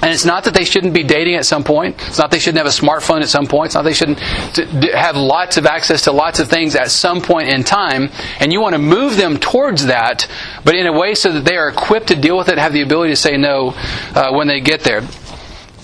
and 0.00 0.12
it's 0.12 0.24
not 0.24 0.44
that 0.44 0.54
they 0.54 0.64
shouldn't 0.64 0.94
be 0.94 1.02
dating 1.02 1.34
at 1.34 1.44
some 1.44 1.64
point. 1.64 1.96
It's 2.06 2.18
not 2.18 2.30
they 2.30 2.38
shouldn't 2.38 2.58
have 2.58 2.66
a 2.66 2.86
smartphone 2.86 3.20
at 3.20 3.28
some 3.28 3.46
point. 3.46 3.66
It's 3.66 3.74
not 3.74 3.82
they 3.82 3.92
shouldn't 3.92 4.20
have 4.20 5.16
lots 5.16 5.56
of 5.56 5.66
access 5.66 6.02
to 6.02 6.12
lots 6.12 6.38
of 6.38 6.48
things 6.48 6.76
at 6.76 6.90
some 6.90 7.20
point 7.20 7.48
in 7.48 7.64
time. 7.64 8.10
And 8.38 8.52
you 8.52 8.60
want 8.60 8.74
to 8.74 8.78
move 8.78 9.16
them 9.16 9.38
towards 9.38 9.86
that, 9.86 10.28
but 10.64 10.76
in 10.76 10.86
a 10.86 10.92
way 10.92 11.14
so 11.14 11.32
that 11.32 11.44
they 11.44 11.56
are 11.56 11.68
equipped 11.68 12.08
to 12.08 12.16
deal 12.16 12.38
with 12.38 12.48
it 12.48 12.52
and 12.52 12.60
have 12.60 12.72
the 12.72 12.82
ability 12.82 13.12
to 13.12 13.16
say 13.16 13.36
no 13.36 13.74
uh, 14.14 14.32
when 14.32 14.46
they 14.46 14.60
get 14.60 14.84
there. 14.84 15.02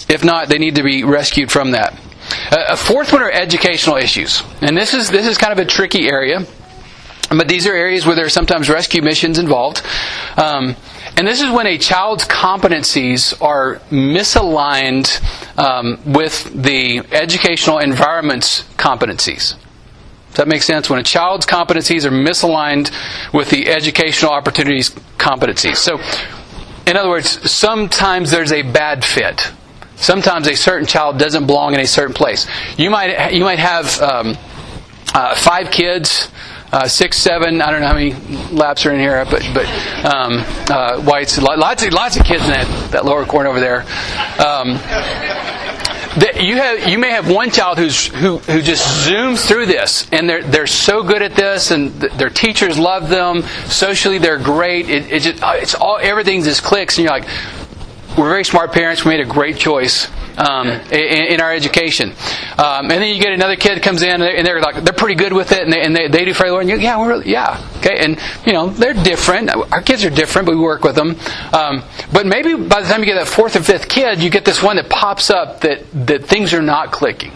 If 0.08 0.22
not, 0.22 0.48
they 0.48 0.58
need 0.58 0.76
to 0.76 0.84
be 0.84 1.02
rescued 1.02 1.50
from 1.50 1.72
that. 1.72 1.98
Uh, 2.50 2.64
a 2.68 2.76
fourth 2.76 3.12
one 3.12 3.22
are 3.22 3.30
educational 3.30 3.96
issues. 3.96 4.42
And 4.60 4.76
this 4.76 4.94
is, 4.94 5.10
this 5.10 5.26
is 5.26 5.38
kind 5.38 5.52
of 5.52 5.58
a 5.58 5.68
tricky 5.68 6.08
area. 6.08 6.46
But 7.28 7.48
these 7.48 7.66
are 7.66 7.74
areas 7.74 8.06
where 8.06 8.14
there 8.14 8.26
are 8.26 8.30
sometimes 8.30 8.68
rescue 8.68 9.02
missions 9.02 9.38
involved. 9.38 9.82
Um, 10.36 10.76
and 11.16 11.26
this 11.26 11.40
is 11.40 11.50
when 11.50 11.66
a 11.66 11.78
child's 11.78 12.24
competencies 12.24 13.40
are 13.40 13.76
misaligned 13.90 15.20
um, 15.58 16.00
with 16.04 16.44
the 16.52 16.98
educational 17.12 17.78
environment's 17.78 18.62
competencies. 18.76 19.56
Does 20.30 20.38
that 20.38 20.48
make 20.48 20.62
sense? 20.62 20.90
When 20.90 20.98
a 20.98 21.04
child's 21.04 21.46
competencies 21.46 22.04
are 22.04 22.10
misaligned 22.10 22.90
with 23.32 23.50
the 23.50 23.68
educational 23.68 24.32
opportunities 24.32 24.90
competencies. 25.16 25.76
So, 25.76 26.00
in 26.90 26.96
other 26.96 27.08
words, 27.08 27.48
sometimes 27.50 28.32
there's 28.32 28.50
a 28.50 28.62
bad 28.62 29.04
fit. 29.04 29.52
Sometimes 29.94 30.48
a 30.48 30.56
certain 30.56 30.86
child 30.86 31.18
doesn't 31.18 31.46
belong 31.46 31.74
in 31.74 31.80
a 31.80 31.86
certain 31.86 32.14
place. 32.14 32.48
You 32.76 32.90
might 32.90 33.32
you 33.32 33.44
might 33.44 33.60
have 33.60 34.00
um, 34.02 34.36
uh, 35.14 35.36
five 35.36 35.70
kids 35.70 36.30
uh, 36.74 36.88
six, 36.88 37.16
seven. 37.18 37.62
I 37.62 37.70
don't 37.70 37.80
know 37.82 37.86
how 37.86 37.94
many 37.94 38.14
laps 38.50 38.84
are 38.84 38.92
in 38.92 38.98
here, 38.98 39.24
but 39.30 39.48
but 39.54 39.66
um, 40.04 40.44
uh, 40.68 41.00
whites. 41.02 41.40
Lots 41.40 41.84
of 41.84 41.92
lots 41.92 42.16
of 42.16 42.24
kids 42.24 42.44
in 42.44 42.50
that, 42.50 42.90
that 42.90 43.04
lower 43.04 43.24
corner 43.24 43.48
over 43.48 43.60
there. 43.60 43.82
Um, 44.44 44.70
you 46.40 46.56
have 46.56 46.88
you 46.88 46.98
may 46.98 47.10
have 47.10 47.30
one 47.30 47.50
child 47.50 47.78
who's 47.78 48.06
who 48.06 48.38
who 48.38 48.60
just 48.60 49.08
zooms 49.08 49.46
through 49.46 49.66
this 49.66 50.08
and 50.12 50.28
they're 50.28 50.42
they're 50.42 50.66
so 50.66 51.02
good 51.02 51.22
at 51.22 51.34
this 51.34 51.72
and 51.72 52.00
th- 52.00 52.12
their 52.12 52.30
teachers 52.30 52.78
love 52.78 53.08
them 53.08 53.42
socially 53.66 54.18
they're 54.18 54.38
great 54.38 54.88
it, 54.88 55.10
it 55.10 55.22
just 55.22 55.42
it's 55.42 55.74
all 55.74 55.98
everything 56.00 56.42
just 56.44 56.62
clicks 56.62 56.98
and 56.98 57.04
you're 57.04 57.12
like 57.12 57.26
we're 58.16 58.28
very 58.28 58.44
smart 58.44 58.72
parents 58.72 59.04
we 59.04 59.10
made 59.10 59.20
a 59.20 59.28
great 59.28 59.56
choice 59.56 60.08
um, 60.38 60.68
in, 60.68 61.34
in, 61.34 61.40
our 61.40 61.52
education. 61.52 62.10
Um, 62.58 62.90
and 62.90 62.90
then 62.90 63.14
you 63.14 63.20
get 63.20 63.32
another 63.32 63.56
kid 63.56 63.82
comes 63.82 64.02
in 64.02 64.20
and 64.20 64.46
they're 64.46 64.60
like 64.60 64.82
they're 64.82 64.92
pretty 64.92 65.14
good 65.14 65.32
with 65.32 65.52
it 65.52 65.62
and 65.62 65.72
they, 65.72 65.80
and 65.80 65.94
they, 65.94 66.08
they 66.08 66.24
do 66.24 66.34
fairly 66.34 66.52
well. 66.52 66.60
And 66.60 66.70
you, 66.70 66.78
yeah, 66.78 66.98
we're 66.98 67.08
really, 67.08 67.30
yeah, 67.30 67.64
okay. 67.78 67.98
And 67.98 68.18
you 68.46 68.52
know 68.52 68.68
they're 68.68 68.94
different. 68.94 69.50
Our 69.50 69.82
kids 69.82 70.04
are 70.04 70.10
different, 70.10 70.46
but 70.46 70.54
we 70.54 70.60
work 70.60 70.82
with 70.82 70.96
them. 70.96 71.16
Um, 71.52 71.82
but 72.12 72.26
maybe 72.26 72.54
by 72.54 72.82
the 72.82 72.88
time 72.88 73.00
you 73.00 73.06
get 73.06 73.14
that 73.14 73.28
fourth 73.28 73.56
or 73.56 73.62
fifth 73.62 73.88
kid, 73.88 74.22
you 74.22 74.30
get 74.30 74.44
this 74.44 74.62
one 74.62 74.76
that 74.76 74.88
pops 74.88 75.30
up 75.30 75.60
that 75.60 75.84
that 76.06 76.24
things 76.24 76.52
are 76.54 76.62
not 76.62 76.92
clicking. 76.92 77.32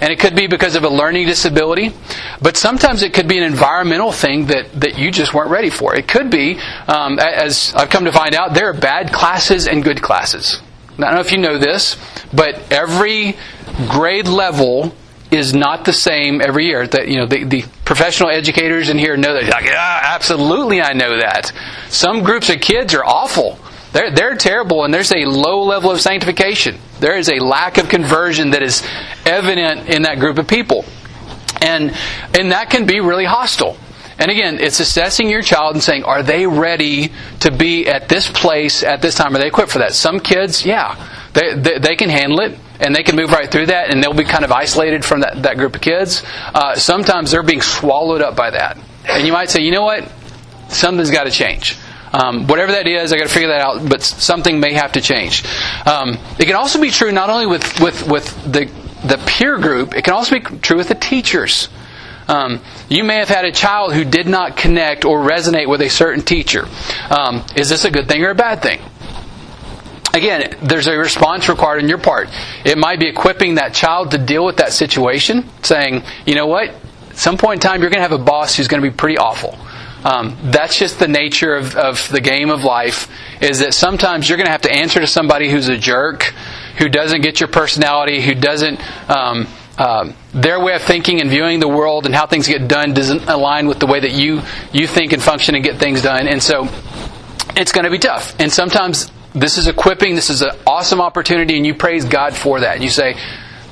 And 0.00 0.12
it 0.12 0.20
could 0.20 0.36
be 0.36 0.46
because 0.46 0.76
of 0.76 0.84
a 0.84 0.88
learning 0.88 1.26
disability, 1.26 1.92
but 2.40 2.56
sometimes 2.56 3.02
it 3.02 3.12
could 3.12 3.26
be 3.26 3.38
an 3.38 3.44
environmental 3.44 4.12
thing 4.12 4.46
that, 4.46 4.72
that 4.80 4.98
you 4.98 5.10
just 5.10 5.34
weren't 5.34 5.50
ready 5.50 5.70
for. 5.70 5.94
It 5.96 6.06
could 6.06 6.30
be, 6.30 6.58
um, 6.86 7.18
as 7.18 7.72
I've 7.74 7.90
come 7.90 8.04
to 8.04 8.12
find 8.12 8.34
out, 8.34 8.54
there 8.54 8.68
are 8.70 8.74
bad 8.74 9.12
classes 9.12 9.66
and 9.66 9.82
good 9.82 10.00
classes. 10.00 10.60
I 10.98 11.02
don't 11.02 11.14
know 11.14 11.20
if 11.20 11.32
you 11.32 11.38
know 11.38 11.58
this, 11.58 11.96
but 12.32 12.72
every 12.72 13.36
grade 13.88 14.28
level 14.28 14.94
is 15.30 15.54
not 15.54 15.84
the 15.84 15.92
same 15.92 16.40
every 16.40 16.66
year. 16.66 16.86
That 16.86 17.08
you 17.08 17.16
know, 17.16 17.26
the, 17.26 17.44
the 17.44 17.64
professional 17.84 18.30
educators 18.30 18.88
in 18.88 18.98
here 18.98 19.16
know 19.16 19.34
that. 19.34 19.44
Like, 19.44 19.66
absolutely, 19.66 20.80
I 20.80 20.94
know 20.94 21.18
that. 21.18 21.52
Some 21.88 22.22
groups 22.22 22.50
of 22.50 22.60
kids 22.60 22.94
are 22.94 23.04
awful. 23.04 23.58
They're, 23.92 24.10
they're 24.10 24.36
terrible, 24.36 24.84
and 24.84 24.92
there's 24.92 25.12
a 25.12 25.24
low 25.24 25.62
level 25.62 25.90
of 25.90 26.00
sanctification. 26.00 26.78
There 27.00 27.16
is 27.16 27.28
a 27.28 27.42
lack 27.42 27.78
of 27.78 27.88
conversion 27.88 28.50
that 28.50 28.62
is 28.62 28.82
evident 29.24 29.88
in 29.88 30.02
that 30.02 30.18
group 30.18 30.38
of 30.38 30.46
people. 30.46 30.84
And, 31.60 31.96
and 32.38 32.52
that 32.52 32.70
can 32.70 32.86
be 32.86 33.00
really 33.00 33.24
hostile. 33.24 33.76
And 34.18 34.30
again, 34.30 34.58
it's 34.58 34.80
assessing 34.80 35.30
your 35.30 35.42
child 35.42 35.74
and 35.74 35.82
saying, 35.82 36.02
are 36.02 36.22
they 36.22 36.46
ready 36.46 37.12
to 37.40 37.52
be 37.52 37.86
at 37.86 38.08
this 38.08 38.28
place 38.28 38.82
at 38.82 39.00
this 39.00 39.14
time? 39.14 39.34
Are 39.34 39.38
they 39.38 39.46
equipped 39.46 39.70
for 39.70 39.78
that? 39.78 39.94
Some 39.94 40.18
kids, 40.18 40.66
yeah, 40.66 40.96
they, 41.34 41.54
they, 41.54 41.78
they 41.78 41.96
can 41.96 42.10
handle 42.10 42.40
it 42.40 42.58
and 42.80 42.94
they 42.94 43.04
can 43.04 43.14
move 43.14 43.30
right 43.30 43.48
through 43.48 43.66
that 43.66 43.90
and 43.90 44.02
they'll 44.02 44.12
be 44.12 44.24
kind 44.24 44.44
of 44.44 44.50
isolated 44.50 45.04
from 45.04 45.20
that, 45.20 45.42
that 45.44 45.56
group 45.56 45.76
of 45.76 45.80
kids. 45.80 46.24
Uh, 46.52 46.74
sometimes 46.74 47.30
they're 47.30 47.44
being 47.44 47.62
swallowed 47.62 48.20
up 48.20 48.34
by 48.34 48.50
that. 48.50 48.76
And 49.08 49.24
you 49.24 49.32
might 49.32 49.50
say, 49.50 49.62
you 49.62 49.70
know 49.70 49.84
what? 49.84 50.10
Something's 50.68 51.12
got 51.12 51.24
to 51.24 51.30
change. 51.30 51.78
Um, 52.12 52.46
whatever 52.46 52.72
that 52.72 52.86
is, 52.88 53.12
I 53.12 53.16
got 53.18 53.26
to 53.26 53.32
figure 53.32 53.48
that 53.48 53.60
out. 53.60 53.88
But 53.88 54.02
something 54.02 54.60
may 54.60 54.72
have 54.74 54.92
to 54.92 55.00
change. 55.00 55.44
Um, 55.86 56.18
it 56.38 56.46
can 56.46 56.56
also 56.56 56.80
be 56.80 56.90
true 56.90 57.12
not 57.12 57.30
only 57.30 57.46
with 57.46 57.80
with 57.80 58.06
with 58.06 58.52
the 58.52 58.70
the 59.06 59.22
peer 59.26 59.58
group. 59.58 59.94
It 59.94 60.02
can 60.02 60.14
also 60.14 60.38
be 60.38 60.58
true 60.58 60.76
with 60.76 60.88
the 60.88 60.94
teachers. 60.94 61.68
Um, 62.28 62.60
you 62.90 63.04
may 63.04 63.16
have 63.16 63.28
had 63.28 63.46
a 63.46 63.52
child 63.52 63.94
who 63.94 64.04
did 64.04 64.26
not 64.26 64.56
connect 64.56 65.06
or 65.06 65.20
resonate 65.20 65.66
with 65.66 65.80
a 65.80 65.88
certain 65.88 66.22
teacher. 66.22 66.68
Um, 67.10 67.42
is 67.56 67.70
this 67.70 67.86
a 67.86 67.90
good 67.90 68.06
thing 68.06 68.22
or 68.22 68.30
a 68.30 68.34
bad 68.34 68.60
thing? 68.60 68.80
Again, 70.12 70.56
there's 70.62 70.86
a 70.88 70.96
response 70.96 71.48
required 71.48 71.82
on 71.82 71.88
your 71.88 71.98
part. 71.98 72.28
It 72.64 72.76
might 72.76 72.98
be 72.98 73.08
equipping 73.08 73.54
that 73.54 73.72
child 73.72 74.10
to 74.10 74.18
deal 74.18 74.44
with 74.44 74.56
that 74.58 74.72
situation, 74.72 75.48
saying, 75.62 76.02
you 76.26 76.34
know 76.34 76.46
what, 76.46 76.70
at 77.10 77.16
some 77.16 77.38
point 77.38 77.62
in 77.64 77.68
time, 77.68 77.80
you're 77.80 77.90
going 77.90 78.02
to 78.02 78.08
have 78.08 78.18
a 78.18 78.22
boss 78.22 78.56
who's 78.56 78.68
going 78.68 78.82
to 78.82 78.90
be 78.90 78.94
pretty 78.94 79.16
awful. 79.16 79.58
Um, 80.04 80.36
that's 80.44 80.78
just 80.78 80.98
the 80.98 81.08
nature 81.08 81.54
of, 81.54 81.74
of 81.76 82.08
the 82.10 82.20
game 82.20 82.50
of 82.50 82.62
life, 82.62 83.08
is 83.40 83.58
that 83.60 83.74
sometimes 83.74 84.28
you're 84.28 84.38
going 84.38 84.46
to 84.46 84.52
have 84.52 84.62
to 84.62 84.72
answer 84.72 85.00
to 85.00 85.06
somebody 85.06 85.50
who's 85.50 85.68
a 85.68 85.76
jerk, 85.76 86.22
who 86.78 86.88
doesn't 86.88 87.22
get 87.22 87.40
your 87.40 87.48
personality, 87.48 88.22
who 88.22 88.34
doesn't. 88.34 88.80
Um, 89.10 89.46
um, 89.78 90.14
their 90.34 90.58
way 90.58 90.74
of 90.74 90.82
thinking 90.82 91.20
and 91.20 91.30
viewing 91.30 91.60
the 91.60 91.68
world 91.68 92.04
and 92.04 92.14
how 92.14 92.26
things 92.26 92.48
get 92.48 92.66
done 92.66 92.94
doesn't 92.94 93.28
align 93.28 93.68
with 93.68 93.78
the 93.78 93.86
way 93.86 94.00
that 94.00 94.12
you 94.12 94.42
you 94.72 94.88
think 94.88 95.12
and 95.12 95.22
function 95.22 95.54
and 95.54 95.62
get 95.62 95.78
things 95.78 96.02
done, 96.02 96.26
and 96.26 96.42
so 96.42 96.68
it's 97.56 97.72
going 97.72 97.84
to 97.84 97.90
be 97.90 97.98
tough. 97.98 98.34
And 98.40 98.52
sometimes 98.52 99.10
this 99.34 99.58
is 99.58 99.68
equipping. 99.68 100.14
This 100.14 100.30
is 100.30 100.42
an 100.42 100.50
awesome 100.66 101.00
opportunity, 101.00 101.56
and 101.56 101.66
you 101.66 101.74
praise 101.74 102.04
God 102.04 102.34
for 102.34 102.60
that. 102.60 102.74
And 102.76 102.84
you 102.84 102.90
say, 102.90 103.16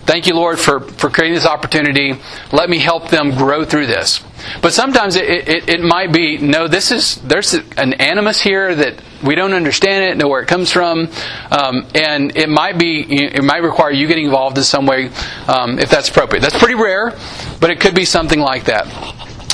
"Thank 0.07 0.27
you, 0.27 0.35
Lord, 0.35 0.59
for 0.59 0.81
for 0.81 1.11
creating 1.11 1.35
this 1.35 1.47
opportunity. 1.47 2.15
Let 2.53 2.71
me 2.71 2.79
help 2.79 3.11
them 3.11 3.31
grow 3.37 3.65
through 3.65 3.87
this." 3.87 4.23
But 4.63 4.73
sometimes 4.73 5.17
it, 5.17 5.49
it, 5.49 5.69
it 5.69 5.81
might 5.81 6.13
be 6.13 6.39
no. 6.39 6.69
This 6.69 6.91
is 6.93 7.17
there's 7.17 7.55
an 7.55 7.95
animus 7.95 8.41
here 8.41 8.75
that 8.75 9.03
we 9.25 9.35
don't 9.35 9.53
understand 9.53 10.05
it, 10.05 10.17
know 10.17 10.29
where 10.29 10.43
it 10.43 10.49
comes 10.49 10.71
from, 10.71 11.09
um, 11.51 11.87
and 11.95 12.37
it 12.37 12.49
might 12.49 12.79
be 12.79 13.03
it 13.03 13.45
might 13.45 13.63
require 13.63 13.91
you 13.91 14.07
getting 14.07 14.25
involved 14.25 14.57
in 14.59 14.65
some 14.65 14.87
way 14.87 15.11
um, 15.49 15.79
if 15.79 15.91
that's 15.91 16.09
appropriate. 16.09 16.41
That's 16.41 16.59
pretty 16.59 16.75
rare, 16.75 17.13
but 17.61 17.71
it 17.71 17.81
could 17.81 17.95
be 17.95 18.05
something 18.05 18.41
like 18.41 18.65
that. 18.65 18.87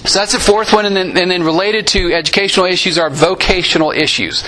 So 0.04 0.18
that's 0.18 0.32
the 0.32 0.40
fourth 0.40 0.72
one, 0.72 0.84
and 0.84 0.96
then, 0.96 1.16
and 1.16 1.30
then 1.30 1.44
related 1.44 1.86
to 1.88 2.12
educational 2.12 2.66
issues 2.66 2.98
are 2.98 3.08
vocational 3.08 3.92
issues. 3.92 4.42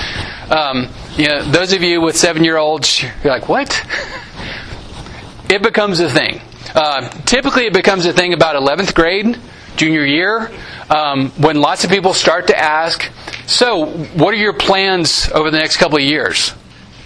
Um, 0.50 0.88
you 1.16 1.28
know, 1.28 1.44
those 1.44 1.72
of 1.72 1.80
you 1.80 2.00
with 2.00 2.16
seven-year-olds, 2.16 3.02
you're 3.02 3.32
like, 3.32 3.48
what? 3.48 3.70
it 5.54 5.62
becomes 5.62 6.00
a 6.00 6.10
thing. 6.10 6.40
Uh, 6.74 7.08
typically, 7.24 7.66
it 7.66 7.72
becomes 7.72 8.06
a 8.06 8.12
thing 8.12 8.32
about 8.32 8.56
11th 8.56 8.94
grade 8.94 9.38
junior 9.76 10.04
year, 10.04 10.50
um, 10.90 11.30
when 11.30 11.60
lots 11.60 11.84
of 11.84 11.90
people 11.90 12.14
start 12.14 12.46
to 12.46 12.58
ask, 12.58 13.10
"So, 13.46 13.86
what 14.14 14.32
are 14.34 14.36
your 14.36 14.52
plans 14.52 15.28
over 15.32 15.50
the 15.50 15.58
next 15.58 15.78
couple 15.78 15.98
of 15.98 16.04
years?" 16.04 16.50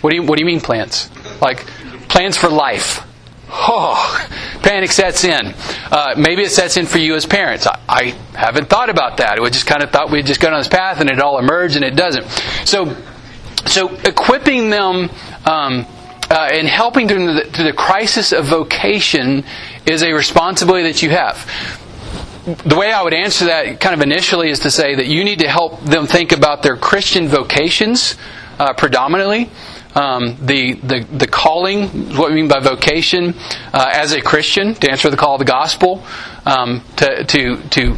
What 0.01 0.11
do 0.11 0.17
you 0.17 0.23
What 0.23 0.39
do 0.39 0.43
you 0.43 0.47
mean 0.47 0.61
plans? 0.61 1.11
Like 1.41 1.67
plans 2.09 2.37
for 2.37 2.49
life? 2.49 3.03
Oh, 3.51 4.29
panic 4.63 4.93
sets 4.93 5.25
in. 5.25 5.55
Uh, 5.91 6.15
maybe 6.17 6.43
it 6.43 6.51
sets 6.51 6.77
in 6.77 6.85
for 6.87 6.99
you 6.99 7.15
as 7.15 7.25
parents. 7.25 7.67
I, 7.67 7.79
I 7.89 8.15
haven't 8.37 8.69
thought 8.69 8.91
about 8.91 9.17
that. 9.17 9.41
We 9.41 9.49
just 9.51 9.67
kind 9.67 9.83
of 9.83 9.91
thought 9.91 10.11
we'd 10.11 10.27
just 10.27 10.41
gone 10.41 10.53
on 10.53 10.61
this 10.61 10.69
path 10.69 11.01
and 11.01 11.09
it 11.09 11.19
all 11.21 11.39
emerged, 11.39 11.77
and 11.77 11.85
it 11.85 11.97
doesn't. 11.97 12.29
So, 12.67 12.95
so 13.67 13.89
equipping 14.05 14.71
them. 14.71 15.11
Um, 15.47 15.87
uh, 16.31 16.49
and 16.53 16.69
helping 16.69 17.09
through 17.09 17.35
the, 17.35 17.45
through 17.45 17.65
the 17.65 17.73
crisis 17.73 18.33
of 18.33 18.45
vocation 18.47 19.45
is 19.87 20.03
a 20.03 20.13
responsibility 20.13 20.85
that 20.85 21.03
you 21.03 21.11
have 21.11 21.47
the 22.65 22.77
way 22.79 22.91
I 22.91 23.03
would 23.03 23.13
answer 23.13 23.45
that 23.47 23.79
kind 23.79 23.95
of 23.95 24.01
initially 24.01 24.49
is 24.49 24.61
to 24.61 24.71
say 24.71 24.95
that 24.95 25.07
you 25.07 25.23
need 25.23 25.41
to 25.41 25.49
help 25.49 25.83
them 25.83 26.07
think 26.07 26.33
about 26.33 26.63
their 26.63 26.79
Christian 26.79 27.29
vocations 27.29 28.17
uh, 28.59 28.73
predominantly. 28.73 29.51
um, 29.95 30.37
the, 30.41 30.75
the 30.75 31.01
the 31.11 31.27
calling, 31.27 31.89
what 32.17 32.31
we 32.31 32.37
mean 32.37 32.49
by 32.49 32.61
vocation, 32.61 33.35
uh, 33.73 33.91
as 33.93 34.13
a 34.13 34.21
Christian 34.21 34.75
to 34.75 34.91
answer 34.91 35.11
the 35.11 35.17
call 35.17 35.35
of 35.35 35.39
the 35.41 35.45
gospel, 35.45 36.05
um, 36.47 36.83
to 36.97 37.25
to 37.25 37.57
to, 37.71 37.97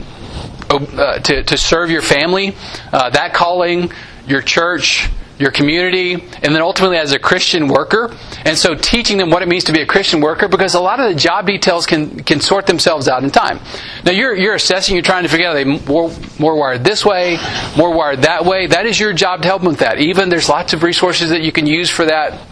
uh, 0.71 1.19
to 1.19 1.43
to 1.43 1.59
serve 1.59 1.91
your 1.91 2.03
family, 2.03 2.57
uh, 2.93 3.11
that 3.11 3.35
calling, 3.35 3.93
your 4.27 4.41
church, 4.41 5.09
your 5.41 5.51
community, 5.51 6.13
and 6.13 6.55
then 6.55 6.61
ultimately 6.61 6.99
as 6.99 7.13
a 7.13 7.19
Christian 7.19 7.67
worker. 7.67 8.15
And 8.45 8.57
so 8.57 8.75
teaching 8.75 9.17
them 9.17 9.31
what 9.31 9.43
it 9.43 9.49
means 9.49 9.65
to 9.65 9.73
be 9.73 9.81
a 9.81 9.87
Christian 9.87 10.21
worker 10.21 10.49
because 10.49 10.75
a 10.75 10.81
lot 10.81 11.01
of 11.01 11.09
the 11.09 11.19
job 11.19 11.47
details 11.47 11.87
can, 11.87 12.23
can 12.23 12.41
sort 12.41 12.67
themselves 12.67 13.09
out 13.09 13.25
in 13.25 13.31
time. 13.31 13.59
Now 14.05 14.13
you're, 14.13 14.37
you're 14.37 14.55
assessing, 14.55 14.95
you're 14.95 15.03
trying 15.03 15.23
to 15.23 15.31
figure 15.31 15.47
out 15.47 15.57
are 15.57 15.65
they 15.65 15.79
more, 15.79 16.13
more 16.39 16.57
wired 16.57 16.85
this 16.85 17.05
way, 17.07 17.39
more 17.77 17.93
wired 17.93 18.23
that 18.23 18.45
way. 18.45 18.67
That 18.67 18.85
is 18.85 19.01
your 19.01 19.15
job 19.15 19.41
to 19.43 19.49
help 19.49 19.63
them 19.63 19.71
with 19.71 19.81
that. 19.81 19.99
Even 19.99 20.29
there's 20.29 20.49
lots 20.49 20.75
of 20.75 20.83
resources 20.83 21.31
that 21.31 21.41
you 21.41 21.53
can 21.53 21.67
use 21.67 21.89
for 21.89 22.05
that 22.05 22.47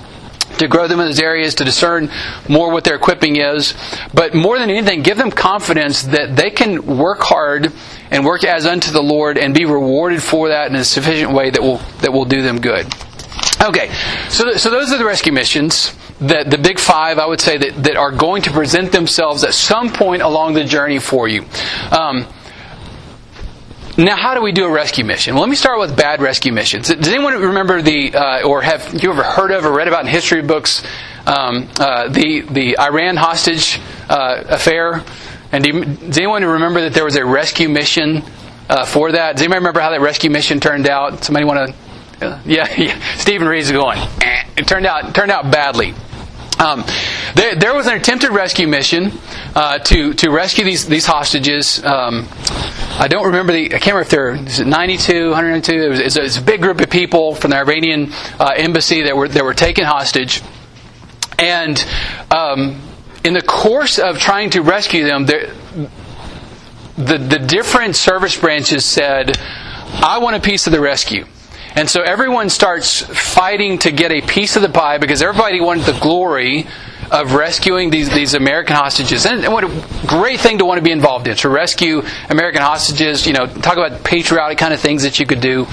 to 0.56 0.66
grow 0.66 0.88
them 0.88 0.98
in 1.00 1.06
those 1.06 1.20
areas, 1.20 1.54
to 1.56 1.64
discern 1.64 2.10
more 2.48 2.72
what 2.72 2.84
their 2.84 2.96
equipping 2.96 3.36
is. 3.36 3.74
But 4.14 4.34
more 4.34 4.58
than 4.58 4.70
anything, 4.70 5.02
give 5.02 5.18
them 5.18 5.30
confidence 5.30 6.02
that 6.04 6.36
they 6.36 6.50
can 6.50 6.98
work 6.98 7.20
hard 7.20 7.72
and 8.10 8.24
work 8.24 8.44
as 8.44 8.66
unto 8.66 8.90
the 8.90 9.02
Lord 9.02 9.38
and 9.38 9.54
be 9.54 9.64
rewarded 9.64 10.22
for 10.22 10.48
that 10.48 10.70
in 10.70 10.76
a 10.76 10.84
sufficient 10.84 11.32
way 11.32 11.50
that 11.50 11.62
will 11.62 11.78
that 12.00 12.12
will 12.12 12.24
do 12.24 12.42
them 12.42 12.60
good. 12.60 12.86
Okay, 13.60 13.92
so 14.28 14.52
so 14.54 14.70
those 14.70 14.92
are 14.92 14.98
the 14.98 15.04
rescue 15.04 15.32
missions. 15.32 15.94
The, 16.20 16.44
the 16.44 16.58
big 16.58 16.80
five, 16.80 17.18
I 17.18 17.26
would 17.26 17.40
say, 17.40 17.58
that, 17.58 17.84
that 17.84 17.96
are 17.96 18.10
going 18.10 18.42
to 18.42 18.50
present 18.50 18.90
themselves 18.90 19.44
at 19.44 19.54
some 19.54 19.92
point 19.92 20.20
along 20.22 20.54
the 20.54 20.64
journey 20.64 20.98
for 20.98 21.28
you. 21.28 21.44
Um, 21.92 22.26
now, 23.96 24.16
how 24.16 24.34
do 24.34 24.42
we 24.42 24.52
do 24.52 24.64
a 24.64 24.70
rescue 24.70 25.04
mission? 25.04 25.34
Well, 25.34 25.42
let 25.42 25.50
me 25.50 25.56
start 25.56 25.80
with 25.80 25.96
bad 25.96 26.20
rescue 26.20 26.52
missions. 26.52 26.88
Does 26.88 27.08
anyone 27.08 27.34
remember 27.34 27.82
the, 27.82 28.14
uh, 28.14 28.42
or 28.42 28.62
have 28.62 28.94
you 29.02 29.10
ever 29.10 29.24
heard 29.24 29.50
of 29.50 29.64
or 29.64 29.72
read 29.72 29.88
about 29.88 30.02
in 30.02 30.06
history 30.06 30.40
books 30.40 30.84
um, 31.26 31.68
uh, 31.78 32.08
the 32.08 32.42
the 32.42 32.78
Iran 32.78 33.16
hostage 33.16 33.80
uh, 34.08 34.44
affair? 34.46 35.04
And 35.52 35.64
do 35.64 35.70
you, 35.70 35.84
does 35.84 36.18
anyone 36.18 36.44
remember 36.44 36.82
that 36.82 36.94
there 36.94 37.04
was 37.04 37.16
a 37.16 37.24
rescue 37.24 37.68
mission 37.68 38.22
uh, 38.68 38.84
for 38.84 39.12
that? 39.12 39.32
Does 39.32 39.42
anybody 39.42 39.60
remember 39.60 39.80
how 39.80 39.90
that 39.90 40.00
rescue 40.00 40.30
mission 40.30 40.60
turned 40.60 40.88
out? 40.88 41.24
Somebody 41.24 41.46
want 41.46 41.70
to? 41.70 42.26
Uh, 42.26 42.40
yeah, 42.46 42.72
yeah. 42.76 43.16
Stephen 43.16 43.48
Reed's 43.48 43.70
going. 43.70 43.98
It 44.56 44.66
turned 44.66 44.86
out 44.86 45.14
turned 45.14 45.30
out 45.30 45.50
badly. 45.50 45.94
Um, 46.58 46.84
there, 47.36 47.54
there, 47.54 47.74
was 47.74 47.86
an 47.86 47.94
attempted 47.94 48.30
rescue 48.30 48.66
mission 48.66 49.12
uh, 49.54 49.78
to 49.78 50.12
to 50.14 50.30
rescue 50.30 50.64
these 50.64 50.86
these 50.86 51.06
hostages. 51.06 51.82
Um, 51.84 52.26
I 52.98 53.06
don't 53.08 53.26
remember 53.26 53.52
the. 53.52 53.66
I 53.66 53.78
can't 53.78 53.94
remember 53.94 54.00
if 54.00 54.08
they're 54.10 54.34
is 54.34 54.58
it 54.58 54.66
92, 54.66 55.30
102. 55.30 55.72
It 55.72 55.88
was, 55.88 56.00
it's, 56.00 56.36
a, 56.36 56.40
a 56.40 56.42
big 56.42 56.60
group 56.60 56.80
of 56.80 56.90
people 56.90 57.36
from 57.36 57.52
the 57.52 57.58
Iranian 57.58 58.12
uh, 58.40 58.54
embassy 58.56 59.02
that 59.02 59.16
were 59.16 59.28
that 59.28 59.44
were 59.44 59.54
taken 59.54 59.84
hostage, 59.84 60.42
and 61.38 61.78
um, 62.32 62.82
in 63.24 63.34
the 63.34 63.42
course 63.42 63.98
of 63.98 64.18
trying 64.18 64.50
to 64.50 64.62
rescue 64.62 65.04
them, 65.04 65.26
the, 65.26 65.54
the, 66.96 67.18
the 67.18 67.38
different 67.38 67.96
service 67.96 68.36
branches 68.36 68.84
said, 68.84 69.36
I 69.38 70.18
want 70.18 70.36
a 70.36 70.40
piece 70.40 70.66
of 70.66 70.72
the 70.72 70.80
rescue. 70.80 71.26
And 71.74 71.88
so 71.88 72.02
everyone 72.02 72.48
starts 72.48 73.02
fighting 73.02 73.78
to 73.80 73.92
get 73.92 74.10
a 74.10 74.20
piece 74.22 74.56
of 74.56 74.62
the 74.62 74.68
pie 74.68 74.98
because 74.98 75.22
everybody 75.22 75.60
wanted 75.60 75.84
the 75.84 75.98
glory 76.00 76.66
of 77.10 77.34
rescuing 77.34 77.90
these, 77.90 78.10
these 78.10 78.34
American 78.34 78.76
hostages. 78.76 79.26
And, 79.26 79.50
what 79.52 79.64
a 79.64 80.06
great 80.06 80.40
thing 80.40 80.58
to 80.58 80.64
want 80.64 80.78
to 80.78 80.82
be 80.82 80.90
involved 80.90 81.28
in, 81.28 81.36
to 81.36 81.48
rescue 81.48 82.02
American 82.28 82.62
hostages, 82.62 83.26
you 83.26 83.32
know, 83.32 83.46
talk 83.46 83.76
about 83.76 84.04
patriotic 84.04 84.58
kind 84.58 84.74
of 84.74 84.80
things 84.80 85.02
that 85.04 85.18
you 85.18 85.26
could 85.26 85.40
do. 85.40 85.66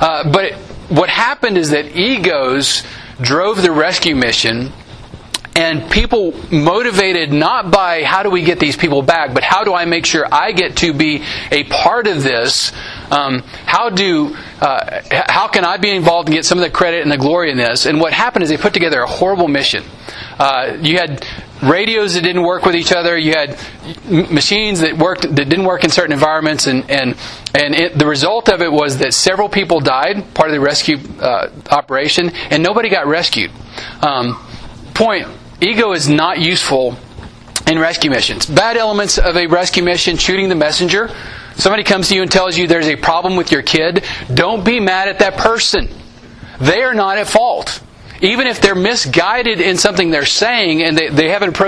Uh, 0.00 0.30
but 0.30 0.54
what 0.88 1.08
happened 1.08 1.58
is 1.58 1.70
that 1.70 1.96
egos 1.96 2.82
drove 3.20 3.62
the 3.62 3.70
rescue 3.70 4.16
mission 4.16 4.72
and 5.60 5.90
people 5.90 6.32
motivated 6.50 7.34
not 7.34 7.70
by 7.70 8.02
how 8.02 8.22
do 8.22 8.30
we 8.30 8.42
get 8.42 8.58
these 8.58 8.78
people 8.78 9.02
back, 9.02 9.34
but 9.34 9.42
how 9.42 9.62
do 9.62 9.74
I 9.74 9.84
make 9.84 10.06
sure 10.06 10.26
I 10.32 10.52
get 10.52 10.78
to 10.78 10.94
be 10.94 11.22
a 11.50 11.64
part 11.64 12.06
of 12.06 12.22
this? 12.22 12.72
Um, 13.10 13.40
how 13.66 13.90
do 13.90 14.34
uh, 14.62 15.02
how 15.10 15.48
can 15.48 15.66
I 15.66 15.76
be 15.76 15.90
involved 15.90 16.30
and 16.30 16.34
get 16.34 16.46
some 16.46 16.56
of 16.56 16.64
the 16.64 16.70
credit 16.70 17.02
and 17.02 17.12
the 17.12 17.18
glory 17.18 17.50
in 17.50 17.58
this? 17.58 17.84
And 17.84 18.00
what 18.00 18.14
happened 18.14 18.42
is 18.42 18.48
they 18.48 18.56
put 18.56 18.72
together 18.72 19.02
a 19.02 19.06
horrible 19.06 19.48
mission. 19.48 19.84
Uh, 20.38 20.78
you 20.80 20.96
had 20.96 21.26
radios 21.62 22.14
that 22.14 22.22
didn't 22.22 22.42
work 22.42 22.64
with 22.64 22.74
each 22.74 22.90
other. 22.90 23.18
You 23.18 23.34
had 23.34 23.58
machines 24.08 24.80
that 24.80 24.96
worked 24.96 25.22
that 25.22 25.34
didn't 25.50 25.66
work 25.66 25.84
in 25.84 25.90
certain 25.90 26.12
environments, 26.12 26.68
and 26.68 26.90
and 26.90 27.18
and 27.54 27.74
it, 27.74 27.98
the 27.98 28.06
result 28.06 28.48
of 28.48 28.62
it 28.62 28.72
was 28.72 28.96
that 28.96 29.12
several 29.12 29.50
people 29.50 29.80
died, 29.80 30.32
part 30.32 30.48
of 30.48 30.54
the 30.54 30.60
rescue 30.60 30.96
uh, 31.20 31.50
operation, 31.70 32.30
and 32.48 32.62
nobody 32.62 32.88
got 32.88 33.06
rescued. 33.06 33.50
Um, 34.00 34.42
point 34.94 35.28
ego 35.60 35.92
is 35.92 36.08
not 36.08 36.38
useful 36.38 36.96
in 37.66 37.78
rescue 37.78 38.10
missions. 38.10 38.46
Bad 38.46 38.76
elements 38.76 39.18
of 39.18 39.36
a 39.36 39.46
rescue 39.46 39.82
mission 39.82 40.16
shooting 40.16 40.48
the 40.48 40.54
messenger. 40.54 41.10
Somebody 41.56 41.84
comes 41.84 42.08
to 42.08 42.14
you 42.14 42.22
and 42.22 42.30
tells 42.30 42.56
you 42.56 42.66
there's 42.66 42.88
a 42.88 42.96
problem 42.96 43.36
with 43.36 43.52
your 43.52 43.62
kid. 43.62 44.04
Don't 44.32 44.64
be 44.64 44.80
mad 44.80 45.08
at 45.08 45.18
that 45.18 45.36
person. 45.36 45.88
They 46.60 46.82
are 46.82 46.94
not 46.94 47.18
at 47.18 47.28
fault. 47.28 47.82
Even 48.22 48.46
if 48.46 48.60
they're 48.60 48.74
misguided 48.74 49.60
in 49.60 49.78
something 49.78 50.10
they're 50.10 50.26
saying 50.26 50.82
and 50.82 50.96
they, 50.96 51.08
they 51.08 51.28
haven't 51.30 51.58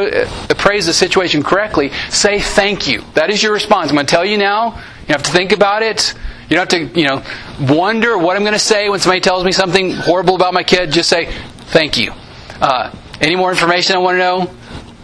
appraised 0.51 0.87
the 0.87 0.93
situation 0.93 1.43
correctly, 1.43 1.91
say 2.11 2.41
thank 2.41 2.87
you. 2.87 3.03
That 3.15 3.31
is 3.31 3.43
your 3.43 3.53
response. 3.53 3.89
I'm 3.89 3.97
going 3.97 4.07
to 4.07 4.11
tell 4.11 4.25
you 4.25 4.37
now. 4.37 4.77
You 5.09 5.15
have 5.15 5.23
to 5.23 5.31
think 5.31 5.53
about 5.53 5.83
it. 5.83 6.15
You 6.51 6.57
don't 6.57 6.71
have 6.71 6.93
to, 6.93 7.01
you 7.01 7.07
know, 7.07 7.23
wonder 7.61 8.19
what 8.19 8.37
I'm 8.37 8.43
going 8.43 8.53
to 8.53 8.59
say 8.59 8.91
when 8.91 9.01
somebody 9.01 9.21
tells 9.21 9.45
me 9.45 9.53
something 9.53 9.93
horrible 9.93 10.35
about 10.35 10.53
my 10.53 10.63
kid. 10.63 10.93
Just 10.93 11.09
say 11.09 11.33
thank 11.71 11.97
you. 11.97 12.13
Uh, 12.61 12.95
any 13.23 13.37
more 13.37 13.51
information 13.51 13.97
I 13.97 14.01
want 14.01 14.17
to 14.17 14.19
know? 14.19 14.47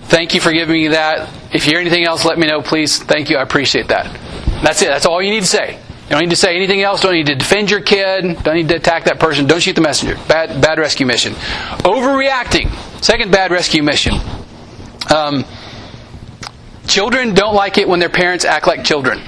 Thank 0.08 0.34
you 0.34 0.40
for 0.40 0.52
giving 0.52 0.74
me 0.74 0.88
that. 0.88 1.28
If 1.52 1.64
you 1.66 1.72
hear 1.72 1.80
anything 1.80 2.04
else, 2.04 2.24
let 2.24 2.38
me 2.38 2.46
know, 2.46 2.60
please. 2.62 2.98
Thank 2.98 3.30
you. 3.30 3.36
I 3.36 3.42
appreciate 3.42 3.88
that. 3.88 4.06
That's 4.62 4.82
it. 4.82 4.86
That's 4.88 5.06
all 5.06 5.22
you 5.22 5.30
need 5.30 5.40
to 5.40 5.46
say. 5.46 5.74
You 5.76 6.10
don't 6.10 6.20
need 6.20 6.30
to 6.30 6.36
say 6.36 6.56
anything 6.56 6.82
else. 6.82 7.02
Don't 7.02 7.12
need 7.12 7.26
to 7.26 7.34
defend 7.34 7.70
your 7.70 7.80
kid. 7.80 8.42
Don't 8.42 8.54
need 8.54 8.68
to 8.70 8.76
attack 8.76 9.04
that 9.04 9.20
person. 9.20 9.46
Don't 9.46 9.60
shoot 9.60 9.74
the 9.74 9.82
messenger. 9.82 10.16
Bad, 10.26 10.60
bad 10.62 10.78
rescue 10.78 11.06
mission. 11.06 11.34
Overreacting. 11.84 12.72
Second 13.04 13.30
bad 13.30 13.50
rescue 13.50 13.82
mission. 13.82 14.14
Um, 15.14 15.44
children 16.86 17.34
don't 17.34 17.54
like 17.54 17.78
it 17.78 17.86
when 17.86 18.00
their 18.00 18.08
parents 18.08 18.44
act 18.44 18.66
like 18.66 18.84
children. 18.84 19.22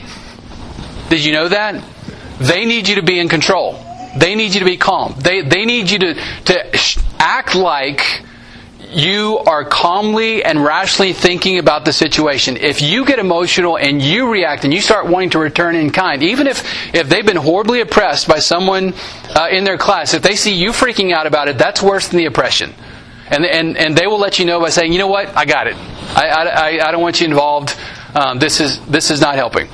Did 1.11 1.25
you 1.25 1.33
know 1.33 1.49
that? 1.49 1.85
They 2.41 2.65
need 2.65 2.89
you 2.89 2.95
to 2.97 3.03
be 3.03 3.19
in 3.19 3.29
control. 3.29 3.75
They 4.17 4.35
need 4.35 4.55
you 4.55 4.61
to 4.61 4.67
be 4.67 4.79
calm. 4.79 5.15
They, 5.19 5.43
they 5.43 5.67
need 5.67 5.91
you 5.91 5.99
to, 5.99 6.15
to 6.15 7.03
act 7.19 7.55
like 7.55 8.23
you 8.93 9.39
are 9.47 9.65
calmly 9.65 10.45
and 10.45 10.63
rationally 10.63 11.13
thinking 11.13 11.59
about 11.59 11.85
the 11.85 11.93
situation. 11.93 12.57
If 12.57 12.83
you 12.83 13.05
get 13.05 13.19
emotional 13.19 13.79
and 13.79 14.03
you 14.03 14.31
react 14.31 14.65
and 14.65 14.75
you 14.75 14.81
start 14.81 15.07
wanting 15.07 15.31
to 15.31 15.39
return 15.39 15.77
in 15.77 15.91
kind, 15.91 16.23
even 16.23 16.47
if, 16.47 16.65
if 16.95 17.09
they've 17.09 17.25
been 17.25 17.37
horribly 17.37 17.81
oppressed 17.81 18.29
by 18.29 18.39
someone 18.39 18.95
uh, 19.35 19.49
in 19.51 19.65
their 19.65 19.79
class, 19.79 20.15
if 20.15 20.23
they 20.23 20.37
see 20.37 20.55
you 20.55 20.71
freaking 20.71 21.13
out 21.13 21.27
about 21.27 21.49
it, 21.49 21.59
that's 21.59 21.83
worse 21.83 22.09
than 22.09 22.19
the 22.19 22.27
oppression. 22.27 22.75
And, 23.29 23.45
and, 23.45 23.77
and 23.77 23.97
they 23.97 24.07
will 24.07 24.19
let 24.19 24.39
you 24.39 24.45
know 24.45 24.61
by 24.61 24.71
saying, 24.71 24.93
you 24.93 24.99
know 24.99 25.09
what, 25.09 25.37
I 25.37 25.45
got 25.45 25.69
it. 25.69 25.77
I, 25.77 26.29
I, 26.29 26.89
I 26.89 26.91
don't 26.91 27.03
want 27.03 27.21
you 27.21 27.29
involved. 27.29 27.77
Um, 28.15 28.39
this, 28.41 28.61
is, 28.61 28.81
this 28.87 29.11
is 29.11 29.21
not 29.21 29.37
helping. 29.37 29.69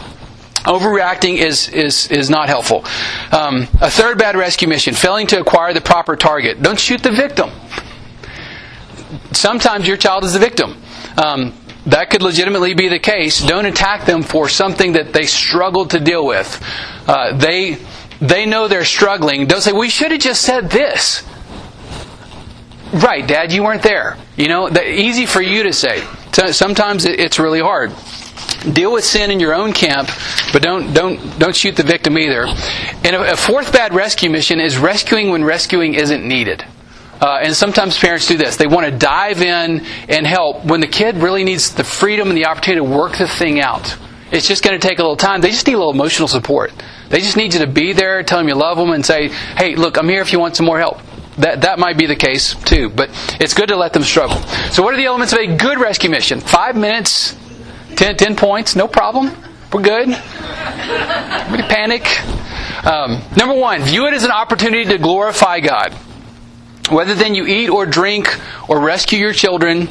Overreacting 0.64 1.36
is, 1.36 1.68
is, 1.68 2.10
is 2.10 2.28
not 2.28 2.48
helpful. 2.48 2.84
Um, 3.32 3.62
a 3.80 3.90
third 3.90 4.18
bad 4.18 4.36
rescue 4.36 4.68
mission, 4.68 4.94
failing 4.94 5.26
to 5.28 5.40
acquire 5.40 5.72
the 5.72 5.80
proper 5.80 6.16
target. 6.16 6.60
Don't 6.60 6.78
shoot 6.78 7.02
the 7.02 7.12
victim 7.12 7.50
sometimes 9.32 9.86
your 9.86 9.96
child 9.96 10.24
is 10.24 10.32
the 10.32 10.38
victim. 10.38 10.76
Um, 11.16 11.52
that 11.86 12.10
could 12.10 12.22
legitimately 12.22 12.74
be 12.74 12.88
the 12.88 12.98
case. 12.98 13.40
Don't 13.40 13.66
attack 13.66 14.06
them 14.06 14.22
for 14.22 14.48
something 14.48 14.92
that 14.92 15.12
they 15.12 15.24
struggled 15.24 15.90
to 15.90 16.00
deal 16.00 16.26
with. 16.26 16.62
Uh, 17.06 17.36
they 17.36 17.78
they 18.20 18.46
know 18.46 18.66
they're 18.66 18.84
struggling. 18.84 19.46
Don't 19.46 19.60
say, 19.60 19.72
"We 19.72 19.88
should 19.88 20.10
have 20.10 20.20
just 20.20 20.42
said 20.42 20.70
this." 20.70 21.22
Right, 22.92 23.26
Dad, 23.26 23.52
you 23.52 23.62
weren't 23.62 23.82
there. 23.82 24.16
You 24.36 24.48
know, 24.48 24.68
easy 24.80 25.26
for 25.26 25.42
you 25.42 25.64
to 25.64 25.72
say. 25.72 26.02
Sometimes 26.52 27.04
it's 27.04 27.38
really 27.38 27.60
hard. 27.60 27.92
Deal 28.72 28.92
with 28.92 29.04
sin 29.04 29.30
in 29.30 29.40
your 29.40 29.54
own 29.54 29.72
camp, 29.72 30.10
but 30.52 30.62
don't 30.62 30.92
don't 30.92 31.38
don't 31.38 31.54
shoot 31.54 31.76
the 31.76 31.82
victim 31.82 32.18
either. 32.18 32.46
And 33.04 33.16
a 33.16 33.36
fourth 33.36 33.72
bad 33.72 33.94
rescue 33.94 34.30
mission 34.30 34.60
is 34.60 34.76
rescuing 34.76 35.30
when 35.30 35.44
rescuing 35.44 35.94
isn't 35.94 36.26
needed. 36.26 36.64
Uh, 37.20 37.38
and 37.42 37.54
sometimes 37.54 37.98
parents 37.98 38.26
do 38.26 38.36
this. 38.36 38.56
They 38.56 38.66
want 38.66 38.86
to 38.86 38.96
dive 38.96 39.40
in 39.40 39.84
and 40.08 40.26
help 40.26 40.64
when 40.64 40.80
the 40.80 40.86
kid 40.86 41.16
really 41.16 41.44
needs 41.44 41.74
the 41.74 41.84
freedom 41.84 42.28
and 42.28 42.36
the 42.36 42.46
opportunity 42.46 42.86
to 42.86 42.96
work 42.96 43.16
the 43.16 43.26
thing 43.26 43.60
out. 43.60 43.96
It's 44.30 44.48
just 44.48 44.64
going 44.64 44.78
to 44.78 44.86
take 44.86 44.98
a 44.98 45.02
little 45.02 45.16
time. 45.16 45.40
They 45.40 45.50
just 45.50 45.66
need 45.66 45.74
a 45.74 45.78
little 45.78 45.92
emotional 45.92 46.28
support. 46.28 46.72
They 47.08 47.20
just 47.20 47.36
need 47.36 47.54
you 47.54 47.60
to 47.60 47.66
be 47.66 47.92
there, 47.92 48.22
tell 48.22 48.38
them 48.38 48.48
you 48.48 48.54
love 48.54 48.76
them, 48.76 48.90
and 48.90 49.06
say, 49.06 49.28
hey, 49.28 49.76
look, 49.76 49.96
I'm 49.96 50.08
here 50.08 50.20
if 50.20 50.32
you 50.32 50.40
want 50.40 50.56
some 50.56 50.66
more 50.66 50.78
help. 50.78 51.00
That, 51.38 51.62
that 51.62 51.78
might 51.78 51.98
be 51.98 52.06
the 52.06 52.16
case 52.16 52.54
too, 52.54 52.88
but 52.88 53.10
it's 53.40 53.54
good 53.54 53.68
to 53.68 53.76
let 53.76 53.92
them 53.92 54.02
struggle. 54.02 54.38
So, 54.72 54.82
what 54.82 54.94
are 54.94 54.96
the 54.96 55.04
elements 55.04 55.34
of 55.34 55.38
a 55.38 55.54
good 55.54 55.78
rescue 55.78 56.08
mission? 56.08 56.40
Five 56.40 56.76
minutes, 56.76 57.36
ten, 57.94 58.16
ten 58.16 58.36
points, 58.36 58.74
no 58.74 58.88
problem. 58.88 59.36
We're 59.70 59.82
good. 59.82 60.08
Panic. 61.68 62.06
Um, 62.86 63.20
number 63.36 63.54
one, 63.54 63.82
view 63.82 64.06
it 64.06 64.14
as 64.14 64.24
an 64.24 64.30
opportunity 64.30 64.86
to 64.86 64.96
glorify 64.96 65.60
God. 65.60 65.94
Whether 66.90 67.14
then 67.14 67.34
you 67.34 67.46
eat 67.46 67.68
or 67.68 67.86
drink 67.86 68.38
or 68.68 68.80
rescue 68.80 69.18
your 69.18 69.32
children, 69.32 69.88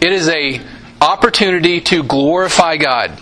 it 0.00 0.12
is 0.12 0.28
a 0.28 0.60
opportunity 1.00 1.80
to 1.82 2.02
glorify 2.02 2.76
God. 2.76 3.18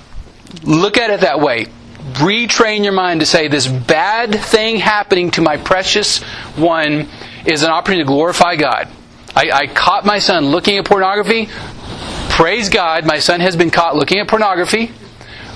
Look 0.63 0.97
at 0.97 1.11
it 1.11 1.21
that 1.21 1.41
way. 1.41 1.67
Retrain 2.15 2.83
your 2.83 2.93
mind 2.93 3.21
to 3.21 3.27
say 3.27 3.49
this 3.49 3.67
bad 3.67 4.35
thing 4.35 4.77
happening 4.77 5.31
to 5.33 5.41
my 5.41 5.57
precious 5.57 6.23
one 6.57 7.09
is 7.47 7.63
an 7.63 7.71
opportunity 7.71 8.03
to 8.03 8.07
glorify 8.07 8.57
God. 8.57 8.89
I, 9.35 9.51
I 9.53 9.67
caught 9.67 10.05
my 10.05 10.19
son 10.19 10.47
looking 10.47 10.77
at 10.79 10.85
pornography. 10.85 11.49
Praise 12.29 12.69
God, 12.69 13.07
my 13.07 13.19
son 13.19 13.41
has 13.41 13.57
been 13.57 13.71
caught 13.71 13.97
looking 13.97 14.19
at 14.19 14.29
pornography. 14.29 14.91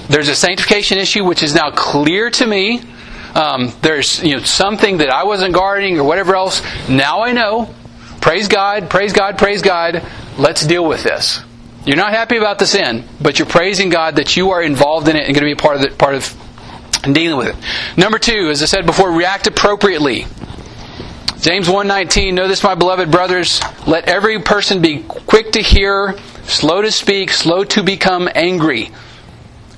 There's 0.08 0.28
a 0.28 0.34
sanctification 0.34 0.98
issue 0.98 1.24
which 1.24 1.42
is 1.42 1.54
now 1.54 1.70
clear 1.70 2.30
to 2.30 2.46
me. 2.46 2.82
Um, 3.36 3.70
there's 3.82 4.22
you 4.22 4.36
know 4.36 4.42
something 4.42 4.98
that 4.98 5.10
I 5.10 5.24
wasn't 5.24 5.52
guarding 5.52 5.98
or 5.98 6.04
whatever 6.04 6.34
else. 6.34 6.62
Now 6.88 7.22
I 7.22 7.32
know. 7.32 7.74
Praise 8.22 8.48
God, 8.48 8.88
praise 8.88 9.12
God, 9.12 9.36
praise 9.36 9.60
God. 9.60 10.02
Let's 10.38 10.66
deal 10.66 10.86
with 10.86 11.02
this. 11.02 11.40
You're 11.84 11.98
not 11.98 12.12
happy 12.12 12.38
about 12.38 12.58
the 12.58 12.66
sin, 12.66 13.04
but 13.20 13.38
you're 13.38 13.46
praising 13.46 13.90
God 13.90 14.16
that 14.16 14.36
you 14.36 14.50
are 14.50 14.62
involved 14.62 15.08
in 15.08 15.16
it 15.16 15.24
and 15.24 15.34
going 15.34 15.42
to 15.42 15.42
be 15.42 15.52
a 15.52 15.56
part 15.56 15.76
of 15.76 15.82
the, 15.82 15.90
part 15.90 16.14
of 16.14 16.34
dealing 17.12 17.36
with 17.36 17.48
it. 17.48 17.98
Number 17.98 18.18
two, 18.18 18.48
as 18.48 18.62
I 18.62 18.66
said 18.66 18.86
before, 18.86 19.12
react 19.12 19.46
appropriately. 19.46 20.26
James 21.40 21.68
1:19 21.68 22.32
Know 22.32 22.48
this 22.48 22.64
my 22.64 22.74
beloved 22.74 23.10
brothers 23.10 23.60
let 23.86 24.08
every 24.08 24.40
person 24.40 24.80
be 24.80 25.02
quick 25.02 25.52
to 25.52 25.60
hear 25.60 26.16
slow 26.44 26.80
to 26.80 26.90
speak 26.90 27.30
slow 27.30 27.64
to 27.64 27.82
become 27.82 28.30
angry 28.34 28.90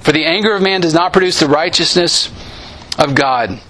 for 0.00 0.12
the 0.12 0.24
anger 0.24 0.54
of 0.54 0.62
man 0.62 0.80
does 0.80 0.94
not 0.94 1.12
produce 1.12 1.40
the 1.40 1.48
righteousness 1.48 2.30
of 2.98 3.14
God 3.14 3.60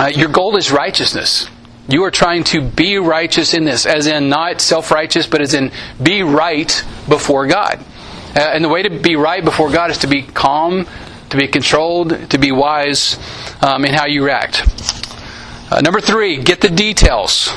uh, 0.00 0.06
your 0.06 0.28
goal 0.28 0.56
is 0.56 0.70
righteousness 0.70 1.48
you 1.88 2.04
are 2.04 2.10
trying 2.10 2.44
to 2.44 2.60
be 2.60 2.98
righteous 2.98 3.54
in 3.54 3.64
this 3.64 3.86
as 3.86 4.06
in 4.06 4.28
not 4.28 4.60
self-righteous 4.60 5.26
but 5.26 5.40
as 5.40 5.54
in 5.54 5.72
be 6.02 6.22
right 6.22 6.84
before 7.08 7.46
God 7.46 7.84
uh, 8.34 8.40
and 8.40 8.64
the 8.64 8.68
way 8.68 8.82
to 8.82 8.90
be 8.90 9.16
right 9.16 9.44
before 9.44 9.70
God 9.70 9.90
is 9.90 9.98
to 9.98 10.06
be 10.06 10.22
calm 10.22 10.86
to 11.30 11.36
be 11.36 11.48
controlled 11.48 12.30
to 12.30 12.38
be 12.38 12.52
wise 12.52 13.18
um, 13.60 13.84
in 13.84 13.92
how 13.92 14.06
you 14.06 14.24
react 14.24 14.62
uh, 15.70 15.82
number 15.82 16.00
three, 16.00 16.42
get 16.42 16.62
the 16.62 16.70
details. 16.70 17.52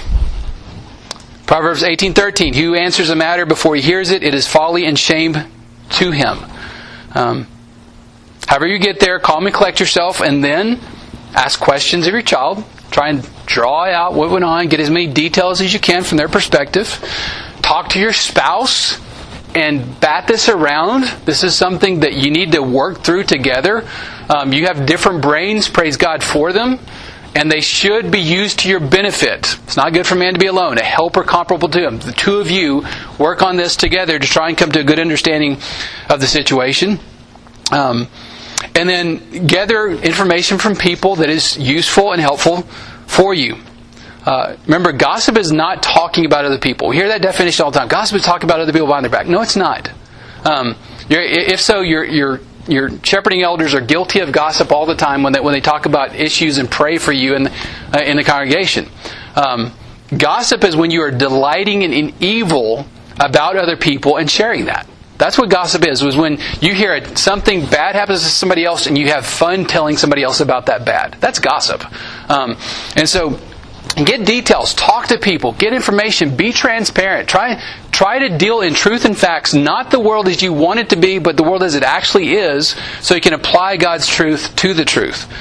Proverbs 1.45 1.81
18:13. 1.81 2.53
He 2.53 2.63
who 2.63 2.75
answers 2.75 3.09
a 3.09 3.15
matter 3.15 3.45
before 3.45 3.75
he 3.75 3.81
hears 3.81 4.11
it, 4.11 4.21
it 4.21 4.33
is 4.33 4.47
folly 4.47 4.85
and 4.85 4.99
shame 4.99 5.37
to 5.91 6.11
him. 6.11 6.39
Um, 7.15 7.47
however 8.51 8.67
you 8.67 8.79
get 8.79 8.99
there, 8.99 9.17
calm 9.17 9.45
and 9.45 9.55
collect 9.55 9.79
yourself, 9.79 10.19
and 10.19 10.43
then 10.43 10.77
ask 11.33 11.57
questions 11.57 12.05
of 12.05 12.11
your 12.11 12.21
child. 12.21 12.65
Try 12.91 13.07
and 13.07 13.29
draw 13.45 13.85
out 13.85 14.13
what 14.13 14.29
went 14.29 14.43
on. 14.43 14.67
Get 14.67 14.81
as 14.81 14.89
many 14.89 15.07
details 15.07 15.61
as 15.61 15.73
you 15.73 15.79
can 15.79 16.03
from 16.03 16.17
their 16.17 16.27
perspective. 16.27 16.99
Talk 17.61 17.91
to 17.91 17.99
your 17.99 18.11
spouse 18.11 18.99
and 19.55 19.97
bat 20.01 20.27
this 20.27 20.49
around. 20.49 21.05
This 21.23 21.45
is 21.45 21.55
something 21.55 22.01
that 22.01 22.13
you 22.13 22.29
need 22.29 22.51
to 22.51 22.61
work 22.61 23.05
through 23.05 23.23
together. 23.23 23.87
Um, 24.29 24.51
you 24.51 24.65
have 24.65 24.85
different 24.85 25.21
brains. 25.21 25.69
Praise 25.69 25.95
God 25.95 26.21
for 26.21 26.51
them 26.51 26.77
and 27.35 27.49
they 27.49 27.61
should 27.61 28.11
be 28.11 28.19
used 28.19 28.59
to 28.59 28.69
your 28.69 28.81
benefit. 28.81 29.57
It's 29.63 29.77
not 29.77 29.93
good 29.93 30.05
for 30.05 30.15
man 30.15 30.33
to 30.33 30.39
be 30.39 30.47
alone. 30.47 30.77
A 30.77 30.83
helper 30.83 31.23
comparable 31.23 31.69
to 31.69 31.79
him. 31.87 31.99
The 31.99 32.11
two 32.11 32.41
of 32.41 32.51
you 32.51 32.85
work 33.17 33.41
on 33.41 33.55
this 33.55 33.77
together 33.77 34.19
to 34.19 34.27
try 34.27 34.49
and 34.49 34.57
come 34.57 34.71
to 34.73 34.81
a 34.81 34.83
good 34.83 34.99
understanding 34.99 35.57
of 36.09 36.19
the 36.19 36.27
situation. 36.27 36.99
Um, 37.71 38.07
and 38.75 38.87
then 38.87 39.47
gather 39.47 39.89
information 39.89 40.57
from 40.57 40.75
people 40.75 41.17
that 41.17 41.29
is 41.29 41.57
useful 41.57 42.11
and 42.11 42.21
helpful 42.21 42.61
for 43.07 43.33
you. 43.33 43.57
Uh, 44.25 44.55
remember, 44.65 44.91
gossip 44.91 45.37
is 45.37 45.51
not 45.51 45.81
talking 45.81 46.25
about 46.25 46.45
other 46.45 46.59
people. 46.59 46.89
We 46.89 46.95
hear 46.95 47.07
that 47.07 47.21
definition 47.21 47.65
all 47.65 47.71
the 47.71 47.79
time. 47.79 47.87
Gossip 47.87 48.17
is 48.17 48.23
talking 48.23 48.47
about 48.47 48.59
other 48.59 48.71
people 48.71 48.87
behind 48.87 49.03
their 49.03 49.11
back. 49.11 49.27
No, 49.27 49.41
it's 49.41 49.55
not. 49.55 49.91
Um, 50.43 50.75
if 51.09 51.59
so, 51.59 51.81
you're 51.81 52.39
your 52.67 52.89
shepherding 53.03 53.41
elders 53.41 53.73
are 53.73 53.81
guilty 53.81 54.19
of 54.19 54.31
gossip 54.31 54.71
all 54.71 54.85
the 54.85 54.95
time 54.95 55.23
when 55.23 55.33
they, 55.33 55.39
when 55.39 55.53
they 55.53 55.61
talk 55.61 55.85
about 55.85 56.15
issues 56.15 56.57
and 56.57 56.69
pray 56.69 56.97
for 56.97 57.11
you 57.11 57.35
in, 57.35 57.47
uh, 57.47 58.01
in 58.05 58.17
the 58.17 58.23
congregation. 58.23 58.87
Um, 59.35 59.73
gossip 60.15 60.63
is 60.63 60.75
when 60.75 60.91
you 60.91 61.01
are 61.01 61.11
delighting 61.11 61.81
in, 61.81 61.93
in, 61.93 62.13
evil 62.19 62.85
about 63.19 63.57
other 63.57 63.77
people 63.77 64.17
and 64.17 64.29
sharing 64.29 64.65
that. 64.65 64.87
That's 65.21 65.37
what 65.37 65.51
gossip 65.51 65.85
is, 65.85 66.03
was 66.03 66.17
when 66.17 66.39
you 66.61 66.73
hear 66.73 67.15
something 67.15 67.67
bad 67.67 67.93
happens 67.93 68.23
to 68.23 68.27
somebody 68.27 68.65
else 68.65 68.87
and 68.87 68.97
you 68.97 69.09
have 69.09 69.23
fun 69.23 69.65
telling 69.65 69.95
somebody 69.95 70.23
else 70.23 70.39
about 70.39 70.65
that 70.65 70.83
bad. 70.83 71.15
That's 71.19 71.37
gossip. 71.37 71.85
Um, 72.27 72.57
and 72.95 73.07
so 73.07 73.39
get 73.95 74.25
details, 74.25 74.73
talk 74.73 75.09
to 75.09 75.19
people, 75.19 75.51
get 75.51 75.73
information, 75.73 76.35
be 76.35 76.51
transparent. 76.51 77.29
Try 77.29 77.61
try 77.91 78.17
to 78.17 78.35
deal 78.35 78.61
in 78.61 78.73
truth 78.73 79.05
and 79.05 79.15
facts, 79.15 79.53
not 79.53 79.91
the 79.91 79.99
world 79.99 80.27
as 80.27 80.41
you 80.41 80.53
want 80.53 80.79
it 80.79 80.89
to 80.89 80.95
be, 80.95 81.19
but 81.19 81.37
the 81.37 81.43
world 81.43 81.61
as 81.61 81.75
it 81.75 81.83
actually 81.83 82.33
is, 82.33 82.75
so 83.01 83.13
you 83.13 83.21
can 83.21 83.33
apply 83.33 83.77
God's 83.77 84.07
truth 84.07 84.55
to 84.55 84.73
the 84.73 84.85
truth. 84.85 85.31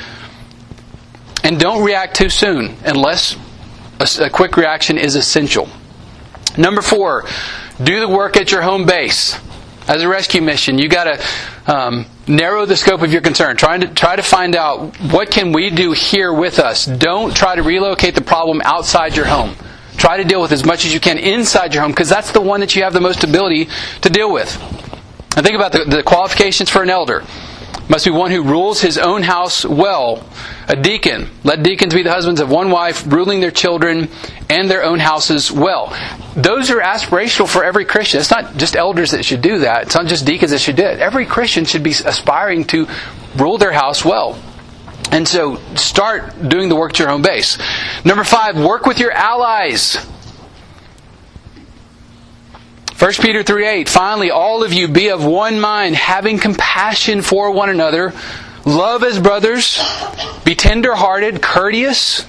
And 1.43 1.59
don't 1.59 1.83
react 1.83 2.17
too 2.17 2.29
soon 2.29 2.77
unless 2.85 3.35
a, 3.99 4.27
a 4.27 4.29
quick 4.29 4.59
reaction 4.59 4.99
is 4.99 5.17
essential. 5.17 5.71
Number 6.59 6.83
4, 6.83 7.25
do 7.83 7.99
the 7.99 8.09
work 8.09 8.37
at 8.37 8.53
your 8.53 8.61
home 8.61 8.85
base. 8.85 9.41
As 9.91 10.03
a 10.03 10.09
rescue 10.09 10.41
mission, 10.41 10.79
you 10.79 10.89
got 10.89 11.05
to 11.05 11.75
um, 11.75 12.07
narrow 12.29 12.65
the 12.65 12.77
scope 12.77 13.03
of 13.03 13.13
your 13.13 13.23
concern. 13.23 13.57
Try 13.57 13.77
to 13.77 13.89
try 13.89 14.15
to 14.15 14.23
find 14.23 14.55
out 14.55 14.95
what 15.11 15.33
can 15.33 15.53
we 15.53 15.69
do 15.69 15.91
here 15.91 16.33
with 16.33 16.61
us. 16.61 16.87
Don't 16.87 17.35
try 17.37 17.57
to 17.57 17.63
relocate 17.65 18.15
the 18.15 18.21
problem 18.21 18.63
outside 18.65 19.17
your 19.17 19.27
home. 19.27 19.57
Try 19.97 20.19
to 20.19 20.23
deal 20.25 20.41
with 20.41 20.53
as 20.53 20.65
much 20.65 20.87
as 20.87 20.95
you 20.95 21.01
can 21.01 21.19
inside 21.19 21.75
your 21.75 21.83
home 21.83 21.91
because 21.91 22.09
that's 22.09 22.31
the 22.31 22.41
one 22.41 22.61
that 22.61 22.77
you 22.77 22.85
have 22.85 22.93
the 22.93 23.01
most 23.01 23.25
ability 23.25 23.69
to 24.03 24.11
deal 24.11 24.33
with. 24.33 24.55
And 25.37 25.45
think 25.45 25.57
about 25.57 25.73
the, 25.73 25.85
the 25.85 26.03
qualifications 26.05 26.71
for 26.71 26.85
an 26.85 26.91
elder 26.91 27.25
must 27.91 28.05
be 28.05 28.11
one 28.11 28.31
who 28.31 28.45
rules 28.45 28.81
his 28.81 28.97
own 28.97 29.23
house 29.23 29.65
well. 29.65 30.25
A 30.69 30.77
deacon. 30.77 31.29
Let 31.43 31.65
deacons 31.65 31.93
be 31.93 32.03
the 32.03 32.13
husbands 32.13 32.41
of 32.41 32.49
one 32.49 32.71
wife, 32.71 33.05
ruling 33.13 33.41
their 33.41 33.51
children 33.51 34.09
and 34.49 34.71
their 34.71 34.85
own 34.85 35.01
houses 35.01 35.51
well. 35.51 35.89
Those 36.37 36.71
are 36.71 36.81
aspirational 36.81 37.49
for 37.49 37.65
every 37.65 37.85
Christian. 37.85 38.21
It's 38.21 38.31
not 38.31 38.57
just 38.57 38.77
elders 38.77 39.11
that 39.11 39.25
should 39.25 39.43
do 39.43 39.59
that. 39.59 39.83
It's 39.83 39.95
not 39.97 40.07
just 40.07 40.25
deacons 40.25 40.53
that 40.53 40.61
should 40.61 40.77
do 40.77 40.85
it. 40.85 41.01
Every 41.01 41.27
Christian 41.27 41.65
should 41.65 41.83
be 41.83 41.91
aspiring 41.91 42.65
to 42.67 42.87
rule 43.37 43.59
their 43.59 43.73
house 43.73 44.05
well. 44.05 44.41
And 45.11 45.27
so 45.27 45.57
start 45.75 46.49
doing 46.49 46.69
the 46.69 46.77
work 46.77 46.93
at 46.93 47.01
your 47.01 47.09
home 47.09 47.23
base. 47.23 47.59
Number 48.05 48.23
five, 48.23 48.57
work 48.57 48.87
with 48.87 49.01
your 49.01 49.11
allies. 49.11 49.99
1 53.01 53.13
Peter 53.23 53.43
3 53.43 53.67
8, 53.67 53.89
finally, 53.89 54.31
all 54.31 54.63
of 54.63 54.75
you 54.75 54.87
be 54.87 55.09
of 55.09 55.25
one 55.25 55.59
mind, 55.59 55.97
having 55.97 56.39
compassion 56.39 57.23
for 57.23 57.51
one 57.51 57.71
another, 57.71 58.13
love 58.67 59.03
as 59.03 59.19
brothers, 59.19 59.83
be 60.45 60.55
tender 60.55 60.95
hearted, 60.95 61.41
courteous, 61.41 62.27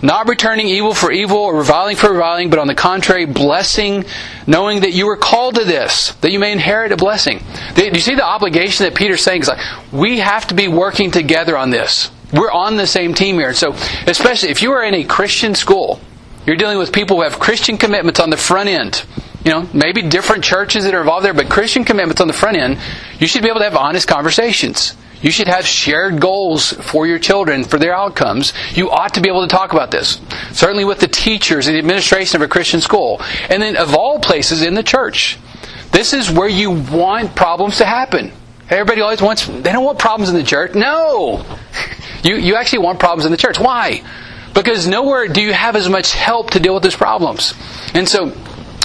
not 0.00 0.26
returning 0.26 0.66
evil 0.66 0.94
for 0.94 1.12
evil 1.12 1.36
or 1.36 1.58
reviling 1.58 1.94
for 1.94 2.10
reviling, 2.10 2.48
but 2.48 2.58
on 2.58 2.68
the 2.68 2.74
contrary, 2.74 3.26
blessing, 3.26 4.06
knowing 4.46 4.80
that 4.80 4.94
you 4.94 5.04
were 5.04 5.18
called 5.18 5.56
to 5.56 5.64
this, 5.64 6.12
that 6.22 6.32
you 6.32 6.38
may 6.38 6.52
inherit 6.52 6.90
a 6.90 6.96
blessing. 6.96 7.42
Do 7.74 7.84
you 7.84 8.00
see 8.00 8.14
the 8.14 8.24
obligation 8.24 8.86
that 8.86 8.94
Peter's 8.94 9.20
saying? 9.20 9.42
Is 9.42 9.48
like, 9.48 9.60
we 9.92 10.20
have 10.20 10.46
to 10.46 10.54
be 10.54 10.68
working 10.68 11.10
together 11.10 11.54
on 11.54 11.68
this. 11.68 12.10
We're 12.32 12.50
on 12.50 12.78
the 12.78 12.86
same 12.86 13.12
team 13.12 13.36
here. 13.36 13.52
So, 13.52 13.74
especially 14.06 14.48
if 14.48 14.62
you 14.62 14.72
are 14.72 14.84
in 14.84 14.94
a 14.94 15.04
Christian 15.04 15.54
school, 15.54 16.00
you're 16.46 16.56
dealing 16.56 16.78
with 16.78 16.94
people 16.94 17.16
who 17.16 17.22
have 17.24 17.38
Christian 17.38 17.76
commitments 17.76 18.20
on 18.20 18.30
the 18.30 18.38
front 18.38 18.70
end 18.70 19.04
you 19.44 19.52
know, 19.52 19.68
maybe 19.72 20.02
different 20.02 20.44
churches 20.44 20.84
that 20.84 20.94
are 20.94 21.00
involved 21.00 21.24
there, 21.24 21.34
but 21.34 21.48
Christian 21.48 21.84
commitments 21.84 22.20
on 22.20 22.26
the 22.26 22.32
front 22.32 22.56
end, 22.56 22.78
you 23.18 23.26
should 23.26 23.42
be 23.42 23.48
able 23.48 23.60
to 23.60 23.64
have 23.64 23.76
honest 23.76 24.08
conversations. 24.08 24.96
You 25.20 25.30
should 25.30 25.48
have 25.48 25.66
shared 25.66 26.20
goals 26.20 26.72
for 26.72 27.06
your 27.06 27.18
children, 27.18 27.64
for 27.64 27.78
their 27.78 27.94
outcomes. 27.94 28.52
You 28.74 28.90
ought 28.90 29.14
to 29.14 29.20
be 29.20 29.28
able 29.28 29.42
to 29.42 29.48
talk 29.48 29.72
about 29.72 29.90
this. 29.90 30.20
Certainly 30.52 30.84
with 30.84 31.00
the 31.00 31.08
teachers 31.08 31.66
and 31.66 31.74
the 31.74 31.80
administration 31.80 32.36
of 32.36 32.42
a 32.42 32.48
Christian 32.48 32.80
school. 32.80 33.20
And 33.48 33.60
then, 33.60 33.76
of 33.76 33.96
all 33.96 34.20
places, 34.20 34.62
in 34.62 34.74
the 34.74 34.82
church. 34.82 35.38
This 35.90 36.12
is 36.12 36.30
where 36.30 36.48
you 36.48 36.70
want 36.70 37.34
problems 37.34 37.78
to 37.78 37.84
happen. 37.84 38.30
Everybody 38.70 39.00
always 39.00 39.22
wants, 39.22 39.46
they 39.46 39.72
don't 39.72 39.84
want 39.84 39.98
problems 39.98 40.28
in 40.28 40.36
the 40.36 40.44
church. 40.44 40.74
No! 40.74 41.44
You, 42.20 42.34
you 42.34 42.56
actually 42.56 42.80
want 42.80 42.98
problems 42.98 43.26
in 43.26 43.30
the 43.30 43.38
church. 43.38 43.60
Why? 43.60 44.02
Because 44.52 44.88
nowhere 44.88 45.28
do 45.28 45.40
you 45.40 45.52
have 45.52 45.76
as 45.76 45.88
much 45.88 46.12
help 46.12 46.50
to 46.50 46.58
deal 46.58 46.74
with 46.74 46.82
those 46.82 46.96
problems. 46.96 47.54
And 47.94 48.08
so, 48.08 48.32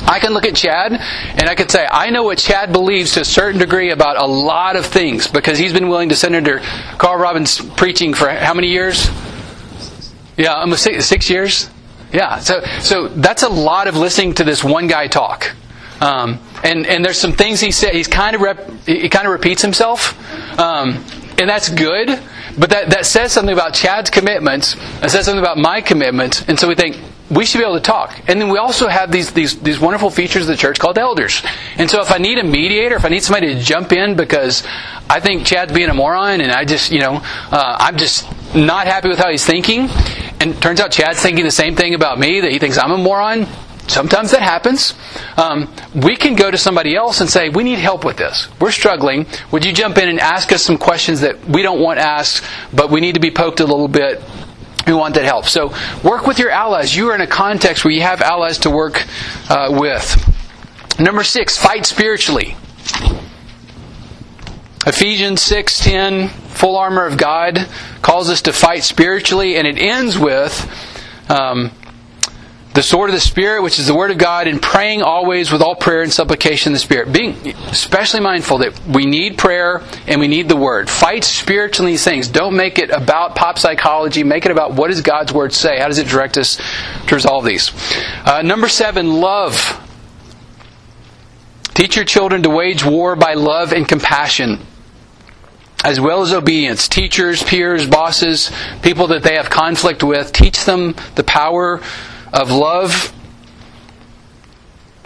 I 0.02 0.20
can 0.20 0.34
look 0.34 0.46
at 0.46 0.56
Chad 0.56 0.94
and 0.94 1.50
I 1.50 1.56
could 1.56 1.72
say, 1.72 1.88
I 1.90 2.10
know 2.10 2.24
what 2.24 2.38
Chad 2.38 2.74
believes 2.74 3.14
to 3.14 3.22
a 3.22 3.26
certain 3.26 3.60
degree 3.60 3.92
about 3.92 4.18
a 4.18 4.26
lot 4.26 4.76
of 4.76 4.86
things 4.86 5.28
because 5.28 5.58
he's 5.58 5.74
been 5.74 5.88
willing 5.88 6.10
to 6.10 6.16
Senator 6.16 6.60
Carl 6.98 7.18
Robbins 7.18 7.62
preaching 7.62 8.14
for 8.14 8.30
how 8.30 8.54
many 8.54 8.68
years? 8.68 9.10
Yeah, 10.38 10.56
almost 10.56 10.84
six, 10.84 11.06
six 11.06 11.30
years. 11.30 11.70
Yeah, 12.12 12.40
so 12.40 12.62
so 12.82 13.08
that's 13.08 13.44
a 13.44 13.50
lot 13.50 13.88
of 13.88 13.96
listening 13.96 14.34
to 14.36 14.44
this 14.44 14.64
one 14.64 14.88
guy 14.88 15.08
talk. 15.08 15.56
Um, 16.00 16.40
and 16.64 16.86
and 16.86 17.04
there's 17.04 17.18
some 17.18 17.34
things 17.34 17.60
he 17.60 17.72
said. 17.72 17.94
He's 17.94 18.08
kind 18.08 18.36
of 18.36 18.42
rep, 18.42 18.70
he 18.86 19.10
kind 19.10 19.26
of 19.26 19.32
repeats 19.32 19.62
himself, 19.62 20.20
um, 20.60 21.04
and 21.40 21.50
that's 21.50 21.70
good. 21.70 22.20
But 22.58 22.70
that 22.70 22.90
that 22.92 23.06
says 23.06 23.32
something 23.32 23.54
about 23.54 23.74
Chad's 23.74 24.10
commitments. 24.10 24.76
It 25.02 25.10
says 25.10 25.26
something 25.26 25.40
about 25.40 25.58
my 25.58 25.82
commitments. 25.82 26.44
And 26.48 26.60
so 26.60 26.68
we 26.68 26.76
think 26.76 26.98
we 27.36 27.46
should 27.46 27.60
be 27.60 27.64
able 27.64 27.76
to 27.76 27.82
talk. 27.82 28.20
And 28.28 28.40
then 28.42 28.50
we 28.50 28.58
also 28.58 28.88
have 28.88 29.12
these, 29.12 29.32
these, 29.32 29.60
these 29.60 29.80
wonderful 29.80 30.10
features 30.10 30.44
of 30.44 30.48
the 30.48 30.58
church 30.58 30.80
called 30.80 30.98
elders. 30.98 31.44
And 31.78 31.90
so 31.90 32.02
if 32.02 32.12
I 32.12 32.18
need 32.18 32.38
a 32.38 32.44
mediator, 32.44 32.96
if 32.96 33.06
I 33.06 33.10
need 33.10 33.24
somebody 33.24 33.54
to 33.54 33.60
jump 33.60 33.92
in 33.92 34.16
because 34.16 34.64
I 35.10 35.20
think 35.20 35.46
Chad's 35.46 35.74
being 35.74 35.90
a 35.90 35.94
moron 35.94 36.42
and 36.42 36.52
I 36.52 36.66
just, 36.66 36.92
you 36.92 37.00
know, 37.00 37.22
uh, 37.52 37.78
I'm 37.80 37.98
just 37.98 38.26
not 38.56 38.88
happy 38.88 39.10
with 39.10 39.20
how 39.20 39.30
he's 39.30 39.46
thinking, 39.46 39.90
and 40.40 40.62
turns 40.62 40.80
out 40.80 40.92
Chad's 40.92 41.22
thinking 41.22 41.44
the 41.44 41.52
same 41.52 41.76
thing 41.76 41.96
about 41.96 42.20
me, 42.20 42.42
that 42.42 42.52
he 42.52 42.60
thinks 42.60 42.78
I'm 42.78 42.92
a 42.92 42.98
moron, 42.98 43.48
Sometimes 43.88 44.32
that 44.32 44.42
happens. 44.42 44.94
Um, 45.36 45.72
we 45.94 46.16
can 46.16 46.36
go 46.36 46.50
to 46.50 46.58
somebody 46.58 46.96
else 46.96 47.20
and 47.20 47.30
say, 47.30 47.50
We 47.50 47.64
need 47.64 47.80
help 47.80 48.06
with 48.06 48.18
this. 48.18 48.48
We're 48.60 48.72
struggling. 48.72 49.26
Would 49.52 49.66
you 49.66 49.74
jump 49.74 49.98
in 49.98 50.08
and 50.08 50.20
ask 50.20 50.52
us 50.52 50.64
some 50.64 50.78
questions 50.78 51.22
that 51.22 51.44
we 51.46 51.62
don't 51.62 51.82
want 51.82 52.00
asked, 52.00 52.46
but 52.74 52.90
we 52.90 53.02
need 53.02 53.16
to 53.16 53.20
be 53.20 53.30
poked 53.30 53.60
a 53.60 53.66
little 53.66 53.90
bit? 53.90 54.22
We 54.86 54.94
want 54.94 55.16
that 55.16 55.26
help. 55.26 55.46
So 55.46 55.74
work 56.04 56.28
with 56.28 56.40
your 56.40 56.50
allies. 56.50 56.96
You 56.96 57.10
are 57.12 57.16
in 57.16 57.22
a 57.22 57.28
context 57.28 57.86
where 57.86 57.94
you 57.94 58.02
have 58.02 58.22
allies 58.22 58.60
to 58.60 58.70
work 58.70 59.06
uh, 59.50 59.70
with. 59.72 60.30
Number 61.00 61.24
six, 61.24 61.58
fight 61.58 61.86
spiritually. 61.86 62.56
Ephesians 64.86 65.42
6:10, 65.42 66.30
full 66.30 66.76
armor 66.76 67.06
of 67.06 67.18
God, 67.18 67.68
calls 68.02 68.30
us 68.30 68.42
to 68.44 68.54
fight 68.54 68.84
spiritually, 68.84 69.56
and 69.56 69.66
it 69.66 69.80
ends 69.80 70.20
with 70.20 70.70
um, 71.30 71.72
the 72.74 72.82
sword 72.82 73.10
of 73.10 73.14
the 73.14 73.20
Spirit, 73.20 73.62
which 73.62 73.78
is 73.78 73.86
the 73.86 73.94
Word 73.94 74.10
of 74.10 74.18
God, 74.18 74.48
and 74.48 74.62
praying 74.62 75.04
always 75.04 75.52
with 75.52 75.62
all 75.62 75.76
prayer 75.76 76.02
and 76.02 76.12
supplication 76.12 76.70
in 76.70 76.74
the 76.74 76.80
Spirit. 76.80 77.12
Being 77.12 77.36
especially 77.70 78.20
mindful 78.20 78.60
that 78.60 78.80
we 78.88 79.06
need 79.06 79.38
prayer 79.38 79.84
and 80.08 80.20
we 80.20 80.28
need 80.28 80.50
the 80.50 80.56
Word. 80.56 80.90
Fight 80.90 81.24
spiritually 81.24 81.92
these 81.92 82.04
things. 82.04 82.28
Don't 82.28 82.56
make 82.56 82.80
it 82.80 82.90
about 82.90 83.36
pop 83.36 83.60
psychology. 83.60 84.24
Make 84.24 84.46
it 84.46 84.52
about 84.52 84.74
what 84.74 84.90
does 84.90 85.02
God's 85.02 85.32
Word 85.32 85.54
say? 85.54 85.78
How 85.80 85.88
does 85.88 86.00
it 86.00 86.08
direct 86.08 86.38
us 86.38 86.60
to 87.08 87.16
resolve 87.16 87.46
these? 87.46 87.72
Uh, 88.26 88.42
number 88.42 88.68
seven, 88.68 89.14
love. 89.14 89.80
Teach 91.76 91.96
your 91.96 92.06
children 92.06 92.44
to 92.44 92.50
wage 92.50 92.84
war 92.84 93.16
by 93.16 93.34
love 93.36 93.72
and 93.72 93.88
compassion 93.88 94.60
as 95.84 96.00
well 96.00 96.22
as 96.22 96.34
obedience. 96.34 96.88
Teachers, 96.88 97.44
peers, 97.44 97.86
bosses, 97.86 98.52
people 98.82 99.08
that 99.08 99.22
they 99.22 99.36
have 99.36 99.50
conflict 99.50 100.02
with, 100.02 100.32
teach 100.32 100.64
them 100.64 100.96
the 101.16 101.24
power 101.24 101.82
of 102.34 102.52
love. 102.52 103.14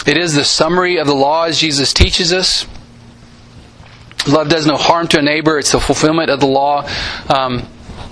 It 0.07 0.17
is 0.17 0.33
the 0.33 0.45
summary 0.45 0.97
of 0.97 1.07
the 1.07 1.13
law 1.13 1.43
as 1.43 1.59
Jesus 1.59 1.93
teaches 1.93 2.31
us. 2.31 2.65
Love 4.27 4.49
does 4.49 4.65
no 4.65 4.77
harm 4.77 5.07
to 5.09 5.19
a 5.19 5.21
neighbor, 5.21 5.59
it's 5.59 5.71
the 5.71 5.79
fulfillment 5.79 6.29
of 6.29 6.39
the 6.39 6.47
law. 6.47 6.87
Um, 7.29 7.67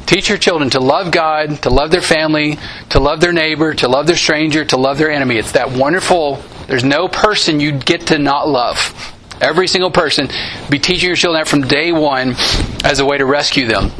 teach 0.05 0.29
your 0.29 0.37
children 0.37 0.69
to 0.71 0.79
love 0.79 1.11
God, 1.11 1.61
to 1.63 1.69
love 1.69 1.91
their 1.91 2.01
family, 2.01 2.57
to 2.89 2.99
love 2.99 3.21
their 3.21 3.33
neighbor, 3.33 3.73
to 3.73 3.87
love 3.87 4.07
their 4.07 4.15
stranger, 4.15 4.65
to 4.65 4.77
love 4.77 4.97
their 4.97 5.09
enemy. 5.09 5.37
It's 5.37 5.53
that 5.53 5.71
wonderful, 5.71 6.43
there's 6.67 6.83
no 6.83 7.07
person 7.07 7.59
you 7.59 7.71
get 7.71 8.07
to 8.07 8.19
not 8.19 8.47
love. 8.47 8.93
Every 9.41 9.67
single 9.67 9.91
person. 9.91 10.29
Be 10.69 10.79
teaching 10.79 11.07
your 11.07 11.17
children 11.17 11.41
that 11.41 11.49
from 11.49 11.61
day 11.63 11.91
one 11.91 12.35
as 12.83 12.99
a 12.99 13.05
way 13.05 13.17
to 13.17 13.25
rescue 13.25 13.67
them. 13.67 13.91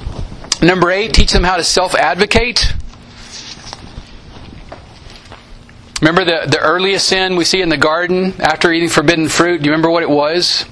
Number 0.61 0.89
eight, 0.91 1.13
teach 1.13 1.31
them 1.31 1.43
how 1.43 1.57
to 1.57 1.63
self 1.63 1.93
advocate. 1.95 2.73
Remember 6.05 6.23
the, 6.23 6.47
the 6.47 6.59
earliest 6.59 7.07
sin 7.07 7.35
we 7.35 7.45
see 7.45 7.61
in 7.61 7.69
the 7.69 7.77
garden 7.77 8.39
after 8.39 8.71
eating 8.71 8.89
forbidden 8.89 9.27
fruit? 9.27 9.63
Do 9.63 9.65
you 9.65 9.71
remember 9.71 9.89
what 9.89 10.03
it 10.03 10.09
was? 10.09 10.63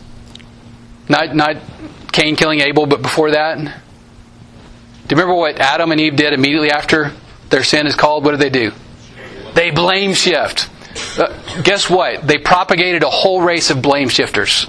Not, 1.10 1.36
not 1.36 1.56
Cain 2.12 2.36
killing 2.36 2.60
Abel, 2.60 2.86
but 2.86 3.02
before 3.02 3.32
that? 3.32 3.58
Do 3.58 3.64
you 3.64 3.72
remember 5.10 5.34
what 5.34 5.58
Adam 5.58 5.92
and 5.92 6.00
Eve 6.00 6.16
did 6.16 6.34
immediately 6.34 6.70
after 6.70 7.14
their 7.50 7.64
sin 7.64 7.88
is 7.88 7.96
called? 7.96 8.24
What 8.24 8.38
did 8.38 8.42
they 8.42 8.52
do? 8.52 8.74
They 9.56 9.72
blame 9.72 10.14
shift. 10.14 10.70
Uh, 11.18 11.62
guess 11.64 11.90
what? 11.90 12.28
They 12.28 12.38
propagated 12.38 13.02
a 13.02 13.10
whole 13.10 13.42
race 13.42 13.72
of 13.72 13.82
blame 13.82 14.10
shifters. 14.10 14.68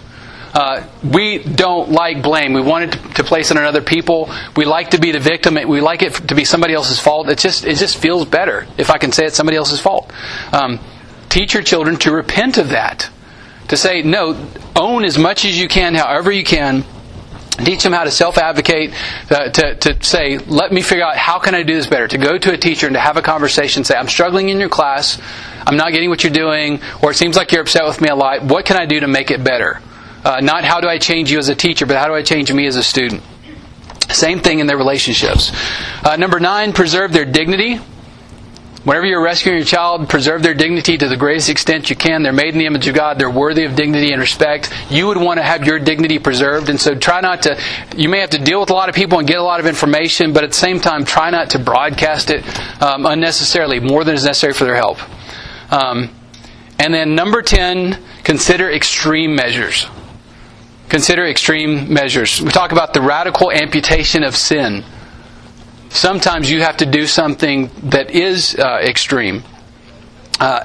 Uh, 0.54 0.86
we 1.02 1.38
don't 1.42 1.90
like 1.90 2.22
blame. 2.22 2.52
We 2.52 2.60
want 2.60 2.84
it 2.94 3.14
to, 3.16 3.24
place 3.24 3.50
it 3.50 3.56
on 3.56 3.64
other 3.64 3.82
people. 3.82 4.30
We 4.56 4.64
like 4.64 4.90
to 4.90 5.00
be 5.00 5.10
the 5.10 5.18
victim. 5.18 5.54
We 5.54 5.80
like 5.80 6.02
it 6.02 6.14
to 6.28 6.34
be 6.36 6.44
somebody 6.44 6.74
else's 6.74 7.00
fault. 7.00 7.28
It 7.28 7.38
just 7.38 7.64
it 7.64 7.76
just 7.76 7.96
feels 7.96 8.24
better 8.24 8.66
if 8.78 8.88
I 8.88 8.98
can 8.98 9.10
say 9.10 9.26
it's 9.26 9.36
somebody 9.36 9.56
else's 9.56 9.80
fault. 9.80 10.12
Um, 10.52 10.78
teach 11.28 11.54
your 11.54 11.64
children 11.64 11.96
to 11.96 12.12
repent 12.12 12.56
of 12.56 12.68
that. 12.68 13.10
To 13.68 13.76
say 13.76 14.02
no, 14.02 14.48
own 14.76 15.04
as 15.04 15.18
much 15.18 15.44
as 15.44 15.58
you 15.58 15.66
can, 15.66 15.94
however 15.94 16.30
you 16.30 16.44
can. 16.44 16.84
Teach 17.56 17.84
them 17.84 17.92
how 17.92 18.02
to 18.02 18.10
self-advocate, 18.10 18.92
uh, 19.30 19.48
to, 19.48 19.74
to 19.76 20.02
say, 20.02 20.38
let 20.38 20.72
me 20.72 20.82
figure 20.82 21.04
out 21.04 21.16
how 21.16 21.38
can 21.38 21.54
I 21.54 21.62
do 21.62 21.74
this 21.74 21.86
better. 21.86 22.08
To 22.08 22.18
go 22.18 22.36
to 22.36 22.52
a 22.52 22.56
teacher 22.56 22.88
and 22.88 22.94
to 22.94 23.00
have 23.00 23.16
a 23.16 23.22
conversation, 23.22 23.84
say, 23.84 23.94
I'm 23.94 24.08
struggling 24.08 24.48
in 24.48 24.58
your 24.58 24.68
class, 24.68 25.20
I'm 25.64 25.76
not 25.76 25.92
getting 25.92 26.10
what 26.10 26.24
you're 26.24 26.32
doing, 26.32 26.80
or 27.00 27.12
it 27.12 27.14
seems 27.14 27.36
like 27.36 27.52
you're 27.52 27.62
upset 27.62 27.84
with 27.84 28.00
me 28.00 28.08
a 28.08 28.16
lot. 28.16 28.42
What 28.42 28.64
can 28.64 28.76
I 28.76 28.86
do 28.86 28.98
to 28.98 29.06
make 29.06 29.30
it 29.30 29.44
better? 29.44 29.80
Uh, 30.24 30.40
not 30.40 30.64
how 30.64 30.80
do 30.80 30.88
I 30.88 30.98
change 30.98 31.30
you 31.30 31.38
as 31.38 31.48
a 31.48 31.54
teacher, 31.54 31.86
but 31.86 31.96
how 31.96 32.06
do 32.06 32.14
I 32.14 32.22
change 32.22 32.52
me 32.52 32.66
as 32.66 32.76
a 32.76 32.82
student? 32.82 33.22
Same 34.08 34.40
thing 34.40 34.60
in 34.60 34.66
their 34.66 34.76
relationships. 34.76 35.52
Uh, 36.02 36.16
number 36.16 36.40
nine, 36.40 36.72
preserve 36.72 37.12
their 37.12 37.24
dignity. 37.24 37.78
Whenever 38.84 39.06
you're 39.06 39.22
rescuing 39.22 39.56
your 39.56 39.64
child, 39.64 40.10
preserve 40.10 40.42
their 40.42 40.52
dignity 40.52 40.98
to 40.98 41.08
the 41.08 41.16
greatest 41.16 41.48
extent 41.48 41.88
you 41.88 41.96
can. 41.96 42.22
They're 42.22 42.34
made 42.34 42.52
in 42.52 42.58
the 42.58 42.66
image 42.66 42.86
of 42.86 42.94
God. 42.94 43.18
They're 43.18 43.30
worthy 43.30 43.64
of 43.64 43.74
dignity 43.74 44.12
and 44.12 44.20
respect. 44.20 44.70
You 44.90 45.06
would 45.06 45.16
want 45.16 45.38
to 45.38 45.42
have 45.42 45.64
your 45.64 45.78
dignity 45.78 46.18
preserved. 46.18 46.68
And 46.68 46.78
so 46.78 46.94
try 46.94 47.22
not 47.22 47.42
to, 47.42 47.58
you 47.96 48.10
may 48.10 48.20
have 48.20 48.30
to 48.30 48.38
deal 48.38 48.60
with 48.60 48.68
a 48.68 48.74
lot 48.74 48.90
of 48.90 48.94
people 48.94 49.18
and 49.18 49.26
get 49.26 49.38
a 49.38 49.42
lot 49.42 49.58
of 49.58 49.66
information, 49.66 50.34
but 50.34 50.44
at 50.44 50.50
the 50.50 50.56
same 50.56 50.80
time, 50.80 51.06
try 51.06 51.30
not 51.30 51.50
to 51.50 51.58
broadcast 51.58 52.28
it 52.28 52.44
um, 52.82 53.06
unnecessarily, 53.06 53.80
more 53.80 54.04
than 54.04 54.14
is 54.14 54.24
necessary 54.24 54.52
for 54.52 54.64
their 54.64 54.76
help. 54.76 54.98
Um, 55.72 56.10
and 56.78 56.92
then 56.92 57.14
number 57.14 57.40
10, 57.40 57.98
consider 58.22 58.70
extreme 58.70 59.34
measures. 59.34 59.86
Consider 60.88 61.26
extreme 61.26 61.92
measures. 61.92 62.40
We 62.40 62.50
talk 62.50 62.72
about 62.72 62.94
the 62.94 63.00
radical 63.00 63.50
amputation 63.50 64.22
of 64.22 64.36
sin. 64.36 64.84
Sometimes 65.88 66.50
you 66.50 66.60
have 66.62 66.76
to 66.78 66.86
do 66.86 67.06
something 67.06 67.70
that 67.84 68.10
is 68.10 68.56
uh, 68.56 68.78
extreme. 68.82 69.42
Uh, 70.40 70.64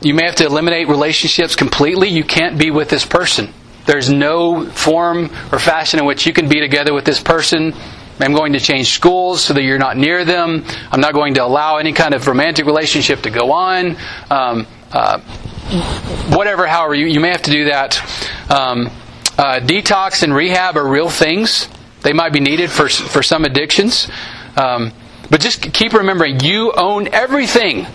you 0.00 0.14
may 0.14 0.24
have 0.24 0.36
to 0.36 0.46
eliminate 0.46 0.88
relationships 0.88 1.56
completely. 1.56 2.08
You 2.08 2.24
can't 2.24 2.58
be 2.58 2.70
with 2.70 2.88
this 2.88 3.04
person. 3.04 3.52
There's 3.86 4.08
no 4.08 4.66
form 4.70 5.30
or 5.50 5.58
fashion 5.58 5.98
in 5.98 6.06
which 6.06 6.26
you 6.26 6.32
can 6.32 6.48
be 6.48 6.60
together 6.60 6.94
with 6.94 7.04
this 7.04 7.20
person. 7.20 7.74
I'm 8.20 8.34
going 8.34 8.52
to 8.52 8.60
change 8.60 8.90
schools 8.90 9.42
so 9.42 9.54
that 9.54 9.62
you're 9.62 9.78
not 9.78 9.96
near 9.96 10.24
them. 10.24 10.64
I'm 10.92 11.00
not 11.00 11.14
going 11.14 11.34
to 11.34 11.44
allow 11.44 11.78
any 11.78 11.92
kind 11.92 12.14
of 12.14 12.26
romantic 12.26 12.66
relationship 12.66 13.22
to 13.22 13.30
go 13.30 13.52
on. 13.52 13.96
Um, 14.30 14.66
uh, 14.92 15.20
whatever, 15.70 16.66
however, 16.66 16.94
you, 16.94 17.06
you 17.06 17.20
may 17.20 17.30
have 17.30 17.42
to 17.42 17.50
do 17.50 17.64
that. 17.66 18.00
Um, 18.50 18.90
uh, 19.38 19.60
detox 19.60 20.22
and 20.22 20.34
rehab 20.34 20.76
are 20.76 20.86
real 20.86 21.08
things. 21.08 21.68
They 22.02 22.12
might 22.12 22.32
be 22.32 22.40
needed 22.40 22.70
for, 22.70 22.88
for 22.88 23.22
some 23.22 23.44
addictions. 23.44 24.08
Um, 24.56 24.92
but 25.30 25.40
just 25.40 25.72
keep 25.72 25.92
remembering 25.92 26.40
you 26.40 26.72
own 26.72 27.08
everything 27.08 27.86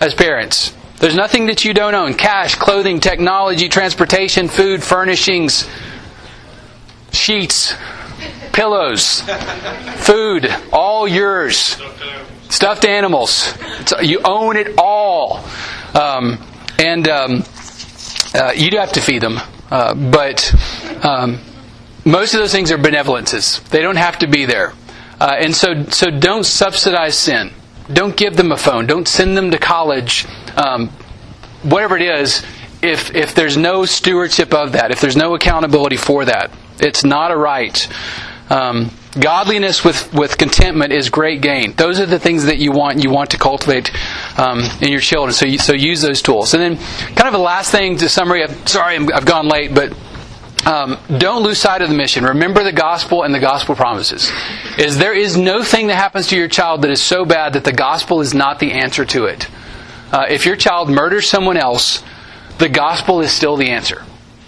as 0.00 0.14
parents. 0.14 0.74
There's 0.98 1.16
nothing 1.16 1.46
that 1.46 1.64
you 1.64 1.74
don't 1.74 1.94
own 1.94 2.14
cash, 2.14 2.54
clothing, 2.54 3.00
technology, 3.00 3.68
transportation, 3.68 4.48
food, 4.48 4.82
furnishings, 4.82 5.68
sheets, 7.12 7.74
pillows, 8.52 9.22
food, 9.96 10.54
all 10.72 11.08
yours. 11.08 11.76
Stuffed 12.48 12.84
animals. 12.84 13.52
you 14.00 14.20
own 14.24 14.56
it 14.56 14.74
all. 14.78 15.44
Um, 15.94 16.38
and 16.78 17.08
um, 17.08 17.44
uh, 18.34 18.52
you 18.54 18.70
do 18.70 18.78
have 18.78 18.92
to 18.92 19.00
feed 19.00 19.22
them, 19.22 19.38
uh, 19.70 19.94
but 19.94 20.54
um, 21.04 21.38
most 22.04 22.34
of 22.34 22.40
those 22.40 22.52
things 22.52 22.70
are 22.70 22.78
benevolences. 22.78 23.66
They 23.70 23.82
don't 23.82 23.96
have 23.96 24.18
to 24.18 24.26
be 24.26 24.44
there, 24.44 24.72
uh, 25.20 25.36
and 25.38 25.54
so 25.54 25.84
so 25.84 26.10
don't 26.10 26.44
subsidize 26.44 27.18
sin. 27.18 27.52
Don't 27.92 28.16
give 28.16 28.36
them 28.36 28.52
a 28.52 28.56
phone. 28.56 28.86
Don't 28.86 29.06
send 29.06 29.36
them 29.36 29.50
to 29.52 29.58
college. 29.58 30.26
Um, 30.56 30.88
whatever 31.62 31.96
it 31.96 32.02
is, 32.02 32.42
if 32.82 33.14
if 33.14 33.34
there's 33.34 33.56
no 33.56 33.84
stewardship 33.84 34.52
of 34.52 34.72
that, 34.72 34.90
if 34.90 35.00
there's 35.00 35.16
no 35.16 35.34
accountability 35.34 35.96
for 35.96 36.24
that, 36.24 36.50
it's 36.78 37.04
not 37.04 37.30
a 37.30 37.36
right. 37.36 37.88
Godliness 39.18 39.84
with, 39.84 40.12
with 40.12 40.36
contentment 40.38 40.92
is 40.92 41.08
great 41.10 41.40
gain. 41.40 41.72
Those 41.72 42.00
are 42.00 42.06
the 42.06 42.18
things 42.18 42.44
that 42.44 42.58
you 42.58 42.72
want 42.72 43.02
you 43.02 43.10
want 43.10 43.30
to 43.30 43.38
cultivate 43.38 43.90
um, 44.38 44.60
in 44.80 44.90
your 44.92 45.00
children. 45.00 45.32
So 45.32 45.46
you, 45.46 45.58
so 45.58 45.72
use 45.72 46.02
those 46.02 46.22
tools. 46.22 46.54
And 46.54 46.62
then, 46.62 46.76
kind 47.14 47.26
of 47.26 47.32
the 47.32 47.38
last 47.38 47.70
thing 47.70 47.96
to 47.98 48.08
summary. 48.08 48.42
Of, 48.42 48.68
sorry, 48.68 48.96
i 48.96 49.14
have 49.14 49.24
gone 49.24 49.48
late, 49.48 49.74
but 49.74 49.96
um, 50.66 50.98
don't 51.18 51.42
lose 51.42 51.58
sight 51.58 51.80
of 51.80 51.88
the 51.88 51.94
mission. 51.94 52.24
Remember 52.24 52.64
the 52.64 52.72
gospel 52.72 53.22
and 53.22 53.34
the 53.34 53.38
gospel 53.38 53.74
promises. 53.74 54.30
Is 54.78 54.98
there 54.98 55.14
is 55.14 55.36
no 55.36 55.62
thing 55.62 55.86
that 55.86 55.96
happens 55.96 56.28
to 56.28 56.36
your 56.36 56.48
child 56.48 56.82
that 56.82 56.90
is 56.90 57.00
so 57.00 57.24
bad 57.24 57.52
that 57.52 57.64
the 57.64 57.72
gospel 57.72 58.20
is 58.20 58.34
not 58.34 58.58
the 58.58 58.72
answer 58.72 59.04
to 59.06 59.26
it. 59.26 59.48
Uh, 60.12 60.26
if 60.28 60.44
your 60.44 60.56
child 60.56 60.90
murders 60.90 61.28
someone 61.28 61.56
else, 61.56 62.02
the 62.58 62.68
gospel 62.68 63.20
is 63.20 63.30
still 63.30 63.56
the 63.56 63.70
answer. 63.70 64.02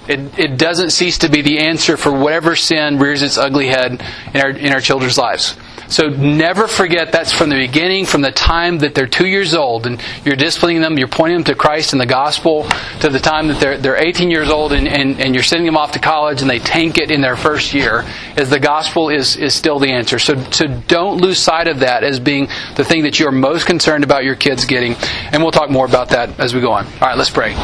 It, 0.08 0.38
it 0.38 0.58
doesn't 0.58 0.90
cease 0.90 1.18
to 1.18 1.28
be 1.28 1.42
the 1.42 1.58
answer 1.58 1.96
for 1.96 2.10
whatever 2.10 2.56
sin 2.56 2.98
rears 2.98 3.22
its 3.22 3.36
ugly 3.36 3.68
head 3.68 4.02
in 4.32 4.40
our, 4.40 4.50
in 4.50 4.72
our 4.72 4.80
children's 4.80 5.18
lives. 5.18 5.54
So 5.88 6.08
never 6.08 6.68
forget 6.68 7.12
that's 7.12 7.32
from 7.32 7.48
the 7.48 7.56
beginning, 7.56 8.04
from 8.04 8.20
the 8.20 8.30
time 8.30 8.78
that 8.78 8.94
they're 8.94 9.06
two 9.06 9.26
years 9.26 9.54
old, 9.54 9.86
and 9.86 10.02
you're 10.24 10.36
disciplining 10.36 10.82
them, 10.82 10.98
you're 10.98 11.08
pointing 11.08 11.38
them 11.38 11.44
to 11.44 11.54
Christ 11.54 11.92
and 11.92 12.00
the 12.00 12.06
gospel, 12.06 12.64
to 13.00 13.08
the 13.08 13.18
time 13.18 13.48
that 13.48 13.58
they're, 13.58 13.78
they're 13.78 13.96
18 13.96 14.30
years 14.30 14.50
old 14.50 14.72
and, 14.72 14.86
and, 14.86 15.18
and 15.18 15.34
you're 15.34 15.42
sending 15.42 15.64
them 15.64 15.78
off 15.78 15.92
to 15.92 15.98
college 15.98 16.42
and 16.42 16.50
they 16.50 16.58
tank 16.58 16.98
it 16.98 17.10
in 17.10 17.22
their 17.22 17.36
first 17.36 17.72
year, 17.72 18.04
as 18.36 18.50
the 18.50 18.60
gospel 18.60 19.08
is, 19.08 19.36
is 19.36 19.54
still 19.54 19.78
the 19.78 19.90
answer. 19.90 20.18
So, 20.18 20.42
so 20.50 20.66
don't 20.88 21.22
lose 21.22 21.38
sight 21.38 21.68
of 21.68 21.80
that 21.80 22.04
as 22.04 22.20
being 22.20 22.48
the 22.76 22.84
thing 22.84 23.04
that 23.04 23.18
you're 23.18 23.32
most 23.32 23.66
concerned 23.66 24.04
about 24.04 24.24
your 24.24 24.36
kids 24.36 24.66
getting. 24.66 24.94
And 25.32 25.42
we'll 25.42 25.52
talk 25.52 25.70
more 25.70 25.86
about 25.86 26.10
that 26.10 26.38
as 26.38 26.54
we 26.54 26.60
go 26.60 26.72
on. 26.72 26.84
All 26.84 26.92
right, 27.00 27.16
let's 27.16 27.30
pray. 27.30 27.54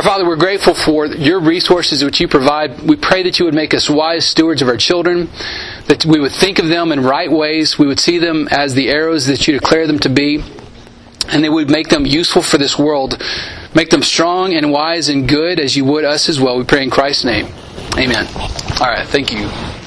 Our 0.00 0.06
Father, 0.06 0.26
we're 0.26 0.36
grateful 0.36 0.72
for 0.72 1.04
your 1.04 1.40
resources 1.40 2.02
which 2.02 2.20
you 2.22 2.26
provide. 2.26 2.80
We 2.80 2.96
pray 2.96 3.22
that 3.24 3.38
you 3.38 3.44
would 3.44 3.52
make 3.52 3.74
us 3.74 3.90
wise 3.90 4.26
stewards 4.26 4.62
of 4.62 4.68
our 4.68 4.78
children, 4.78 5.28
that 5.88 6.06
we 6.06 6.18
would 6.18 6.32
think 6.32 6.58
of 6.58 6.68
them 6.68 6.90
in 6.90 7.02
right 7.02 7.30
ways, 7.30 7.78
we 7.78 7.86
would 7.86 8.00
see 8.00 8.16
them 8.16 8.48
as 8.50 8.72
the 8.72 8.88
arrows 8.88 9.26
that 9.26 9.46
you 9.46 9.52
declare 9.52 9.86
them 9.86 9.98
to 9.98 10.08
be, 10.08 10.42
and 11.28 11.44
they 11.44 11.50
would 11.50 11.68
make 11.68 11.90
them 11.90 12.06
useful 12.06 12.40
for 12.40 12.56
this 12.56 12.78
world. 12.78 13.22
Make 13.74 13.90
them 13.90 14.02
strong 14.02 14.54
and 14.54 14.72
wise 14.72 15.10
and 15.10 15.28
good 15.28 15.60
as 15.60 15.76
you 15.76 15.84
would 15.84 16.06
us 16.06 16.30
as 16.30 16.40
well. 16.40 16.56
We 16.56 16.64
pray 16.64 16.82
in 16.82 16.88
Christ's 16.88 17.26
name. 17.26 17.52
Amen. 17.98 18.26
All 18.80 18.88
right, 18.88 19.06
thank 19.06 19.30
you. 19.30 19.79